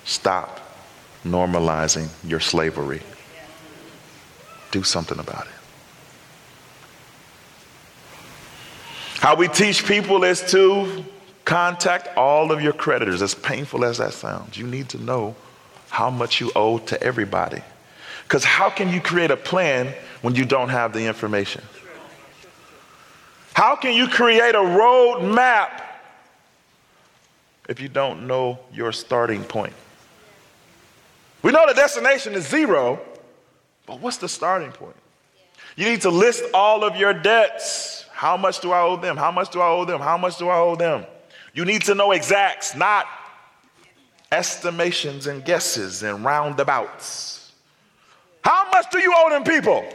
Stop 0.05 0.61
normalizing 1.25 2.07
your 2.23 2.39
slavery. 2.39 3.01
Do 4.71 4.81
something 4.81 5.19
about 5.19 5.47
it. 5.47 5.53
How 9.19 9.35
we 9.35 9.49
teach 9.49 9.85
people 9.85 10.23
is 10.23 10.41
to 10.51 11.03
contact 11.43 12.15
all 12.15 12.53
of 12.53 12.61
your 12.61 12.71
creditors, 12.71 13.21
as 13.21 13.35
painful 13.35 13.83
as 13.83 13.97
that 13.97 14.13
sounds. 14.13 14.57
You 14.57 14.67
need 14.67 14.87
to 14.89 14.97
know 14.97 15.35
how 15.95 16.09
much 16.09 16.41
you 16.41 16.51
owe 16.57 16.77
to 16.77 17.01
everybody. 17.01 17.61
Because 18.23 18.43
how 18.43 18.69
can 18.69 18.89
you 18.89 18.99
create 18.99 19.31
a 19.31 19.37
plan 19.37 19.93
when 20.21 20.35
you 20.35 20.43
don't 20.43 20.67
have 20.67 20.91
the 20.91 21.05
information? 21.05 21.63
How 23.53 23.77
can 23.77 23.93
you 23.93 24.09
create 24.09 24.55
a 24.55 24.61
road 24.61 25.21
map 25.21 26.03
if 27.69 27.79
you 27.79 27.87
don't 27.87 28.27
know 28.27 28.59
your 28.73 28.91
starting 28.91 29.45
point? 29.45 29.71
We 31.41 31.53
know 31.53 31.65
the 31.65 31.73
destination 31.73 32.33
is 32.33 32.45
zero, 32.45 32.99
but 33.85 34.01
what's 34.01 34.17
the 34.17 34.27
starting 34.27 34.73
point? 34.73 34.97
You 35.77 35.85
need 35.85 36.01
to 36.01 36.09
list 36.09 36.43
all 36.53 36.83
of 36.83 36.97
your 36.97 37.13
debts. 37.13 38.03
How 38.11 38.35
much 38.35 38.59
do 38.59 38.73
I 38.73 38.81
owe 38.81 38.97
them? 38.97 39.15
How 39.15 39.31
much 39.31 39.49
do 39.49 39.61
I 39.61 39.69
owe 39.69 39.85
them? 39.85 40.01
How 40.01 40.17
much 40.17 40.37
do 40.39 40.49
I 40.49 40.57
owe 40.57 40.75
them? 40.75 41.05
You 41.53 41.63
need 41.63 41.83
to 41.83 41.95
know 41.95 42.11
exacts, 42.11 42.75
not 42.75 43.07
estimations 44.31 45.27
and 45.27 45.43
guesses 45.43 46.03
and 46.03 46.23
roundabouts. 46.23 47.51
How 48.43 48.69
much 48.71 48.91
do 48.91 48.99
you 48.99 49.13
owe 49.15 49.29
them 49.29 49.43
people? 49.43 49.85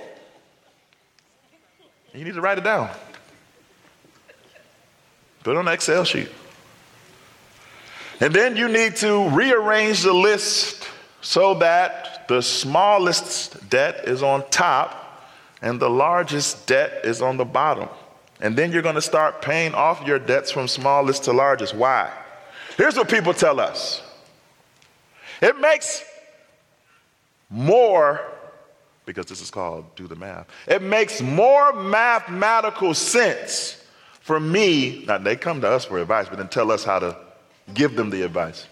You 2.14 2.24
need 2.24 2.34
to 2.34 2.40
write 2.40 2.58
it 2.58 2.64
down. 2.64 2.90
Put 5.42 5.52
it 5.52 5.58
on 5.58 5.68
an 5.68 5.74
Excel 5.74 6.04
sheet. 6.04 6.28
And 8.20 8.34
then 8.34 8.56
you 8.56 8.68
need 8.68 8.96
to 8.96 9.28
rearrange 9.30 10.02
the 10.02 10.12
list 10.12 10.88
so 11.22 11.54
that 11.54 12.28
the 12.28 12.42
smallest 12.42 13.70
debt 13.70 14.04
is 14.06 14.22
on 14.22 14.48
top 14.50 15.30
and 15.62 15.80
the 15.80 15.88
largest 15.88 16.66
debt 16.66 17.00
is 17.04 17.22
on 17.22 17.36
the 17.36 17.44
bottom. 17.44 17.88
And 18.40 18.56
then 18.56 18.72
you're 18.72 18.82
going 18.82 18.94
to 18.94 19.02
start 19.02 19.42
paying 19.42 19.74
off 19.74 20.06
your 20.06 20.18
debts 20.18 20.50
from 20.50 20.68
smallest 20.68 21.24
to 21.24 21.32
largest. 21.32 21.74
Why? 21.74 22.12
Here's 22.76 22.96
what 22.96 23.08
people 23.08 23.34
tell 23.34 23.60
us 23.60 24.02
it 25.40 25.58
makes 25.58 26.04
more, 27.48 28.20
because 29.06 29.26
this 29.26 29.40
is 29.40 29.50
called 29.50 29.94
do 29.96 30.06
the 30.06 30.16
math, 30.16 30.46
it 30.66 30.82
makes 30.82 31.20
more 31.20 31.72
mathematical 31.72 32.94
sense 32.94 33.82
for 34.20 34.38
me. 34.38 35.04
Now, 35.06 35.18
they 35.18 35.36
come 35.36 35.60
to 35.62 35.68
us 35.68 35.84
for 35.84 35.98
advice, 35.98 36.28
but 36.28 36.38
then 36.38 36.48
tell 36.48 36.70
us 36.70 36.84
how 36.84 36.98
to 37.00 37.16
give 37.74 37.96
them 37.96 38.10
the 38.10 38.22
advice. 38.22 38.66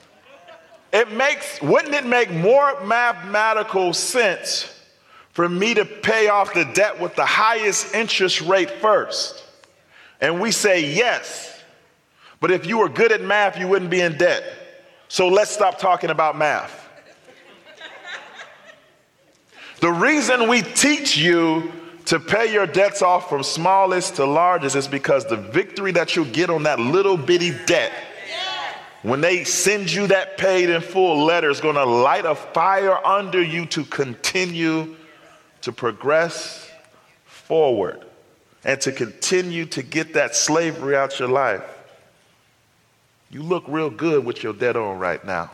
It 0.92 1.10
makes, 1.12 1.60
wouldn't 1.60 1.94
it 1.94 2.06
make 2.06 2.30
more 2.30 2.82
mathematical 2.84 3.92
sense 3.92 4.74
for 5.32 5.48
me 5.48 5.74
to 5.74 5.84
pay 5.84 6.28
off 6.28 6.54
the 6.54 6.64
debt 6.64 6.98
with 7.00 7.14
the 7.14 7.26
highest 7.26 7.94
interest 7.94 8.40
rate 8.40 8.70
first? 8.70 9.44
And 10.20 10.40
we 10.40 10.50
say 10.50 10.84
yes. 10.84 11.62
But 12.40 12.50
if 12.50 12.66
you 12.66 12.78
were 12.78 12.88
good 12.88 13.12
at 13.12 13.22
math, 13.22 13.58
you 13.58 13.68
wouldn't 13.68 13.90
be 13.90 14.00
in 14.00 14.16
debt. 14.16 14.44
So 15.08 15.28
let's 15.28 15.50
stop 15.50 15.78
talking 15.78 16.10
about 16.10 16.36
math. 16.36 16.86
the 19.80 19.90
reason 19.90 20.48
we 20.48 20.60
teach 20.60 21.16
you 21.16 21.72
to 22.06 22.20
pay 22.20 22.52
your 22.52 22.66
debts 22.66 23.00
off 23.00 23.28
from 23.28 23.42
smallest 23.42 24.16
to 24.16 24.26
largest 24.26 24.76
is 24.76 24.86
because 24.86 25.24
the 25.26 25.36
victory 25.36 25.92
that 25.92 26.14
you'll 26.14 26.26
get 26.26 26.50
on 26.50 26.64
that 26.64 26.78
little 26.78 27.16
bitty 27.16 27.52
debt, 27.66 27.92
when 29.02 29.20
they 29.22 29.44
send 29.44 29.90
you 29.90 30.06
that 30.08 30.36
paid 30.36 30.68
in 30.68 30.82
full 30.82 31.24
letter, 31.24 31.48
is 31.48 31.60
going 31.60 31.76
to 31.76 31.84
light 31.84 32.26
a 32.26 32.34
fire 32.34 33.04
under 33.06 33.42
you 33.42 33.64
to 33.66 33.84
continue 33.84 34.94
to 35.62 35.72
progress 35.72 36.70
forward 37.24 38.04
and 38.64 38.80
to 38.82 38.92
continue 38.92 39.64
to 39.64 39.82
get 39.82 40.14
that 40.14 40.34
slavery 40.34 40.96
out 40.96 41.14
of 41.14 41.18
your 41.20 41.28
life. 41.28 41.77
You 43.30 43.42
look 43.42 43.64
real 43.68 43.90
good 43.90 44.24
with 44.24 44.42
your 44.42 44.52
debt 44.52 44.76
on 44.76 44.98
right 44.98 45.24
now. 45.24 45.50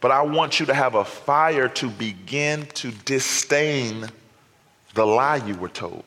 But 0.00 0.10
I 0.10 0.22
want 0.22 0.60
you 0.60 0.66
to 0.66 0.74
have 0.74 0.94
a 0.94 1.04
fire 1.04 1.68
to 1.68 1.90
begin 1.90 2.66
to 2.74 2.90
disdain 2.90 4.06
the 4.94 5.06
lie 5.06 5.36
you 5.36 5.54
were 5.54 5.68
told. 5.68 6.04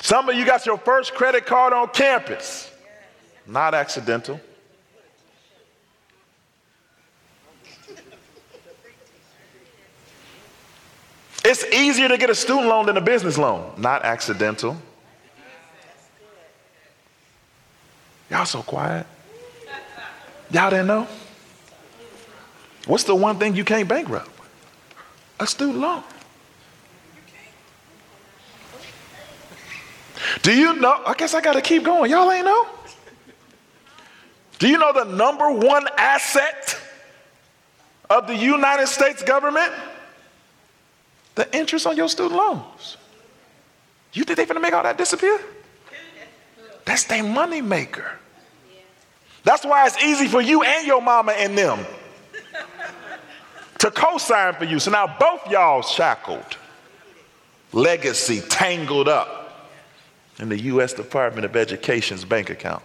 Some 0.00 0.28
of 0.28 0.34
you 0.34 0.44
got 0.44 0.66
your 0.66 0.76
first 0.76 1.14
credit 1.14 1.46
card 1.46 1.72
on 1.72 1.88
campus. 1.88 2.70
Not 3.46 3.74
accidental. 3.74 4.40
It's 11.46 11.64
easier 11.66 12.08
to 12.08 12.16
get 12.16 12.30
a 12.30 12.34
student 12.34 12.66
loan 12.66 12.86
than 12.86 12.96
a 12.96 13.02
business 13.02 13.36
loan. 13.36 13.74
Not 13.76 14.02
accidental. 14.04 14.76
Y'all 18.34 18.44
so 18.44 18.64
quiet. 18.64 19.06
Y'all 20.50 20.68
didn't 20.68 20.88
know? 20.88 21.06
What's 22.88 23.04
the 23.04 23.14
one 23.14 23.38
thing 23.38 23.54
you 23.54 23.62
can't 23.64 23.88
bankrupt? 23.88 24.28
A 25.38 25.46
student 25.46 25.78
loan. 25.78 26.02
Do 30.42 30.52
you 30.52 30.74
know? 30.80 31.00
I 31.06 31.14
guess 31.14 31.32
I 31.32 31.40
got 31.40 31.52
to 31.52 31.60
keep 31.60 31.84
going. 31.84 32.10
Y'all 32.10 32.28
ain't 32.32 32.44
know? 32.44 32.66
Do 34.58 34.68
you 34.68 34.78
know 34.78 34.92
the 34.92 35.04
number 35.04 35.52
one 35.52 35.86
asset 35.96 36.76
of 38.10 38.26
the 38.26 38.34
United 38.34 38.88
States 38.88 39.22
government? 39.22 39.72
The 41.36 41.56
interest 41.56 41.86
on 41.86 41.96
your 41.96 42.08
student 42.08 42.34
loans. 42.34 42.96
You 44.12 44.24
think 44.24 44.38
they 44.38 44.42
are 44.42 44.46
gonna 44.46 44.58
make 44.58 44.74
all 44.74 44.82
that 44.82 44.98
disappear? 44.98 45.40
That's 46.84 47.04
their 47.04 47.22
money 47.22 47.62
maker. 47.62 48.18
That's 49.44 49.64
why 49.64 49.86
it's 49.86 50.02
easy 50.02 50.26
for 50.26 50.40
you 50.40 50.62
and 50.62 50.86
your 50.86 51.02
mama 51.02 51.32
and 51.32 51.56
them 51.56 51.84
to 53.78 53.90
co-sign 53.90 54.54
for 54.54 54.64
you. 54.64 54.78
So 54.78 54.90
now 54.90 55.06
both 55.20 55.50
y'all 55.50 55.82
shackled, 55.82 56.56
legacy 57.72 58.40
tangled 58.40 59.08
up 59.08 59.70
in 60.38 60.48
the 60.48 60.58
U.S. 60.62 60.94
Department 60.94 61.44
of 61.44 61.54
Education's 61.54 62.24
bank 62.24 62.48
account. 62.50 62.82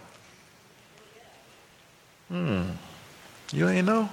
Hmm. 2.28 2.62
You 3.52 3.68
ain't 3.68 3.86
know? 3.86 4.08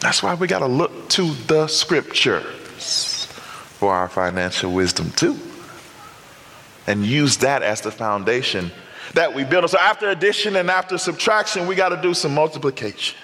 That's 0.00 0.22
why 0.22 0.34
we 0.34 0.48
got 0.48 0.60
to 0.60 0.66
look 0.66 1.08
to 1.10 1.32
the 1.46 1.68
scriptures 1.68 3.26
for 3.26 3.94
our 3.94 4.08
financial 4.08 4.72
wisdom 4.72 5.10
too. 5.12 5.38
And 6.88 7.06
use 7.06 7.36
that 7.38 7.62
as 7.62 7.82
the 7.82 7.92
foundation 7.92 8.72
that 9.14 9.34
we 9.34 9.44
build. 9.44 9.68
So 9.70 9.78
after 9.78 10.10
addition 10.10 10.56
and 10.56 10.70
after 10.70 10.98
subtraction, 10.98 11.66
we 11.66 11.74
got 11.74 11.90
to 11.90 12.00
do 12.00 12.14
some 12.14 12.34
multiplication. 12.34 13.18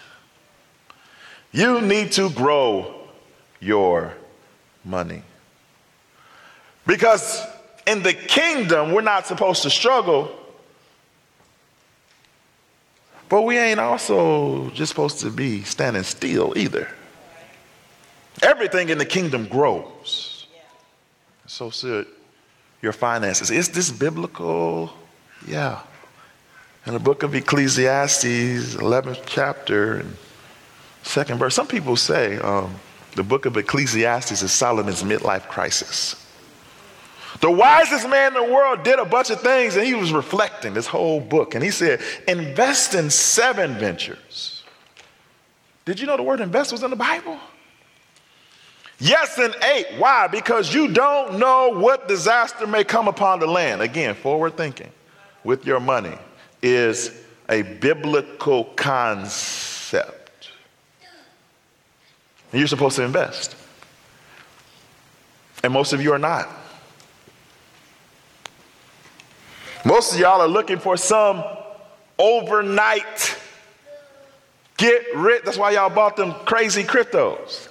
You 1.53 1.81
need 1.81 2.13
to 2.13 2.31
grow 2.31 2.95
your 3.61 4.15
money. 4.85 5.23
Because 6.87 7.43
in 7.87 8.03
the 8.03 8.13
kingdom, 8.13 8.93
we're 8.93 9.01
not 9.01 9.27
supposed 9.27 9.63
to 9.63 9.71
struggle 9.71 10.39
but 13.29 13.43
we 13.43 13.59
ain't 13.59 13.81
also 13.81 14.71
just 14.71 14.91
supposed 14.91 15.21
to 15.21 15.31
be 15.31 15.63
standing 15.63 16.03
still 16.03 16.57
either. 16.57 16.89
Everything 18.43 18.89
in 18.89 18.99
the 18.99 19.05
kingdom 19.05 19.47
grows. 19.47 20.47
So 21.47 21.71
should 21.71 22.07
your 22.81 22.93
finances. 22.93 23.51
Is 23.51 23.69
this 23.69 23.91
biblical? 23.91 24.93
Yeah. 25.47 25.81
In 26.87 26.95
the 26.95 27.01
book 27.01 27.23
of 27.23 27.35
Ecclesiastes, 27.35 28.77
11th 28.77 29.23
chapter 29.27 29.97
and 29.97 30.17
second 31.03 31.39
verse, 31.39 31.55
some 31.55 31.67
people 31.67 31.97
say 31.97 32.39
um, 32.39 32.75
the 33.15 33.23
book 33.23 33.47
of 33.47 33.57
Ecclesiastes 33.57 34.43
is 34.43 34.53
Solomon's 34.53 35.03
midlife 35.03 35.49
crisis. 35.49 36.25
The 37.41 37.51
wisest 37.51 38.09
man 38.09 38.35
in 38.35 38.47
the 38.47 38.53
world 38.53 38.83
did 38.83 38.99
a 38.99 39.05
bunch 39.05 39.31
of 39.31 39.41
things 39.41 39.77
and 39.77 39.87
he 39.87 39.95
was 39.95 40.13
reflecting 40.13 40.75
this 40.75 40.87
whole 40.87 41.21
book. 41.21 41.55
And 41.55 41.63
he 41.63 41.71
said, 41.71 42.01
invest 42.27 42.95
in 42.95 43.11
seven 43.11 43.75
ventures. 43.75 44.65
Did 45.85 46.01
you 46.01 46.07
know 46.07 46.17
the 46.17 46.23
word 46.23 46.41
invest 46.41 46.73
was 46.73 46.83
in 46.83 46.91
the 46.91 46.97
Bible? 46.97 47.39
Yes, 48.99 49.39
and 49.39 49.55
eight. 49.63 49.87
Why? 49.99 50.27
Because 50.27 50.75
you 50.75 50.89
don't 50.89 51.39
know 51.39 51.79
what 51.79 52.09
disaster 52.09 52.67
may 52.67 52.83
come 52.83 53.07
upon 53.07 53.39
the 53.39 53.47
land. 53.47 53.81
Again, 53.81 54.15
forward 54.15 54.57
thinking 54.57 54.91
with 55.45 55.67
your 55.67 55.81
money 55.81 56.17
is 56.63 57.13
a 57.49 57.63
biblical 57.63 58.65
concept. 58.77 60.51
And 62.53 62.59
you're 62.59 62.69
supposed 62.69 62.97
to 62.97 63.05
invest. 63.05 63.57
And 65.63 65.73
most 65.73 65.93
of 65.93 66.03
you 66.03 66.13
are 66.13 66.19
not. 66.19 66.49
Most 69.85 70.15
of 70.15 70.21
y'all 70.21 70.41
are 70.41 70.49
looking 70.49 70.79
for 70.79 70.97
some 70.97 71.43
overnight 72.19 73.37
get 74.77 75.05
rich. 75.15 75.43
That's 75.45 75.59
why 75.59 75.73
y'all 75.73 75.91
bought 75.91 76.17
them 76.17 76.33
crazy 76.47 76.83
cryptos. 76.83 77.69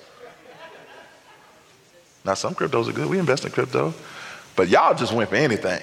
Now, 2.24 2.34
some 2.34 2.54
cryptos 2.54 2.90
are 2.90 2.92
good. 2.92 3.10
We 3.10 3.20
invest 3.20 3.46
in 3.46 3.52
crypto. 3.52 3.94
But 4.56 4.68
y'all 4.68 4.94
just 4.94 5.14
went 5.14 5.30
for 5.30 5.36
anything. 5.36 5.82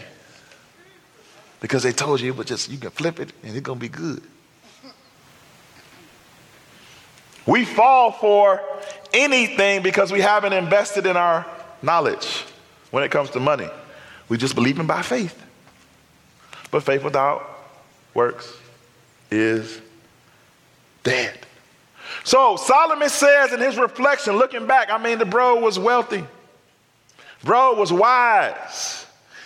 Because 1.65 1.83
they 1.83 1.93
told 1.93 2.21
you, 2.21 2.35
but 2.35 2.47
just 2.47 2.71
you 2.71 2.77
can 2.77 2.91
flip 2.91 3.19
it 3.19 3.33
and 3.43 3.57
it's 3.57 3.65
gonna 3.65 3.81
be 3.81 3.89
good. 3.89 4.23
We 7.47 7.65
fall 7.65 8.13
for 8.13 8.61
anything 9.15 9.83
because 9.83 10.13
we 10.13 10.21
haven't 10.21 10.53
invested 10.53 11.07
in 11.07 11.17
our 11.17 11.47
knowledge 11.81 12.45
when 12.91 13.03
it 13.03 13.11
comes 13.11 13.31
to 13.31 13.41
money. 13.41 13.67
We 14.29 14.37
just 14.37 14.55
believe 14.55 14.79
in 14.79 14.87
by 14.87 15.01
faith. 15.01 15.43
But 16.71 16.83
faith 16.83 17.03
without 17.03 17.49
works 18.13 18.55
is 19.31 19.81
dead. 21.03 21.47
So 22.25 22.57
Solomon 22.57 23.09
says 23.09 23.55
in 23.55 23.61
his 23.61 23.79
reflection, 23.79 24.37
looking 24.37 24.67
back, 24.67 24.91
I 24.91 24.99
mean, 24.99 25.17
the 25.17 25.25
bro 25.25 25.61
was 25.61 25.79
wealthy, 25.79 26.25
bro 27.43 27.73
was 27.73 27.91
wise. 27.91 29.04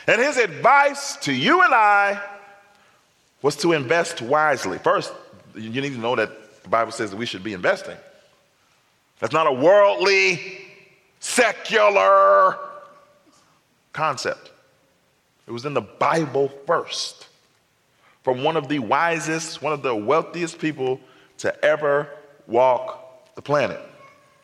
And 0.09 0.23
his 0.23 0.39
advice 0.39 1.17
to 1.17 1.33
you 1.35 1.63
and 1.63 1.75
I 1.75 2.19
was 3.43 3.57
to 3.57 3.75
invest 3.75 4.23
wisely. 4.23 4.79
First, 4.79 5.13
you 5.55 5.69
need 5.69 5.93
to 5.93 5.99
know 5.99 6.17
that 6.17 6.63
the 6.63 6.69
Bible 6.71 6.93
says 6.93 7.11
that 7.11 7.19
we 7.19 7.27
should 7.27 7.45
be 7.45 7.53
investing. 7.53 7.97
That's 9.21 9.35
not 9.35 9.47
a 9.47 9.53
worldly, 9.53 10.65
secular 11.21 12.57
concept. 13.93 14.51
It 15.47 15.51
was 15.51 15.67
in 15.67 15.75
the 15.75 15.83
Bible 15.83 16.51
first. 16.67 17.29
From 18.23 18.43
one 18.43 18.57
of 18.57 18.69
the 18.69 18.79
wisest, 18.79 19.61
one 19.61 19.75
of 19.75 19.83
the 19.83 19.95
wealthiest 19.95 20.59
people 20.59 21.01
to 21.39 21.65
ever 21.65 22.09
walk 22.47 23.35
the 23.35 23.43
planet. 23.43 23.81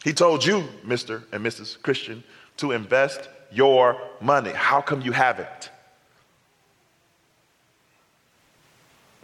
He 0.04 0.12
told 0.12 0.44
you, 0.44 0.68
Mr. 0.84 1.22
and 1.32 1.44
Mrs. 1.44 1.80
Christian, 1.80 2.22
to 2.58 2.72
invest 2.72 3.30
your 3.54 4.00
money. 4.20 4.50
How 4.50 4.80
come 4.80 5.00
you 5.00 5.12
haven't? 5.12 5.70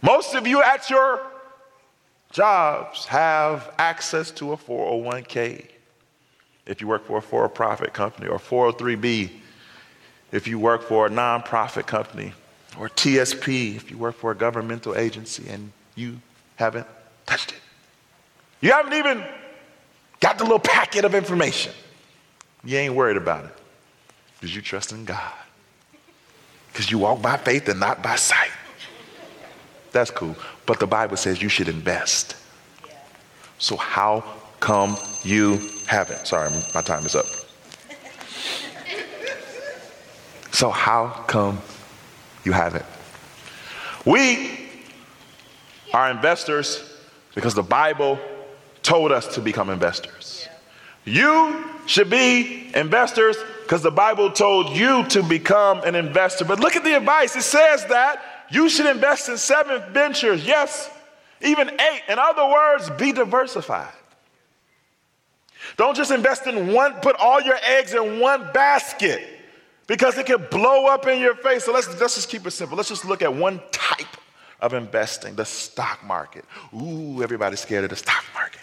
Most 0.01 0.33
of 0.33 0.47
you 0.47 0.63
at 0.63 0.89
your 0.89 1.21
jobs 2.31 3.05
have 3.05 3.73
access 3.77 4.31
to 4.31 4.53
a 4.53 4.57
401k. 4.57 5.67
If 6.65 6.81
you 6.81 6.87
work 6.87 7.05
for 7.05 7.17
a 7.17 7.21
for 7.21 7.47
profit 7.49 7.93
company 7.93 8.27
or 8.27 8.39
403b, 8.39 9.31
if 10.31 10.47
you 10.47 10.57
work 10.57 10.81
for 10.81 11.07
a 11.07 11.09
nonprofit 11.09 11.85
company, 11.85 12.33
or 12.79 12.87
TSP, 12.87 13.75
if 13.75 13.91
you 13.91 13.97
work 13.97 14.15
for 14.15 14.31
a 14.31 14.35
governmental 14.35 14.95
agency 14.95 15.49
and 15.49 15.73
you 15.95 16.17
haven't 16.55 16.87
touched 17.25 17.51
it. 17.51 17.59
You 18.61 18.71
haven't 18.71 18.93
even 18.93 19.25
got 20.21 20.37
the 20.37 20.45
little 20.45 20.59
packet 20.59 21.03
of 21.03 21.13
information. 21.13 21.73
You 22.63 22.77
ain't 22.77 22.93
worried 22.93 23.17
about 23.17 23.45
it 23.45 23.60
because 24.41 24.55
you 24.55 24.61
trust 24.63 24.91
in 24.91 25.05
God. 25.05 25.31
Because 26.73 26.89
you 26.89 26.97
walk 26.97 27.21
by 27.21 27.37
faith 27.37 27.69
and 27.69 27.79
not 27.79 28.01
by 28.01 28.15
sight. 28.15 28.49
That's 29.91 30.09
cool. 30.09 30.35
But 30.65 30.79
the 30.79 30.87
Bible 30.87 31.15
says 31.15 31.43
you 31.43 31.49
should 31.49 31.69
invest. 31.69 32.35
So 33.59 33.77
how 33.77 34.23
come 34.59 34.97
you 35.23 35.61
haven't? 35.85 36.25
Sorry, 36.25 36.49
my 36.73 36.81
time 36.81 37.05
is 37.05 37.13
up. 37.13 37.27
So 40.51 40.71
how 40.71 41.23
come 41.27 41.61
you 42.43 42.51
haven't? 42.51 42.85
We 44.05 44.69
are 45.93 46.09
investors 46.09 46.83
because 47.35 47.53
the 47.53 47.61
Bible 47.61 48.17
told 48.81 49.11
us 49.11 49.35
to 49.35 49.41
become 49.41 49.69
investors. 49.69 50.40
You 51.05 51.65
should 51.87 52.09
be 52.09 52.71
investors 52.75 53.37
because 53.63 53.81
the 53.81 53.91
Bible 53.91 54.31
told 54.31 54.75
you 54.75 55.05
to 55.07 55.23
become 55.23 55.79
an 55.83 55.95
investor. 55.95 56.45
But 56.45 56.59
look 56.59 56.75
at 56.75 56.83
the 56.83 56.95
advice. 56.95 57.35
It 57.35 57.43
says 57.43 57.85
that 57.85 58.21
you 58.51 58.69
should 58.69 58.85
invest 58.85 59.29
in 59.29 59.37
seven 59.37 59.81
ventures, 59.93 60.45
yes, 60.45 60.89
even 61.41 61.69
eight. 61.69 62.01
In 62.09 62.19
other 62.19 62.45
words, 62.45 62.89
be 62.91 63.11
diversified. 63.11 63.93
Don't 65.77 65.95
just 65.95 66.11
invest 66.11 66.47
in 66.47 66.73
one, 66.73 66.93
put 66.95 67.15
all 67.15 67.41
your 67.41 67.57
eggs 67.63 67.93
in 67.93 68.19
one 68.19 68.51
basket 68.51 69.25
because 69.87 70.17
it 70.17 70.25
can 70.25 70.45
blow 70.51 70.87
up 70.87 71.07
in 71.07 71.19
your 71.19 71.35
face. 71.35 71.63
So 71.63 71.71
let's, 71.71 71.87
let's 71.99 72.15
just 72.15 72.29
keep 72.29 72.45
it 72.45 72.51
simple. 72.51 72.77
Let's 72.77 72.89
just 72.89 73.05
look 73.05 73.21
at 73.21 73.33
one 73.33 73.61
type 73.71 74.17
of 74.59 74.73
investing 74.73 75.35
the 75.35 75.45
stock 75.45 76.03
market. 76.03 76.45
Ooh, 76.75 77.23
everybody's 77.23 77.61
scared 77.61 77.85
of 77.85 77.89
the 77.89 77.95
stock 77.95 78.23
market. 78.33 78.61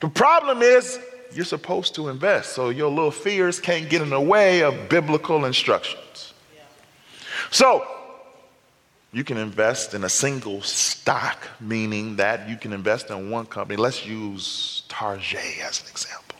The 0.00 0.08
problem 0.08 0.62
is, 0.62 0.98
you're 1.32 1.44
supposed 1.44 1.94
to 1.96 2.08
invest, 2.08 2.52
so 2.52 2.70
your 2.70 2.88
little 2.88 3.10
fears 3.10 3.60
can't 3.60 3.88
get 3.88 4.00
in 4.00 4.10
the 4.10 4.20
way 4.20 4.62
of 4.62 4.88
biblical 4.88 5.44
instructions. 5.44 6.32
So, 7.50 7.86
you 9.12 9.24
can 9.24 9.38
invest 9.38 9.94
in 9.94 10.04
a 10.04 10.08
single 10.08 10.60
stock, 10.62 11.48
meaning 11.60 12.16
that 12.16 12.48
you 12.48 12.56
can 12.56 12.72
invest 12.72 13.10
in 13.10 13.30
one 13.30 13.46
company. 13.46 13.76
Let's 13.76 14.04
use 14.04 14.82
Target 14.88 15.58
as 15.62 15.82
an 15.82 15.88
example. 15.88 16.36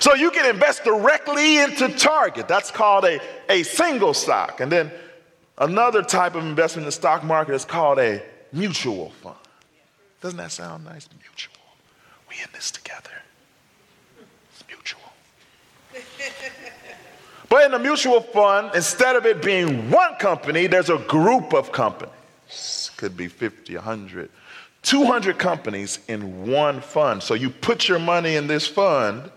So 0.00 0.14
you 0.14 0.30
can 0.30 0.52
invest 0.52 0.84
directly 0.84 1.58
into 1.58 1.88
Target. 1.88 2.48
That's 2.48 2.70
called 2.70 3.04
a, 3.04 3.20
a 3.48 3.62
single 3.62 4.14
stock. 4.14 4.60
And 4.60 4.70
then 4.70 4.90
another 5.58 6.02
type 6.02 6.34
of 6.34 6.44
investment 6.44 6.84
in 6.84 6.86
the 6.86 6.92
stock 6.92 7.24
market 7.24 7.54
is 7.54 7.64
called 7.64 7.98
a 7.98 8.22
mutual 8.52 9.10
fund. 9.22 9.36
Doesn't 10.20 10.36
that 10.36 10.52
sound 10.52 10.84
nice? 10.84 11.08
Mutual. 11.20 11.59
We 12.30 12.36
in 12.36 12.48
this 12.52 12.70
together. 12.70 13.10
It's 14.52 14.64
mutual. 14.68 15.00
but 17.48 17.64
in 17.64 17.74
a 17.74 17.78
mutual 17.78 18.20
fund, 18.20 18.70
instead 18.74 19.16
of 19.16 19.26
it 19.26 19.42
being 19.42 19.90
one 19.90 20.14
company, 20.14 20.68
there's 20.68 20.90
a 20.90 20.98
group 20.98 21.52
of 21.52 21.72
companies. 21.72 22.90
Could 22.96 23.16
be 23.16 23.26
50, 23.26 23.74
100, 23.74 24.30
200 24.82 25.38
companies 25.38 25.98
in 26.06 26.46
one 26.48 26.80
fund. 26.80 27.22
So 27.22 27.34
you 27.34 27.50
put 27.50 27.88
your 27.88 27.98
money 27.98 28.36
in 28.36 28.46
this 28.46 28.66
fund 28.66 29.30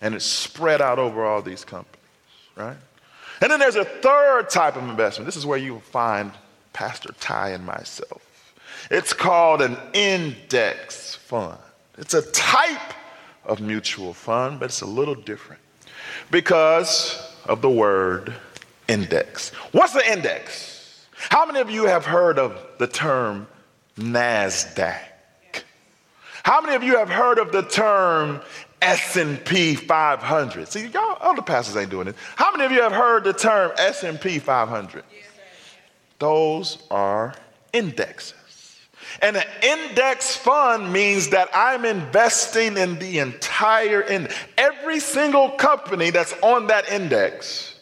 and 0.00 0.14
it's 0.14 0.24
spread 0.24 0.80
out 0.80 0.98
over 0.98 1.26
all 1.26 1.42
these 1.42 1.64
companies, 1.64 1.98
right? 2.56 2.76
And 3.42 3.50
then 3.50 3.60
there's 3.60 3.76
a 3.76 3.84
third 3.84 4.48
type 4.48 4.76
of 4.76 4.88
investment. 4.88 5.26
This 5.26 5.36
is 5.36 5.46
where 5.46 5.58
you 5.58 5.74
will 5.74 5.80
find 5.80 6.32
Pastor 6.72 7.12
Tai 7.20 7.50
and 7.50 7.66
myself. 7.66 8.54
It's 8.90 9.12
called 9.12 9.60
an 9.60 9.76
index 9.92 11.14
fund. 11.14 11.58
It's 11.98 12.14
a 12.14 12.22
type 12.32 12.94
of 13.44 13.60
mutual 13.60 14.14
fund, 14.14 14.60
but 14.60 14.66
it's 14.66 14.82
a 14.82 14.86
little 14.86 15.14
different 15.14 15.60
because 16.30 17.34
of 17.46 17.60
the 17.60 17.70
word 17.70 18.34
index. 18.88 19.50
What's 19.72 19.92
the 19.92 20.10
index? 20.10 21.06
How 21.12 21.44
many 21.44 21.60
of 21.60 21.70
you 21.70 21.86
have 21.86 22.04
heard 22.04 22.38
of 22.38 22.56
the 22.78 22.86
term 22.86 23.48
NASDAQ? 23.96 25.00
How 26.44 26.60
many 26.60 26.76
of 26.76 26.82
you 26.82 26.96
have 26.96 27.10
heard 27.10 27.38
of 27.38 27.52
the 27.52 27.62
term 27.62 28.40
S&P 28.80 29.74
500. 29.74 30.68
See, 30.68 30.86
y'all 30.86 31.18
other 31.20 31.42
pastors 31.42 31.76
ain't 31.76 31.90
doing 31.90 32.08
it. 32.08 32.14
How 32.36 32.52
many 32.52 32.64
of 32.64 32.72
you 32.72 32.80
have 32.82 32.92
heard 32.92 33.24
the 33.24 33.32
term 33.32 33.72
S&P 33.76 34.38
500? 34.38 35.04
Those 36.18 36.78
are 36.90 37.34
indexes. 37.72 38.37
And 39.22 39.36
an 39.36 39.44
index 39.62 40.36
fund 40.36 40.92
means 40.92 41.28
that 41.30 41.48
I'm 41.54 41.84
investing 41.84 42.76
in 42.76 42.98
the 42.98 43.18
entire 43.18 44.00
in 44.02 44.28
every 44.56 45.00
single 45.00 45.50
company 45.50 46.10
that's 46.10 46.34
on 46.42 46.66
that 46.68 46.90
index. 46.90 47.80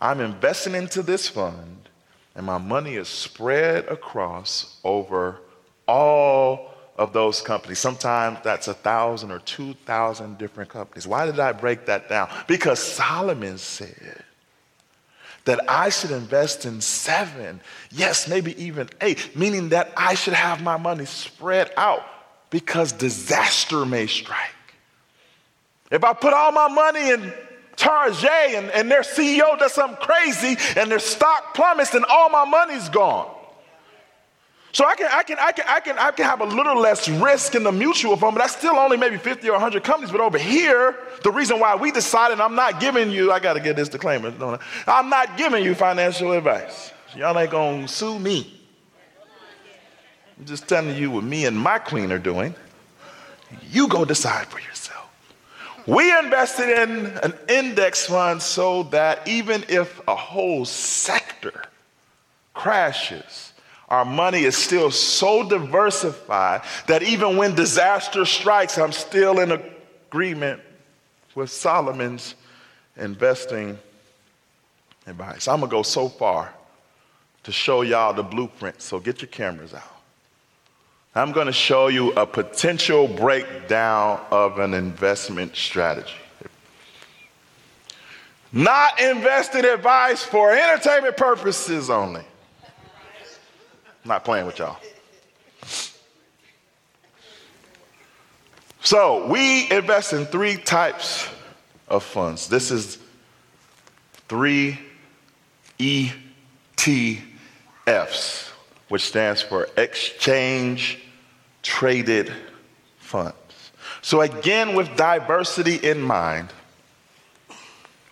I'm 0.00 0.20
investing 0.20 0.74
into 0.74 1.02
this 1.02 1.28
fund 1.28 1.88
and 2.34 2.46
my 2.46 2.58
money 2.58 2.94
is 2.94 3.08
spread 3.08 3.86
across 3.86 4.78
over 4.84 5.40
all 5.86 6.70
of 6.96 7.12
those 7.12 7.40
companies. 7.40 7.78
Sometimes 7.78 8.38
that's 8.44 8.68
a 8.68 8.74
thousand 8.74 9.30
or 9.30 9.40
two 9.40 9.74
thousand 9.84 10.38
different 10.38 10.70
companies. 10.70 11.06
Why 11.06 11.26
did 11.26 11.40
I 11.40 11.52
break 11.52 11.86
that 11.86 12.08
down? 12.08 12.30
Because 12.46 12.78
Solomon 12.78 13.58
said 13.58 14.24
that 15.44 15.60
I 15.68 15.88
should 15.88 16.10
invest 16.10 16.66
in 16.66 16.80
seven, 16.80 17.60
yes, 17.90 18.28
maybe 18.28 18.60
even 18.62 18.88
eight, 19.00 19.36
meaning 19.36 19.70
that 19.70 19.92
I 19.96 20.14
should 20.14 20.34
have 20.34 20.62
my 20.62 20.76
money 20.76 21.06
spread 21.06 21.72
out 21.76 22.04
because 22.50 22.92
disaster 22.92 23.86
may 23.86 24.06
strike. 24.06 24.54
If 25.90 26.04
I 26.04 26.12
put 26.12 26.32
all 26.32 26.52
my 26.52 26.68
money 26.68 27.10
in 27.10 27.32
Target 27.76 28.30
and, 28.30 28.70
and 28.70 28.90
their 28.90 29.02
CEO 29.02 29.58
does 29.58 29.72
something 29.72 29.96
crazy 30.00 30.56
and 30.78 30.90
their 30.90 30.98
stock 30.98 31.54
plummets, 31.54 31.90
then 31.90 32.04
all 32.08 32.28
my 32.28 32.44
money's 32.44 32.88
gone. 32.90 33.34
So 34.72 34.86
I 34.86 34.94
can, 34.94 35.08
I 35.10 35.22
can, 35.22 35.36
I 35.40 35.52
can, 35.52 35.64
I 35.68 35.80
can, 35.80 35.98
I 35.98 36.10
can 36.12 36.24
have 36.26 36.40
a 36.40 36.44
little 36.44 36.78
less 36.78 37.08
risk 37.08 37.56
in 37.56 37.64
the 37.64 37.72
mutual 37.72 38.16
fund, 38.16 38.34
but 38.36 38.42
that's 38.42 38.56
still 38.56 38.76
only 38.76 38.96
maybe 38.96 39.16
50 39.16 39.48
or 39.48 39.52
100 39.52 39.82
companies. 39.82 40.12
But 40.12 40.20
over 40.20 40.38
here, 40.38 40.96
the 41.24 41.32
reason 41.32 41.58
why 41.58 41.74
we 41.74 41.90
decided 41.90 42.40
I'm 42.40 42.54
not 42.54 42.78
giving 42.78 43.10
you, 43.10 43.32
I 43.32 43.40
got 43.40 43.54
to 43.54 43.60
get 43.60 43.74
this 43.74 43.88
disclaimer? 43.88 44.32
I'm 44.86 45.08
not 45.08 45.36
giving 45.36 45.64
you 45.64 45.74
financial 45.74 46.32
advice. 46.32 46.92
Y'all 47.16 47.36
ain't 47.36 47.50
going 47.50 47.82
to 47.82 47.88
sue 47.88 48.18
me. 48.18 48.60
I'm 50.38 50.44
just 50.46 50.68
telling 50.68 50.96
you 50.96 51.10
what 51.10 51.24
me 51.24 51.46
and 51.46 51.58
my 51.58 51.78
queen 51.78 52.12
are 52.12 52.18
doing. 52.18 52.54
You 53.70 53.88
go 53.88 54.04
decide 54.04 54.46
for 54.46 54.60
yourself. 54.60 55.08
We 55.86 56.16
invested 56.16 56.68
in 56.68 57.06
an 57.24 57.34
index 57.48 58.06
fund 58.06 58.40
so 58.40 58.84
that 58.84 59.26
even 59.26 59.64
if 59.68 60.00
a 60.06 60.14
whole 60.14 60.64
sector 60.64 61.64
crashes, 62.54 63.49
our 63.90 64.04
money 64.04 64.44
is 64.44 64.56
still 64.56 64.90
so 64.90 65.48
diversified 65.48 66.62
that 66.86 67.02
even 67.02 67.36
when 67.36 67.54
disaster 67.56 68.24
strikes, 68.24 68.78
I'm 68.78 68.92
still 68.92 69.40
in 69.40 69.50
agreement 69.50 70.60
with 71.34 71.50
Solomon's 71.50 72.36
investing 72.96 73.78
advice. 75.06 75.48
I'm 75.48 75.58
going 75.58 75.70
to 75.70 75.76
go 75.76 75.82
so 75.82 76.08
far 76.08 76.54
to 77.42 77.52
show 77.52 77.82
y'all 77.82 78.12
the 78.12 78.22
blueprint, 78.22 78.80
so 78.80 79.00
get 79.00 79.22
your 79.22 79.28
cameras 79.28 79.74
out. 79.74 79.82
I'm 81.14 81.32
going 81.32 81.46
to 81.48 81.52
show 81.52 81.88
you 81.88 82.12
a 82.12 82.24
potential 82.24 83.08
breakdown 83.08 84.20
of 84.30 84.60
an 84.60 84.74
investment 84.74 85.56
strategy. 85.56 86.14
Not 88.52 89.00
invested 89.00 89.64
advice 89.64 90.22
for 90.22 90.52
entertainment 90.52 91.16
purposes 91.16 91.90
only. 91.90 92.24
I'm 94.04 94.08
not 94.08 94.24
playing 94.24 94.46
with 94.46 94.58
y'all. 94.58 94.78
So 98.82 99.26
we 99.26 99.70
invest 99.70 100.12
in 100.14 100.24
three 100.26 100.56
types 100.56 101.28
of 101.86 102.02
funds. 102.02 102.48
This 102.48 102.70
is 102.70 102.98
three 104.28 104.78
ETFs, 105.78 107.22
which 108.88 109.02
stands 109.02 109.42
for 109.42 109.68
Exchange 109.76 110.98
Traded 111.62 112.32
Funds. 112.98 113.34
So, 114.02 114.22
again, 114.22 114.74
with 114.74 114.96
diversity 114.96 115.76
in 115.76 116.00
mind, 116.00 116.52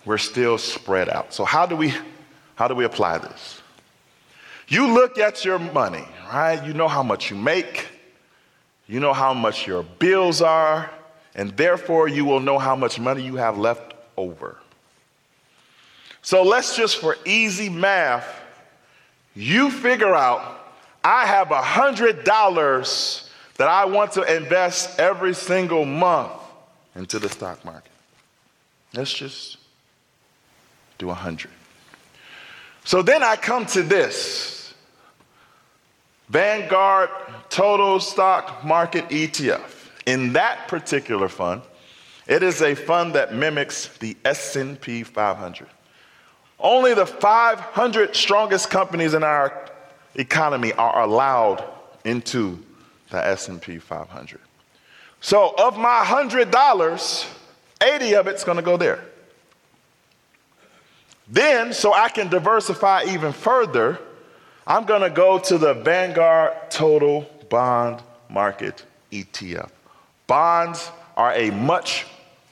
we're 0.04 0.18
still 0.18 0.58
spread 0.58 1.08
out. 1.08 1.32
So, 1.32 1.44
how 1.44 1.64
do 1.66 1.76
we, 1.76 1.94
how 2.56 2.68
do 2.68 2.74
we 2.74 2.84
apply 2.84 3.18
this? 3.18 3.57
You 4.68 4.92
look 4.92 5.18
at 5.18 5.44
your 5.44 5.58
money, 5.58 6.04
right? 6.30 6.64
You 6.64 6.74
know 6.74 6.88
how 6.88 7.02
much 7.02 7.30
you 7.30 7.36
make, 7.36 7.88
you 8.86 9.00
know 9.00 9.14
how 9.14 9.32
much 9.32 9.66
your 9.66 9.82
bills 9.82 10.42
are, 10.42 10.90
and 11.34 11.56
therefore 11.56 12.08
you 12.08 12.26
will 12.26 12.40
know 12.40 12.58
how 12.58 12.76
much 12.76 13.00
money 13.00 13.22
you 13.22 13.36
have 13.36 13.56
left 13.56 13.94
over. 14.16 14.58
So 16.20 16.42
let's 16.42 16.76
just 16.76 16.98
for 16.98 17.16
easy 17.24 17.70
math, 17.70 18.26
you 19.34 19.70
figure 19.70 20.14
out 20.14 20.66
I 21.02 21.24
have 21.24 21.50
a 21.50 21.62
hundred 21.62 22.24
dollars 22.24 23.30
that 23.56 23.68
I 23.68 23.86
want 23.86 24.12
to 24.12 24.36
invest 24.36 25.00
every 25.00 25.34
single 25.34 25.86
month 25.86 26.32
into 26.94 27.18
the 27.18 27.28
stock 27.28 27.64
market. 27.64 27.92
Let's 28.92 29.12
just 29.12 29.56
do 30.98 31.08
a 31.08 31.14
hundred. 31.14 31.52
So 32.84 33.00
then 33.00 33.22
I 33.22 33.36
come 33.36 33.64
to 33.66 33.82
this 33.82 34.57
Vanguard 36.28 37.10
Total 37.48 37.98
Stock 38.00 38.64
Market 38.64 39.08
ETF. 39.08 39.62
In 40.06 40.32
that 40.34 40.68
particular 40.68 41.28
fund, 41.28 41.62
it 42.26 42.42
is 42.42 42.60
a 42.60 42.74
fund 42.74 43.14
that 43.14 43.34
mimics 43.34 43.88
the 43.98 44.16
S&P 44.24 45.02
500. 45.02 45.68
Only 46.60 46.94
the 46.94 47.06
500 47.06 48.14
strongest 48.14 48.68
companies 48.68 49.14
in 49.14 49.22
our 49.22 49.70
economy 50.14 50.72
are 50.74 51.02
allowed 51.02 51.64
into 52.04 52.62
the 53.10 53.24
S&P 53.26 53.78
500. 53.78 54.40
So 55.20 55.54
of 55.58 55.78
my 55.78 56.04
$100, 56.04 57.26
80 57.82 58.14
of 58.14 58.26
it's 58.26 58.44
going 58.44 58.56
to 58.56 58.62
go 58.62 58.76
there. 58.76 59.04
Then, 61.28 61.72
so 61.72 61.92
I 61.92 62.08
can 62.08 62.28
diversify 62.28 63.04
even 63.08 63.32
further, 63.32 63.98
I'm 64.68 64.84
going 64.84 65.00
to 65.00 65.08
go 65.08 65.38
to 65.38 65.56
the 65.56 65.72
Vanguard 65.72 66.70
Total 66.70 67.26
Bond 67.48 68.02
Market 68.28 68.84
ETF. 69.10 69.70
Bonds 70.26 70.90
are 71.16 71.32
a 71.32 71.50
much 71.50 72.04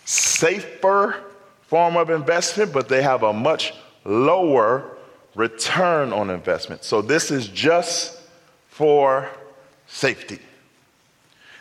safer 0.07 1.17
form 1.61 1.99
of 1.99 2.09
investment, 2.09 2.73
but 2.73 2.89
they 2.89 3.03
have 3.03 3.23
a 3.23 3.35
much 3.35 3.75
lower 4.07 4.97
return 5.35 6.15
on 6.15 6.31
investment. 6.31 6.85
So 6.85 7.03
this 7.03 7.31
is 7.31 7.49
just 7.49 8.19
for 8.69 9.29
safety. 9.87 10.39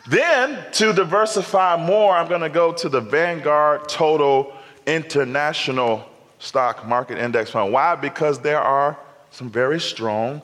Then, 0.08 0.64
to 0.72 0.94
diversify 0.94 1.76
more, 1.76 2.16
I'm 2.16 2.28
going 2.28 2.40
to 2.40 2.48
go 2.48 2.72
to 2.72 2.88
the 2.88 3.02
Vanguard 3.02 3.90
Total 3.90 4.54
International 4.86 6.08
Stock 6.38 6.86
Market 6.86 7.18
Index 7.18 7.50
Fund. 7.50 7.74
Why? 7.74 7.94
Because 7.94 8.38
there 8.38 8.62
are 8.62 8.96
some 9.30 9.50
very 9.50 9.78
strong 9.78 10.40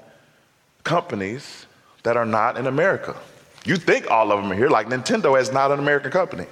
companies 0.85 1.66
that 2.03 2.16
are 2.16 2.26
not 2.26 2.57
in 2.57 2.66
America. 2.66 3.16
You 3.64 3.76
think 3.76 4.11
all 4.11 4.33
of 4.33 4.43
them 4.43 4.51
are 4.51 4.57
here, 4.57 4.68
like 4.68 4.89
Nintendo 4.89 5.41
is 5.41 5.53
not 5.53 5.70
an 5.70 5.78
American 5.78 6.11
company. 6.11 6.47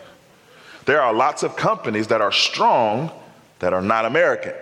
There 0.86 1.02
are 1.02 1.12
lots 1.12 1.42
of 1.42 1.56
companies 1.56 2.06
that 2.08 2.20
are 2.20 2.32
strong 2.32 3.10
that 3.58 3.72
are 3.72 3.82
not 3.82 4.04
American. 4.04 4.54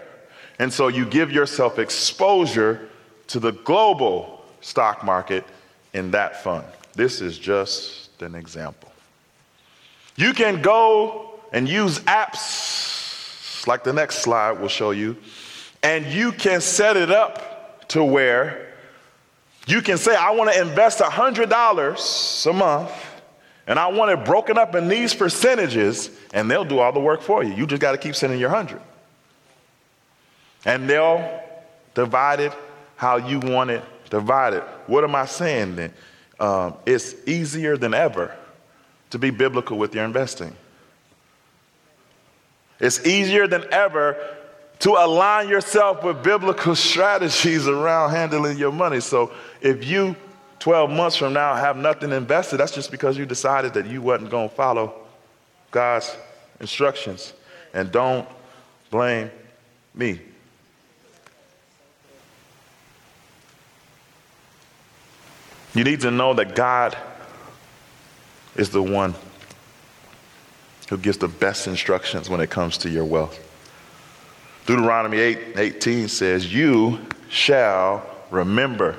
And 0.58 0.72
so 0.72 0.88
you 0.88 1.04
give 1.04 1.30
yourself 1.30 1.78
exposure 1.78 2.88
to 3.28 3.38
the 3.38 3.52
global 3.52 4.44
stock 4.60 5.04
market 5.04 5.44
in 5.92 6.10
that 6.12 6.42
fund. 6.42 6.64
This 6.94 7.20
is 7.20 7.38
just 7.38 8.10
an 8.22 8.34
example. 8.34 8.90
You 10.16 10.32
can 10.32 10.62
go 10.62 11.38
and 11.52 11.68
use 11.68 12.00
apps 12.00 13.66
like 13.66 13.84
the 13.84 13.92
next 13.92 14.18
slide 14.18 14.52
will 14.52 14.68
show 14.68 14.90
you, 14.90 15.16
and 15.82 16.06
you 16.06 16.32
can 16.32 16.60
set 16.60 16.96
it 16.96 17.10
up 17.10 17.86
to 17.88 18.02
where 18.02 18.67
you 19.70 19.82
can 19.82 19.98
say, 19.98 20.14
I 20.14 20.30
want 20.30 20.52
to 20.52 20.60
invest 20.60 21.00
$100 21.00 22.46
a 22.46 22.52
month, 22.52 22.92
and 23.66 23.78
I 23.78 23.88
want 23.88 24.10
it 24.10 24.24
broken 24.24 24.58
up 24.58 24.74
in 24.74 24.88
these 24.88 25.14
percentages, 25.14 26.10
and 26.32 26.50
they'll 26.50 26.64
do 26.64 26.78
all 26.78 26.92
the 26.92 27.00
work 27.00 27.20
for 27.20 27.42
you. 27.42 27.54
You 27.54 27.66
just 27.66 27.82
got 27.82 27.92
to 27.92 27.98
keep 27.98 28.14
sending 28.14 28.38
your 28.38 28.50
100 28.50 28.80
and 30.64 30.88
they'll 30.88 31.42
divide 31.94 32.40
it 32.40 32.52
how 32.96 33.16
you 33.16 33.40
want 33.40 33.70
it 33.70 33.82
divided. 34.10 34.62
What 34.86 35.04
am 35.04 35.14
I 35.14 35.26
saying 35.26 35.76
then? 35.76 35.92
Um, 36.40 36.74
it's 36.86 37.14
easier 37.26 37.76
than 37.76 37.94
ever 37.94 38.36
to 39.10 39.18
be 39.18 39.30
biblical 39.30 39.78
with 39.78 39.94
your 39.94 40.04
investing. 40.04 40.54
It's 42.80 43.04
easier 43.06 43.46
than 43.46 43.64
ever 43.72 44.36
to 44.80 44.90
align 44.92 45.48
yourself 45.48 46.04
with 46.04 46.22
biblical 46.22 46.74
strategies 46.76 47.66
around 47.66 48.10
handling 48.10 48.58
your 48.58 48.72
money. 48.72 49.00
So 49.00 49.32
if 49.60 49.84
you 49.84 50.14
12 50.60 50.90
months 50.90 51.16
from 51.16 51.32
now 51.32 51.54
have 51.54 51.76
nothing 51.76 52.12
invested, 52.12 52.58
that's 52.58 52.74
just 52.74 52.90
because 52.90 53.16
you 53.16 53.26
decided 53.26 53.74
that 53.74 53.86
you 53.86 54.02
wasn't 54.02 54.30
going 54.30 54.48
to 54.48 54.54
follow 54.54 54.94
God's 55.70 56.16
instructions. 56.60 57.32
And 57.74 57.92
don't 57.92 58.28
blame 58.90 59.30
me. 59.94 60.20
You 65.74 65.84
need 65.84 66.00
to 66.00 66.10
know 66.10 66.34
that 66.34 66.54
God 66.56 66.96
is 68.56 68.70
the 68.70 68.82
one 68.82 69.14
who 70.88 70.96
gives 70.96 71.18
the 71.18 71.28
best 71.28 71.66
instructions 71.66 72.28
when 72.28 72.40
it 72.40 72.50
comes 72.50 72.78
to 72.78 72.90
your 72.90 73.04
wealth. 73.04 73.47
Deuteronomy 74.68 75.18
8 75.18 75.38
18 75.56 76.08
says, 76.08 76.52
You 76.52 76.98
shall 77.30 78.06
remember 78.30 78.96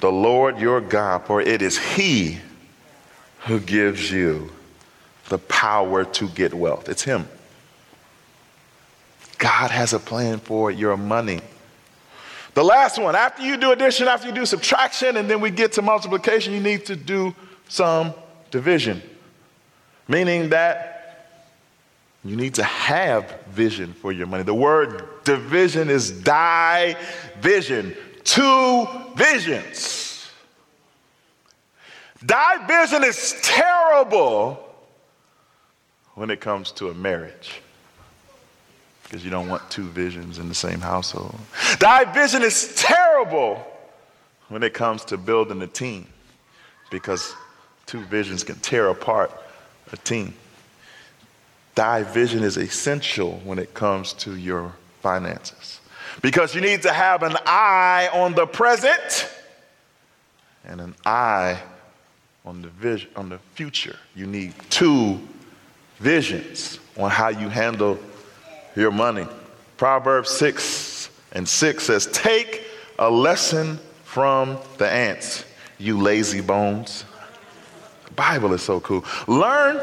the 0.00 0.10
Lord 0.10 0.58
your 0.58 0.80
God, 0.80 1.26
for 1.26 1.42
it 1.42 1.60
is 1.60 1.76
He 1.76 2.38
who 3.40 3.60
gives 3.60 4.10
you 4.10 4.50
the 5.28 5.36
power 5.36 6.06
to 6.06 6.28
get 6.28 6.54
wealth. 6.54 6.88
It's 6.88 7.02
Him. 7.02 7.28
God 9.36 9.70
has 9.70 9.92
a 9.92 9.98
plan 9.98 10.38
for 10.38 10.70
your 10.70 10.96
money. 10.96 11.42
The 12.54 12.64
last 12.64 12.98
one, 12.98 13.14
after 13.14 13.42
you 13.42 13.58
do 13.58 13.72
addition, 13.72 14.08
after 14.08 14.28
you 14.28 14.32
do 14.32 14.46
subtraction, 14.46 15.18
and 15.18 15.28
then 15.28 15.42
we 15.42 15.50
get 15.50 15.72
to 15.72 15.82
multiplication, 15.82 16.54
you 16.54 16.60
need 16.60 16.86
to 16.86 16.96
do 16.96 17.34
some 17.68 18.14
division. 18.50 19.02
Meaning 20.08 20.48
that 20.48 20.93
you 22.24 22.36
need 22.36 22.54
to 22.54 22.64
have 22.64 23.42
vision 23.48 23.92
for 23.92 24.10
your 24.10 24.26
money. 24.26 24.42
The 24.42 24.54
word 24.54 25.24
division 25.24 25.90
is 25.90 26.10
division, 26.10 27.94
two 28.24 28.86
visions. 29.14 30.30
Division 32.24 33.04
is 33.04 33.38
terrible 33.42 34.58
when 36.14 36.30
it 36.30 36.40
comes 36.40 36.72
to 36.72 36.88
a 36.88 36.94
marriage 36.94 37.60
because 39.02 39.22
you 39.22 39.30
don't 39.30 39.48
want 39.48 39.70
two 39.70 39.84
visions 39.88 40.38
in 40.38 40.48
the 40.48 40.54
same 40.54 40.80
household. 40.80 41.38
Division 41.78 42.42
is 42.42 42.74
terrible 42.74 43.62
when 44.48 44.62
it 44.62 44.72
comes 44.72 45.04
to 45.04 45.18
building 45.18 45.60
a 45.60 45.66
team 45.66 46.06
because 46.90 47.34
two 47.86 48.00
visions 48.00 48.42
can 48.42 48.56
tear 48.56 48.88
apart 48.88 49.30
a 49.92 49.96
team. 49.98 50.32
Division 51.74 52.42
is 52.42 52.56
essential 52.56 53.40
when 53.44 53.58
it 53.58 53.74
comes 53.74 54.12
to 54.14 54.36
your 54.36 54.72
finances 55.00 55.80
because 56.22 56.54
you 56.54 56.60
need 56.60 56.82
to 56.82 56.92
have 56.92 57.22
an 57.22 57.36
eye 57.46 58.08
on 58.12 58.34
the 58.34 58.46
present 58.46 59.28
and 60.64 60.80
an 60.80 60.94
eye 61.04 61.60
on 62.44 62.62
the 62.62 62.68
vision 62.68 63.10
on 63.16 63.28
the 63.28 63.38
future. 63.54 63.96
You 64.14 64.26
need 64.26 64.54
two 64.70 65.20
visions 65.98 66.78
on 66.96 67.10
how 67.10 67.28
you 67.28 67.48
handle 67.48 67.98
your 68.76 68.90
money. 68.90 69.26
Proverbs 69.76 70.30
6 70.30 71.10
and 71.32 71.48
6 71.48 71.82
says, 71.82 72.06
Take 72.12 72.64
a 72.98 73.10
lesson 73.10 73.78
from 74.04 74.58
the 74.78 74.88
ants, 74.88 75.44
you 75.78 76.00
lazy 76.00 76.40
bones. 76.40 77.04
The 78.06 78.12
Bible 78.12 78.52
is 78.52 78.62
so 78.62 78.80
cool. 78.80 79.04
Learn 79.26 79.80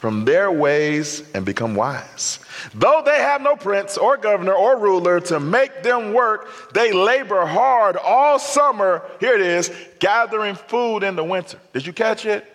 from 0.00 0.24
their 0.24 0.50
ways 0.50 1.22
and 1.34 1.44
become 1.44 1.74
wise. 1.74 2.38
Though 2.74 3.02
they 3.04 3.18
have 3.18 3.42
no 3.42 3.54
prince 3.54 3.98
or 3.98 4.16
governor 4.16 4.54
or 4.54 4.78
ruler 4.78 5.20
to 5.20 5.38
make 5.38 5.82
them 5.82 6.14
work, 6.14 6.48
they 6.72 6.90
labor 6.90 7.44
hard 7.44 7.98
all 7.98 8.38
summer. 8.38 9.04
Here 9.20 9.34
it 9.34 9.42
is, 9.42 9.70
gathering 9.98 10.54
food 10.54 11.02
in 11.02 11.16
the 11.16 11.24
winter. 11.24 11.58
Did 11.74 11.86
you 11.86 11.92
catch 11.92 12.24
it? 12.24 12.50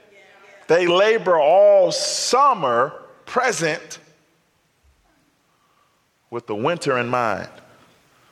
They 0.68 0.88
labor 0.88 1.38
all 1.38 1.92
summer, 1.92 3.00
present, 3.28 4.00
with 6.32 6.48
the 6.48 6.56
winter 6.56 6.98
in 6.98 7.08
mind. 7.08 7.50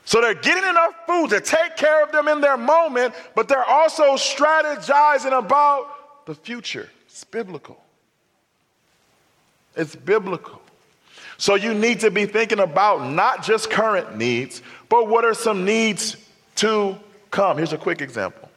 So 0.06 0.22
they're 0.22 0.34
getting 0.34 0.68
enough 0.68 0.96
food 1.06 1.30
to 1.30 1.40
take 1.40 1.78
care 1.78 2.04
of 2.04 2.12
them 2.12 2.28
in 2.28 2.42
their 2.42 2.58
moment, 2.58 3.14
but 3.36 3.48
they're 3.48 3.64
also 3.64 4.16
strategizing 4.16 5.38
about 5.38 6.26
the 6.26 6.34
future. 6.34 6.90
It's 7.06 7.24
biblical. 7.24 7.83
It's 9.76 9.96
biblical. 9.96 10.62
So 11.38 11.56
you 11.56 11.74
need 11.74 12.02
to 12.02 12.12
be 12.12 12.26
thinking 12.26 12.60
about 12.60 13.12
not 13.12 13.44
just 13.44 13.70
current 13.70 14.18
needs, 14.18 14.62
but 14.90 15.08
what 15.08 15.26
are 15.26 15.34
some 15.34 15.66
needs 15.66 16.16
to 16.56 16.98
come. 17.32 17.58
Here's 17.58 17.74
a 17.74 17.78
quick 17.78 18.02
example. 18.02 18.50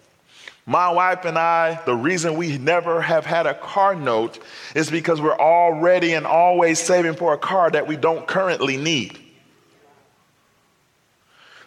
My 0.67 0.91
wife 0.91 1.25
and 1.25 1.39
I, 1.39 1.81
the 1.87 1.95
reason 1.95 2.35
we 2.35 2.59
never 2.59 3.01
have 3.01 3.25
had 3.25 3.47
a 3.47 3.55
car 3.55 3.95
note 3.95 4.41
is 4.75 4.91
because 4.91 5.21
we're 5.21 5.39
already 5.39 6.13
and 6.15 6.27
always 6.27 6.81
saving 6.81 7.15
for 7.15 7.33
a 7.33 7.39
car 7.39 7.71
that 7.71 7.87
we 7.87 7.97
don't 7.97 8.27
currently 8.27 8.77
need. 8.77 9.19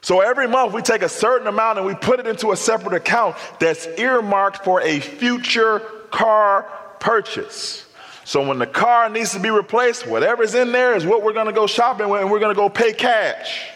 So 0.02 0.22
every 0.22 0.47
month 0.47 0.74
we 0.74 0.82
take 0.82 1.02
a 1.02 1.10
certain 1.10 1.47
amount 1.47 1.78
and 1.78 1.88
we 1.88 1.95
put 1.95 2.20
it 2.20 2.28
into 2.28 2.52
a 2.52 2.58
separate 2.58 2.93
account 2.93 3.36
that's 3.60 3.88
earmarked 3.97 4.64
for 4.64 4.82
a 4.82 5.00
future 5.00 5.80
car 6.12 6.64
purchase. 7.00 7.86
So 8.30 8.48
when 8.48 8.60
the 8.60 8.68
car 8.68 9.10
needs 9.10 9.32
to 9.32 9.40
be 9.40 9.50
replaced, 9.50 10.06
whatever's 10.06 10.54
in 10.54 10.72
there 10.72 10.96
is 10.96 11.04
what 11.04 11.24
we're 11.24 11.34
going 11.34 11.48
to 11.48 11.52
go 11.52 11.66
shopping 11.66 12.10
with 12.10 12.22
and 12.22 12.30
we're 12.30 12.38
going 12.38 12.54
to 12.54 12.62
go 12.62 12.70
pay 12.70 12.94
cash. 12.94 13.68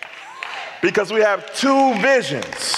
Because 0.80 1.12
we 1.12 1.22
have 1.22 1.52
two 1.56 1.96
visions. 1.96 2.76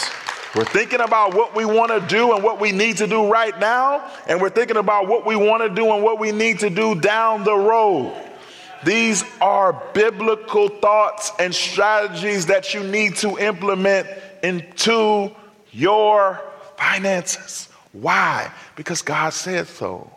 We're 0.55 0.63
thinking 0.63 1.01
about 1.01 1.35
what 1.35 1.53
we 1.53 1.65
want 1.65 1.91
to 1.91 1.99
do 2.07 2.33
and 2.33 2.41
what 2.41 2.61
we 2.61 2.71
need 2.71 2.95
to 2.99 3.07
do 3.07 3.29
right 3.29 3.59
now, 3.59 4.09
and 4.25 4.39
we're 4.39 4.51
thinking 4.51 4.77
about 4.77 5.09
what 5.09 5.25
we 5.25 5.35
want 5.35 5.63
to 5.63 5.69
do 5.69 5.93
and 5.93 6.01
what 6.01 6.17
we 6.17 6.31
need 6.31 6.59
to 6.59 6.69
do 6.69 6.95
down 6.95 7.43
the 7.43 7.53
road. 7.53 8.15
These 8.85 9.25
are 9.41 9.73
biblical 9.93 10.69
thoughts 10.69 11.33
and 11.39 11.53
strategies 11.53 12.45
that 12.45 12.73
you 12.73 12.85
need 12.85 13.17
to 13.17 13.37
implement 13.37 14.07
into 14.43 15.35
your 15.73 16.41
finances. 16.77 17.67
Why? 17.91 18.49
Because 18.77 19.01
God 19.01 19.33
said 19.33 19.67
so. 19.67 20.14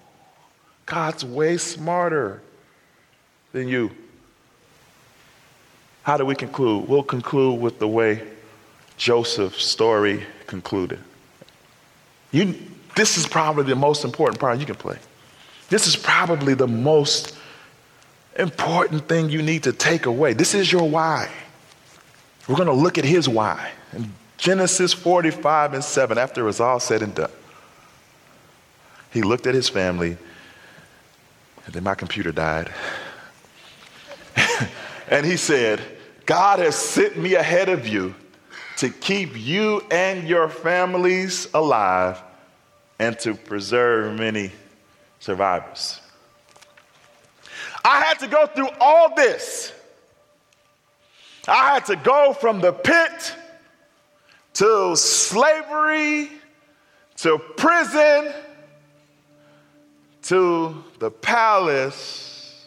God's 0.89 1.25
way 1.25 1.59
smarter 1.59 2.41
than 3.53 3.69
you. 3.69 3.91
How 6.03 6.17
do 6.17 6.25
we 6.25 6.35
conclude? 6.35 6.89
We'll 6.89 7.03
conclude 7.03 7.61
with 7.61 7.79
the 7.79 7.87
way 7.87 8.27
Joseph's 8.97 9.65
story 9.65 10.25
concluded. 10.47 10.99
You, 12.33 12.59
this 12.97 13.19
is 13.19 13.27
probably 13.27 13.65
the 13.65 13.77
most 13.77 14.05
important 14.05 14.41
part 14.41 14.59
you 14.59 14.67
can 14.67 14.77
play. 14.77 14.99
This 15.69 15.87
is 15.87 15.95
probably 15.95 16.55
the 16.55 16.67
most 16.67 17.37
important 18.39 19.07
thing 19.07 19.29
you 19.29 19.43
need 19.43 19.65
to 19.65 19.73
take 19.75 20.07
away. 20.07 20.33
This 20.33 20.55
is 20.55 20.73
your 20.73 20.89
why. 20.89 21.31
We're 22.49 22.57
going 22.57 22.69
to 22.69 22.73
look 22.73 22.97
at 22.97 23.05
his 23.05 23.29
why. 23.29 23.73
In 23.93 24.11
Genesis 24.39 24.95
45 24.95 25.75
and 25.75 25.85
7, 25.85 26.17
after 26.17 26.41
it 26.41 26.45
was 26.45 26.61
all 26.61 26.81
said 26.81 27.03
and 27.03 27.15
done, 27.15 27.31
he 29.11 29.21
looked 29.21 29.47
at 29.47 29.55
his 29.55 29.69
family, 29.69 30.17
and 31.69 31.75
then 31.75 31.85
my 31.85 31.95
computer 31.95 32.33
died. 32.33 32.73
and 35.11 35.27
he 35.27 35.37
said, 35.37 35.83
God 36.25 36.61
has 36.61 36.75
sent 36.75 37.19
me 37.19 37.35
ahead 37.35 37.69
of 37.69 37.87
you 37.87 38.15
to 38.79 38.89
keep 38.89 39.39
you 39.39 39.83
and 39.91 40.27
your 40.27 40.49
families 40.49 41.47
alive 41.53 42.23
and 42.99 43.19
to 43.19 43.35
preserve 43.35 44.19
many 44.19 44.51
survivors. 45.21 46.01
I 47.85 48.01
had 48.01 48.19
to 48.21 48.29
go 48.29 48.47
through 48.47 48.71
all 48.81 49.15
this. 49.15 49.71
I 51.47 51.75
had 51.75 51.85
to 51.85 51.97
go 51.97 52.33
from 52.33 52.63
the 52.63 52.73
pit 52.73 53.37
to 54.55 54.97
slavery 54.97 56.31
to 57.19 57.37
prison 57.59 58.33
to 60.29 60.85
the 60.99 61.11
palace. 61.11 62.67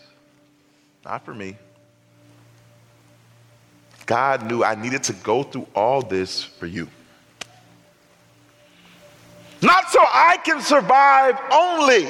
Not 1.06 1.24
for 1.24 1.34
me. 1.34 1.56
God 4.08 4.48
knew 4.48 4.64
I 4.64 4.74
needed 4.74 5.04
to 5.04 5.14
go 5.14 5.44
through 5.44 5.68
all 5.76 6.02
this 6.02 6.44
for 6.44 6.66
you. 6.66 6.88
Not 9.62 9.92
so 9.92 10.00
I 10.02 10.38
can 10.44 10.60
survive 10.60 11.40
only, 11.52 12.08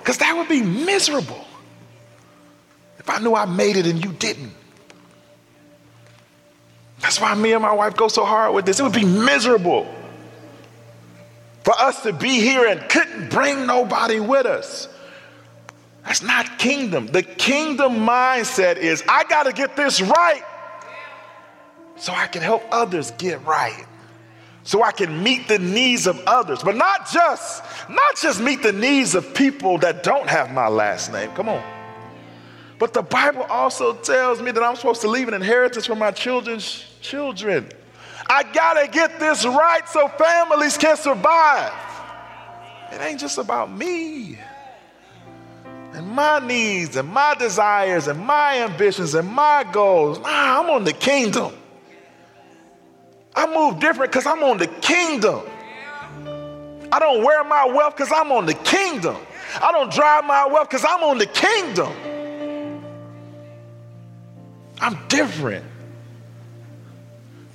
because 0.00 0.18
that 0.18 0.36
would 0.36 0.48
be 0.50 0.60
miserable 0.60 1.44
if 2.98 3.08
I 3.08 3.18
knew 3.20 3.34
I 3.34 3.46
made 3.46 3.76
it 3.78 3.86
and 3.86 4.04
you 4.04 4.12
didn't. 4.12 4.52
That's 7.00 7.18
why 7.18 7.34
me 7.34 7.54
and 7.54 7.62
my 7.62 7.72
wife 7.72 7.96
go 7.96 8.08
so 8.08 8.26
hard 8.26 8.54
with 8.54 8.66
this. 8.66 8.80
It 8.80 8.82
would 8.82 8.92
be 8.92 9.04
miserable 9.04 9.86
for 11.66 11.76
us 11.80 12.04
to 12.04 12.12
be 12.12 12.38
here 12.38 12.64
and 12.64 12.88
couldn't 12.88 13.28
bring 13.28 13.66
nobody 13.66 14.20
with 14.20 14.46
us. 14.46 14.88
That's 16.04 16.22
not 16.22 16.60
kingdom. 16.60 17.08
The 17.08 17.24
kingdom 17.24 18.06
mindset 18.06 18.76
is 18.76 19.02
I 19.08 19.24
got 19.24 19.46
to 19.46 19.52
get 19.52 19.74
this 19.74 20.00
right 20.00 20.44
so 21.96 22.12
I 22.12 22.28
can 22.28 22.40
help 22.40 22.62
others 22.70 23.10
get 23.18 23.44
right. 23.44 23.84
So 24.62 24.84
I 24.84 24.92
can 24.92 25.24
meet 25.24 25.48
the 25.48 25.58
needs 25.58 26.06
of 26.06 26.22
others, 26.28 26.62
but 26.62 26.76
not 26.76 27.10
just 27.10 27.64
not 27.88 28.16
just 28.16 28.40
meet 28.40 28.62
the 28.62 28.72
needs 28.72 29.16
of 29.16 29.34
people 29.34 29.76
that 29.78 30.04
don't 30.04 30.28
have 30.28 30.52
my 30.52 30.68
last 30.68 31.10
name. 31.10 31.32
Come 31.32 31.48
on. 31.48 31.64
But 32.78 32.92
the 32.92 33.02
Bible 33.02 33.42
also 33.42 33.92
tells 33.92 34.40
me 34.40 34.52
that 34.52 34.62
I'm 34.62 34.76
supposed 34.76 35.00
to 35.00 35.08
leave 35.08 35.26
an 35.26 35.34
inheritance 35.34 35.86
for 35.86 35.96
my 35.96 36.12
children's 36.12 36.84
children. 37.00 37.70
I 38.28 38.42
gotta 38.42 38.88
get 38.88 39.20
this 39.20 39.44
right 39.44 39.88
so 39.88 40.08
families 40.08 40.76
can 40.76 40.96
survive. 40.96 41.72
It 42.92 43.00
ain't 43.00 43.20
just 43.20 43.38
about 43.38 43.70
me 43.70 44.38
and 45.92 46.08
my 46.08 46.40
needs 46.40 46.96
and 46.96 47.08
my 47.08 47.34
desires 47.38 48.06
and 48.06 48.20
my 48.20 48.62
ambitions 48.62 49.14
and 49.14 49.28
my 49.28 49.64
goals. 49.72 50.18
Nah, 50.18 50.60
I'm 50.60 50.70
on 50.70 50.84
the 50.84 50.92
kingdom. 50.92 51.52
I 53.34 53.46
move 53.46 53.80
different 53.80 54.12
because 54.12 54.26
I'm 54.26 54.42
on 54.42 54.58
the 54.58 54.66
kingdom. 54.66 55.42
I 56.92 56.98
don't 56.98 57.22
wear 57.22 57.44
my 57.44 57.66
wealth 57.66 57.96
because 57.96 58.12
I'm 58.14 58.32
on 58.32 58.46
the 58.46 58.54
kingdom. 58.54 59.16
I 59.62 59.72
don't 59.72 59.92
drive 59.92 60.24
my 60.24 60.46
wealth 60.46 60.68
because 60.68 60.84
I'm 60.88 61.02
on 61.02 61.18
the 61.18 61.26
kingdom. 61.26 61.92
I'm 64.80 64.98
different. 65.08 65.64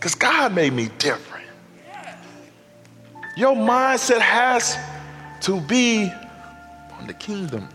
Because 0.02 0.16
God 0.16 0.56
made 0.56 0.74
me 0.74 0.89
different. 0.97 1.45
Your 3.38 3.56
mindset 3.56 4.20
has 4.20 4.76
to 5.41 5.62
be 5.62 6.12
on 6.97 7.06
the 7.06 7.14
kingdom. 7.14 7.70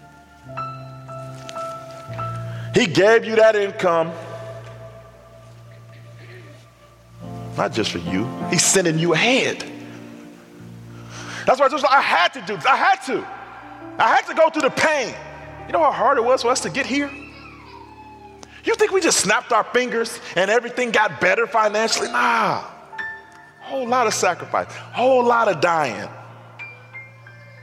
He 2.74 2.88
gave 2.88 3.24
you 3.24 3.36
that 3.36 3.54
income, 3.54 4.10
not 7.56 7.72
just 7.72 7.92
for 7.92 7.98
you, 7.98 8.26
He's 8.50 8.64
sending 8.64 8.98
you 8.98 9.14
ahead. 9.14 9.64
That's 11.46 11.60
why 11.60 11.68
I 11.92 12.00
had 12.00 12.32
to 12.32 12.40
do 12.40 12.56
this. 12.56 12.66
I 12.66 12.74
had 12.74 12.96
to. 13.06 13.24
I 14.00 14.16
had 14.16 14.26
to 14.26 14.34
go 14.34 14.50
through 14.50 14.62
the 14.62 14.70
pain. 14.70 15.14
You 15.68 15.72
know 15.72 15.78
how 15.78 15.92
hard 15.92 16.18
it 16.18 16.24
was 16.24 16.42
for 16.42 16.48
us 16.48 16.58
to 16.62 16.70
get 16.70 16.86
here? 16.86 17.08
You 18.66 18.74
think 18.74 18.90
we 18.90 19.00
just 19.00 19.20
snapped 19.20 19.52
our 19.52 19.62
fingers 19.62 20.20
and 20.34 20.50
everything 20.50 20.90
got 20.90 21.20
better 21.20 21.46
financially? 21.46 22.08
Nah. 22.08 22.64
Whole 23.60 23.86
lot 23.86 24.08
of 24.08 24.14
sacrifice, 24.14 24.72
whole 24.72 25.24
lot 25.24 25.48
of 25.48 25.60
dying, 25.60 26.08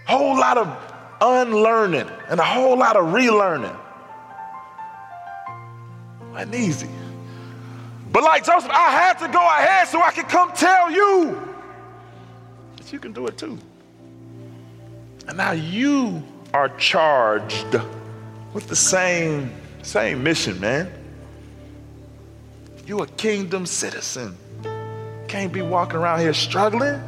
whole 0.07 0.37
lot 0.37 0.57
of 0.57 0.67
unlearning, 1.21 2.09
and 2.29 2.39
a 2.39 2.43
whole 2.43 2.77
lot 2.77 2.95
of 2.95 3.13
relearning. 3.13 3.77
Wasn't 6.31 6.55
easy. 6.55 6.89
But 8.11 8.23
like 8.23 8.45
Joseph, 8.45 8.71
I 8.71 8.91
had 8.91 9.13
to 9.19 9.27
go 9.27 9.39
ahead 9.39 9.87
so 9.87 10.01
I 10.01 10.11
could 10.11 10.29
come 10.29 10.51
tell 10.53 10.91
you 10.91 11.39
that 12.77 12.91
you 12.93 12.99
can 12.99 13.11
do 13.11 13.27
it 13.27 13.37
too. 13.37 13.57
And 15.27 15.37
now 15.37 15.51
you 15.51 16.21
are 16.53 16.69
charged 16.77 17.75
with 18.53 18.67
the 18.67 18.75
same 18.75 19.51
same 19.83 20.23
mission, 20.23 20.59
man. 20.59 20.91
You 22.87 22.99
a 22.99 23.07
kingdom 23.07 23.65
citizen. 23.65 24.35
Can't 25.27 25.53
be 25.53 25.61
walking 25.61 25.97
around 25.97 26.19
here 26.19 26.33
struggling. 26.33 26.99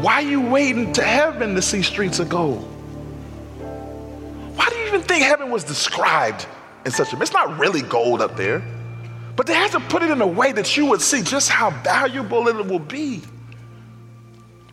Why 0.00 0.14
are 0.14 0.22
you 0.22 0.40
waiting 0.40 0.92
to 0.94 1.02
heaven 1.02 1.54
to 1.54 1.62
see 1.62 1.82
streets 1.82 2.18
of 2.18 2.28
gold? 2.28 2.62
Why 4.56 4.66
do 4.68 4.76
you 4.76 4.86
even 4.86 5.02
think 5.02 5.24
heaven 5.24 5.50
was 5.50 5.64
described 5.64 6.46
in 6.84 6.90
such 6.90 7.12
a 7.12 7.20
It's 7.20 7.32
not 7.32 7.58
really 7.58 7.82
gold 7.82 8.22
up 8.22 8.36
there, 8.36 8.62
but 9.36 9.46
they 9.46 9.54
had 9.54 9.72
to 9.72 9.80
put 9.80 10.02
it 10.02 10.10
in 10.10 10.20
a 10.22 10.26
way 10.26 10.52
that 10.52 10.76
you 10.76 10.86
would 10.86 11.02
see 11.02 11.22
just 11.22 11.50
how 11.50 11.70
valuable 11.82 12.48
it 12.48 12.66
will 12.66 12.78
be. 12.78 13.22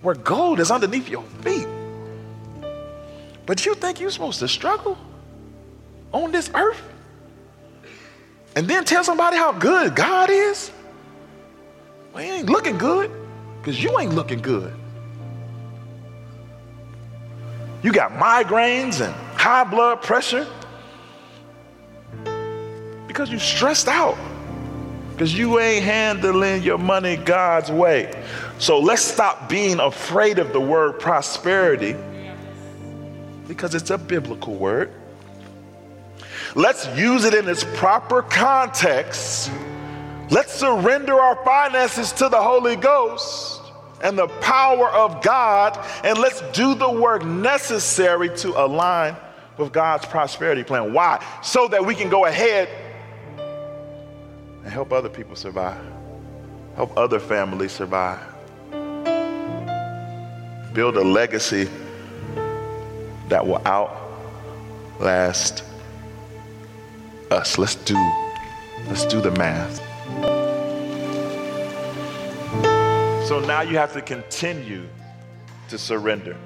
Where 0.02 0.16
gold 0.16 0.60
is 0.60 0.72
underneath 0.72 1.10
your 1.10 1.24
feet. 1.42 1.68
But 3.48 3.66
you 3.66 3.74
think 3.76 4.02
you're 4.02 4.12
supposed 4.12 4.40
to 4.40 4.48
struggle 4.48 4.98
on 6.12 6.32
this 6.32 6.52
earth? 6.54 6.82
And 8.56 8.68
then 8.68 8.84
tell 8.84 9.04
somebody 9.04 9.38
how 9.38 9.54
good 9.54 9.96
God 9.96 10.30
is? 10.30 10.70
Well, 12.14 12.24
he 12.24 12.30
ain't 12.30 12.50
looking 12.50 12.78
good 12.78 13.10
because 13.60 13.82
you 13.82 13.98
ain't 14.00 14.14
looking 14.14 14.40
good. 14.40 14.74
You 17.84 17.94
got 17.94 18.12
migraines 18.12 19.00
and 19.00 19.16
high 19.40 19.64
blood 19.64 20.02
pressure 20.02 20.46
because 23.08 23.32
you 23.32 23.40
stressed 23.40 23.88
out 23.88 24.18
because 25.12 25.38
you 25.38 25.60
ain't 25.60 25.86
handling 25.86 26.64
your 26.64 26.78
money 26.78 27.16
God's 27.16 27.72
way. 27.72 28.12
So 28.60 28.78
let's 28.78 29.04
stop 29.04 29.48
being 29.48 29.80
afraid 29.80 30.38
of 30.38 30.52
the 30.52 30.60
word 30.60 31.00
prosperity 31.00 31.96
because 33.48 33.76
it's 33.76 33.90
a 33.90 33.98
biblical 33.98 34.56
word. 34.56 34.92
Let's 36.56 36.88
use 36.98 37.24
it 37.26 37.34
in 37.34 37.48
its 37.48 37.64
proper 37.76 38.22
context. 38.22 39.52
Let's 40.30 40.54
surrender 40.54 41.14
our 41.14 41.44
finances 41.46 42.12
to 42.14 42.30
the 42.30 42.42
Holy 42.42 42.76
Ghost 42.76 43.62
and 44.02 44.18
the 44.18 44.28
power 44.28 44.90
of 44.90 45.24
God, 45.24 45.80
and 46.04 46.18
let's 46.18 46.42
do 46.52 46.76
the 46.76 46.90
work 46.90 47.26
necessary 47.26 48.30
to 48.38 48.50
align 48.60 49.16
with 49.58 49.72
God's 49.72 50.06
prosperity 50.06 50.64
plan. 50.64 50.94
Why? 50.94 51.24
So 51.42 51.68
that 51.70 51.86
we 51.86 51.96
can 51.96 52.10
go 52.10 52.26
ahead 52.26 52.70
and 54.64 54.72
help 54.72 54.92
other 54.92 55.10
people 55.10 55.36
survive, 55.36 55.82
help 56.76 56.96
other 56.98 57.20
families 57.20 57.72
survive, 57.72 58.20
build 60.74 60.98
a 60.98 61.04
legacy 61.04 61.68
that 63.30 63.46
will 63.46 63.62
outlast 63.66 65.64
us. 67.32 67.58
Let's 67.58 67.76
do, 67.76 67.96
let's 68.88 69.06
do 69.06 69.22
the 69.22 69.32
math. 69.32 69.82
So 73.28 73.40
now 73.42 73.62
you 73.62 73.78
have 73.78 73.92
to 73.94 74.02
continue 74.02 74.88
to 75.68 75.78
surrender. 75.78 76.38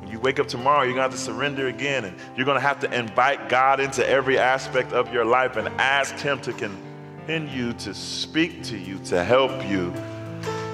When 0.00 0.10
you 0.10 0.20
wake 0.20 0.38
up 0.38 0.48
tomorrow, 0.48 0.82
you're 0.82 0.92
going 0.94 1.08
to 1.08 1.10
have 1.10 1.12
to 1.12 1.18
surrender 1.18 1.68
again, 1.68 2.04
and 2.04 2.14
you're 2.36 2.44
going 2.44 2.58
to 2.58 2.66
have 2.66 2.78
to 2.80 2.94
invite 2.94 3.48
God 3.48 3.80
into 3.80 4.06
every 4.06 4.38
aspect 4.38 4.92
of 4.92 5.12
your 5.12 5.24
life 5.24 5.56
and 5.56 5.68
ask 5.80 6.14
Him 6.16 6.38
to 6.42 6.52
continue 6.52 7.72
to 7.72 7.94
speak 7.94 8.62
to 8.64 8.76
you, 8.76 8.98
to 9.06 9.24
help 9.24 9.66
you 9.66 9.94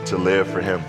to 0.07 0.17
live 0.17 0.49
for 0.49 0.61
Him. 0.61 0.83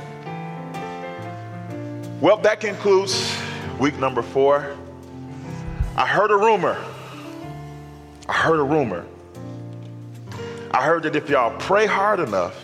Well, 2.20 2.38
that 2.38 2.60
concludes 2.60 3.38
week 3.84 4.00
number 4.00 4.22
four. 4.22 4.78
I 5.98 6.08
heard 6.08 6.32
a 6.32 6.38
rumor. 6.38 6.82
I 8.30 8.32
heard 8.32 8.62
a 8.62 8.64
rumor. 8.64 9.06
I 10.72 10.86
heard 10.86 11.04
that 11.04 11.18
if 11.18 11.28
y'all 11.28 11.54
pray 11.60 11.86
hard 11.86 12.22
enough, 12.22 12.64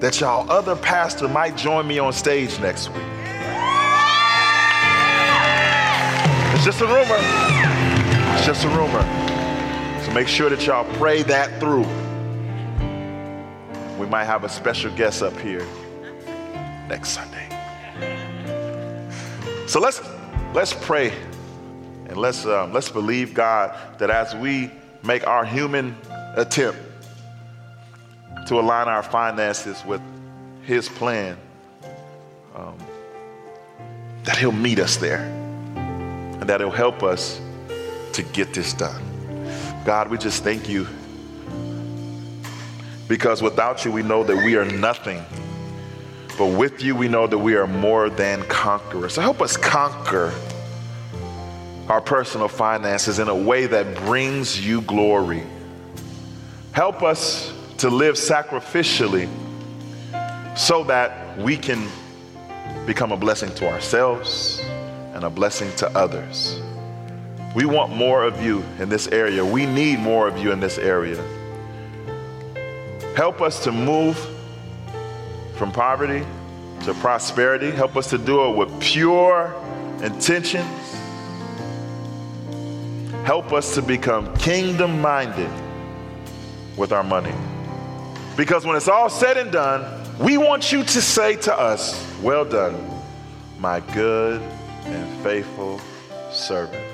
that 0.00 0.18
y'all 0.18 0.50
other 0.50 0.74
pastor 0.74 1.28
might 1.28 1.56
join 1.56 1.86
me 1.86 2.00
on 2.00 2.12
stage 2.12 2.58
next 2.58 2.88
week. 2.88 3.04
It's 6.52 6.64
just 6.64 6.80
a 6.80 6.86
rumor. 6.86 7.20
It's 8.34 8.44
just 8.44 8.64
a 8.64 8.68
rumor. 8.70 9.02
So 10.04 10.12
make 10.12 10.26
sure 10.26 10.50
that 10.50 10.66
y'all 10.66 10.92
pray 10.94 11.22
that 11.22 11.60
through. 11.60 11.86
We 13.96 14.06
might 14.08 14.24
have 14.24 14.42
a 14.42 14.48
special 14.48 14.90
guest 14.96 15.22
up 15.22 15.38
here 15.38 15.64
next 16.88 17.10
Sunday. 17.10 17.37
So 19.68 19.80
let's 19.80 20.00
let's 20.54 20.72
pray 20.72 21.12
and 22.06 22.16
let's 22.16 22.46
um, 22.46 22.72
let's 22.72 22.88
believe 22.88 23.34
God 23.34 23.76
that 23.98 24.08
as 24.08 24.34
we 24.34 24.70
make 25.04 25.26
our 25.26 25.44
human 25.44 25.94
attempt 26.36 26.78
to 28.46 28.58
align 28.58 28.88
our 28.88 29.02
finances 29.02 29.84
with 29.84 30.00
His 30.62 30.88
plan, 30.88 31.36
um, 32.56 32.78
that 34.24 34.38
He'll 34.38 34.52
meet 34.52 34.78
us 34.78 34.96
there 34.96 35.20
and 35.20 36.44
that 36.44 36.60
He'll 36.60 36.70
help 36.70 37.02
us 37.02 37.38
to 38.14 38.22
get 38.22 38.54
this 38.54 38.72
done. 38.72 39.02
God, 39.84 40.08
we 40.08 40.16
just 40.16 40.42
thank 40.42 40.66
you 40.66 40.86
because 43.06 43.42
without 43.42 43.84
you, 43.84 43.92
we 43.92 44.02
know 44.02 44.24
that 44.24 44.36
we 44.36 44.56
are 44.56 44.64
nothing. 44.64 45.22
But 46.38 46.56
with 46.56 46.84
you, 46.84 46.94
we 46.94 47.08
know 47.08 47.26
that 47.26 47.36
we 47.36 47.56
are 47.56 47.66
more 47.66 48.08
than 48.08 48.44
conquerors. 48.44 49.14
So 49.14 49.20
help 49.20 49.42
us 49.42 49.56
conquer 49.56 50.32
our 51.88 52.00
personal 52.00 52.46
finances 52.46 53.18
in 53.18 53.28
a 53.28 53.34
way 53.34 53.66
that 53.66 53.96
brings 54.04 54.64
you 54.64 54.82
glory. 54.82 55.42
Help 56.70 57.02
us 57.02 57.52
to 57.78 57.90
live 57.90 58.14
sacrificially 58.14 59.28
so 60.56 60.84
that 60.84 61.36
we 61.38 61.56
can 61.56 61.88
become 62.86 63.10
a 63.10 63.16
blessing 63.16 63.52
to 63.56 63.68
ourselves 63.68 64.60
and 65.14 65.24
a 65.24 65.30
blessing 65.30 65.74
to 65.76 65.88
others. 65.98 66.60
We 67.56 67.64
want 67.64 67.92
more 67.92 68.22
of 68.22 68.40
you 68.40 68.62
in 68.78 68.88
this 68.88 69.08
area. 69.08 69.44
We 69.44 69.66
need 69.66 69.98
more 69.98 70.28
of 70.28 70.38
you 70.38 70.52
in 70.52 70.60
this 70.60 70.78
area. 70.78 71.20
Help 73.16 73.40
us 73.40 73.64
to 73.64 73.72
move 73.72 74.16
from 75.58 75.72
poverty 75.72 76.24
to 76.84 76.94
prosperity. 76.94 77.70
Help 77.72 77.96
us 77.96 78.08
to 78.10 78.18
do 78.18 78.46
it 78.46 78.56
with 78.56 78.80
pure 78.80 79.52
intentions. 80.02 80.64
Help 83.24 83.52
us 83.52 83.74
to 83.74 83.82
become 83.82 84.34
kingdom 84.36 85.00
minded 85.00 85.50
with 86.76 86.92
our 86.92 87.02
money. 87.02 87.34
Because 88.36 88.64
when 88.64 88.76
it's 88.76 88.88
all 88.88 89.10
said 89.10 89.36
and 89.36 89.50
done, 89.50 89.84
we 90.18 90.38
want 90.38 90.70
you 90.70 90.84
to 90.84 91.02
say 91.02 91.34
to 91.36 91.52
us, 91.54 92.06
Well 92.22 92.44
done, 92.44 92.88
my 93.58 93.80
good 93.80 94.40
and 94.84 95.22
faithful 95.24 95.80
servant. 96.30 96.84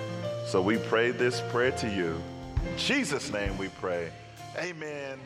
So 0.47 0.63
we 0.63 0.79
pray 0.79 1.11
this 1.11 1.43
prayer 1.51 1.73
to 1.73 1.89
you. 1.89 2.21
In 2.67 2.79
Jesus' 2.79 3.31
name 3.31 3.59
we 3.59 3.69
pray. 3.69 4.11
Amen. 4.59 5.19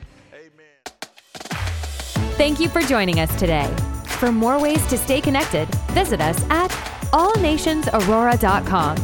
Thank 2.39 2.60
you 2.60 2.69
for 2.69 2.81
joining 2.82 3.19
us 3.19 3.36
today. 3.36 3.66
For 4.05 4.31
more 4.31 4.60
ways 4.60 4.86
to 4.86 4.97
stay 4.97 5.20
connected, 5.20 5.69
visit 5.90 6.20
us 6.20 6.40
at 6.51 6.70
allnationsaurora.com. 7.10 8.97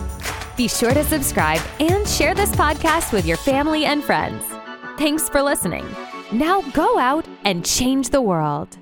Be 0.56 0.68
sure 0.68 0.94
to 0.94 1.02
subscribe 1.02 1.60
and 1.80 2.06
share 2.06 2.36
this 2.36 2.52
podcast 2.52 3.12
with 3.12 3.26
your 3.26 3.36
family 3.38 3.86
and 3.86 4.04
friends. 4.04 4.44
Thanks 4.98 5.28
for 5.28 5.42
listening. 5.42 5.84
Now 6.32 6.60
go 6.70 6.96
out 6.96 7.26
and 7.44 7.66
change 7.66 8.10
the 8.10 8.22
world. 8.22 8.78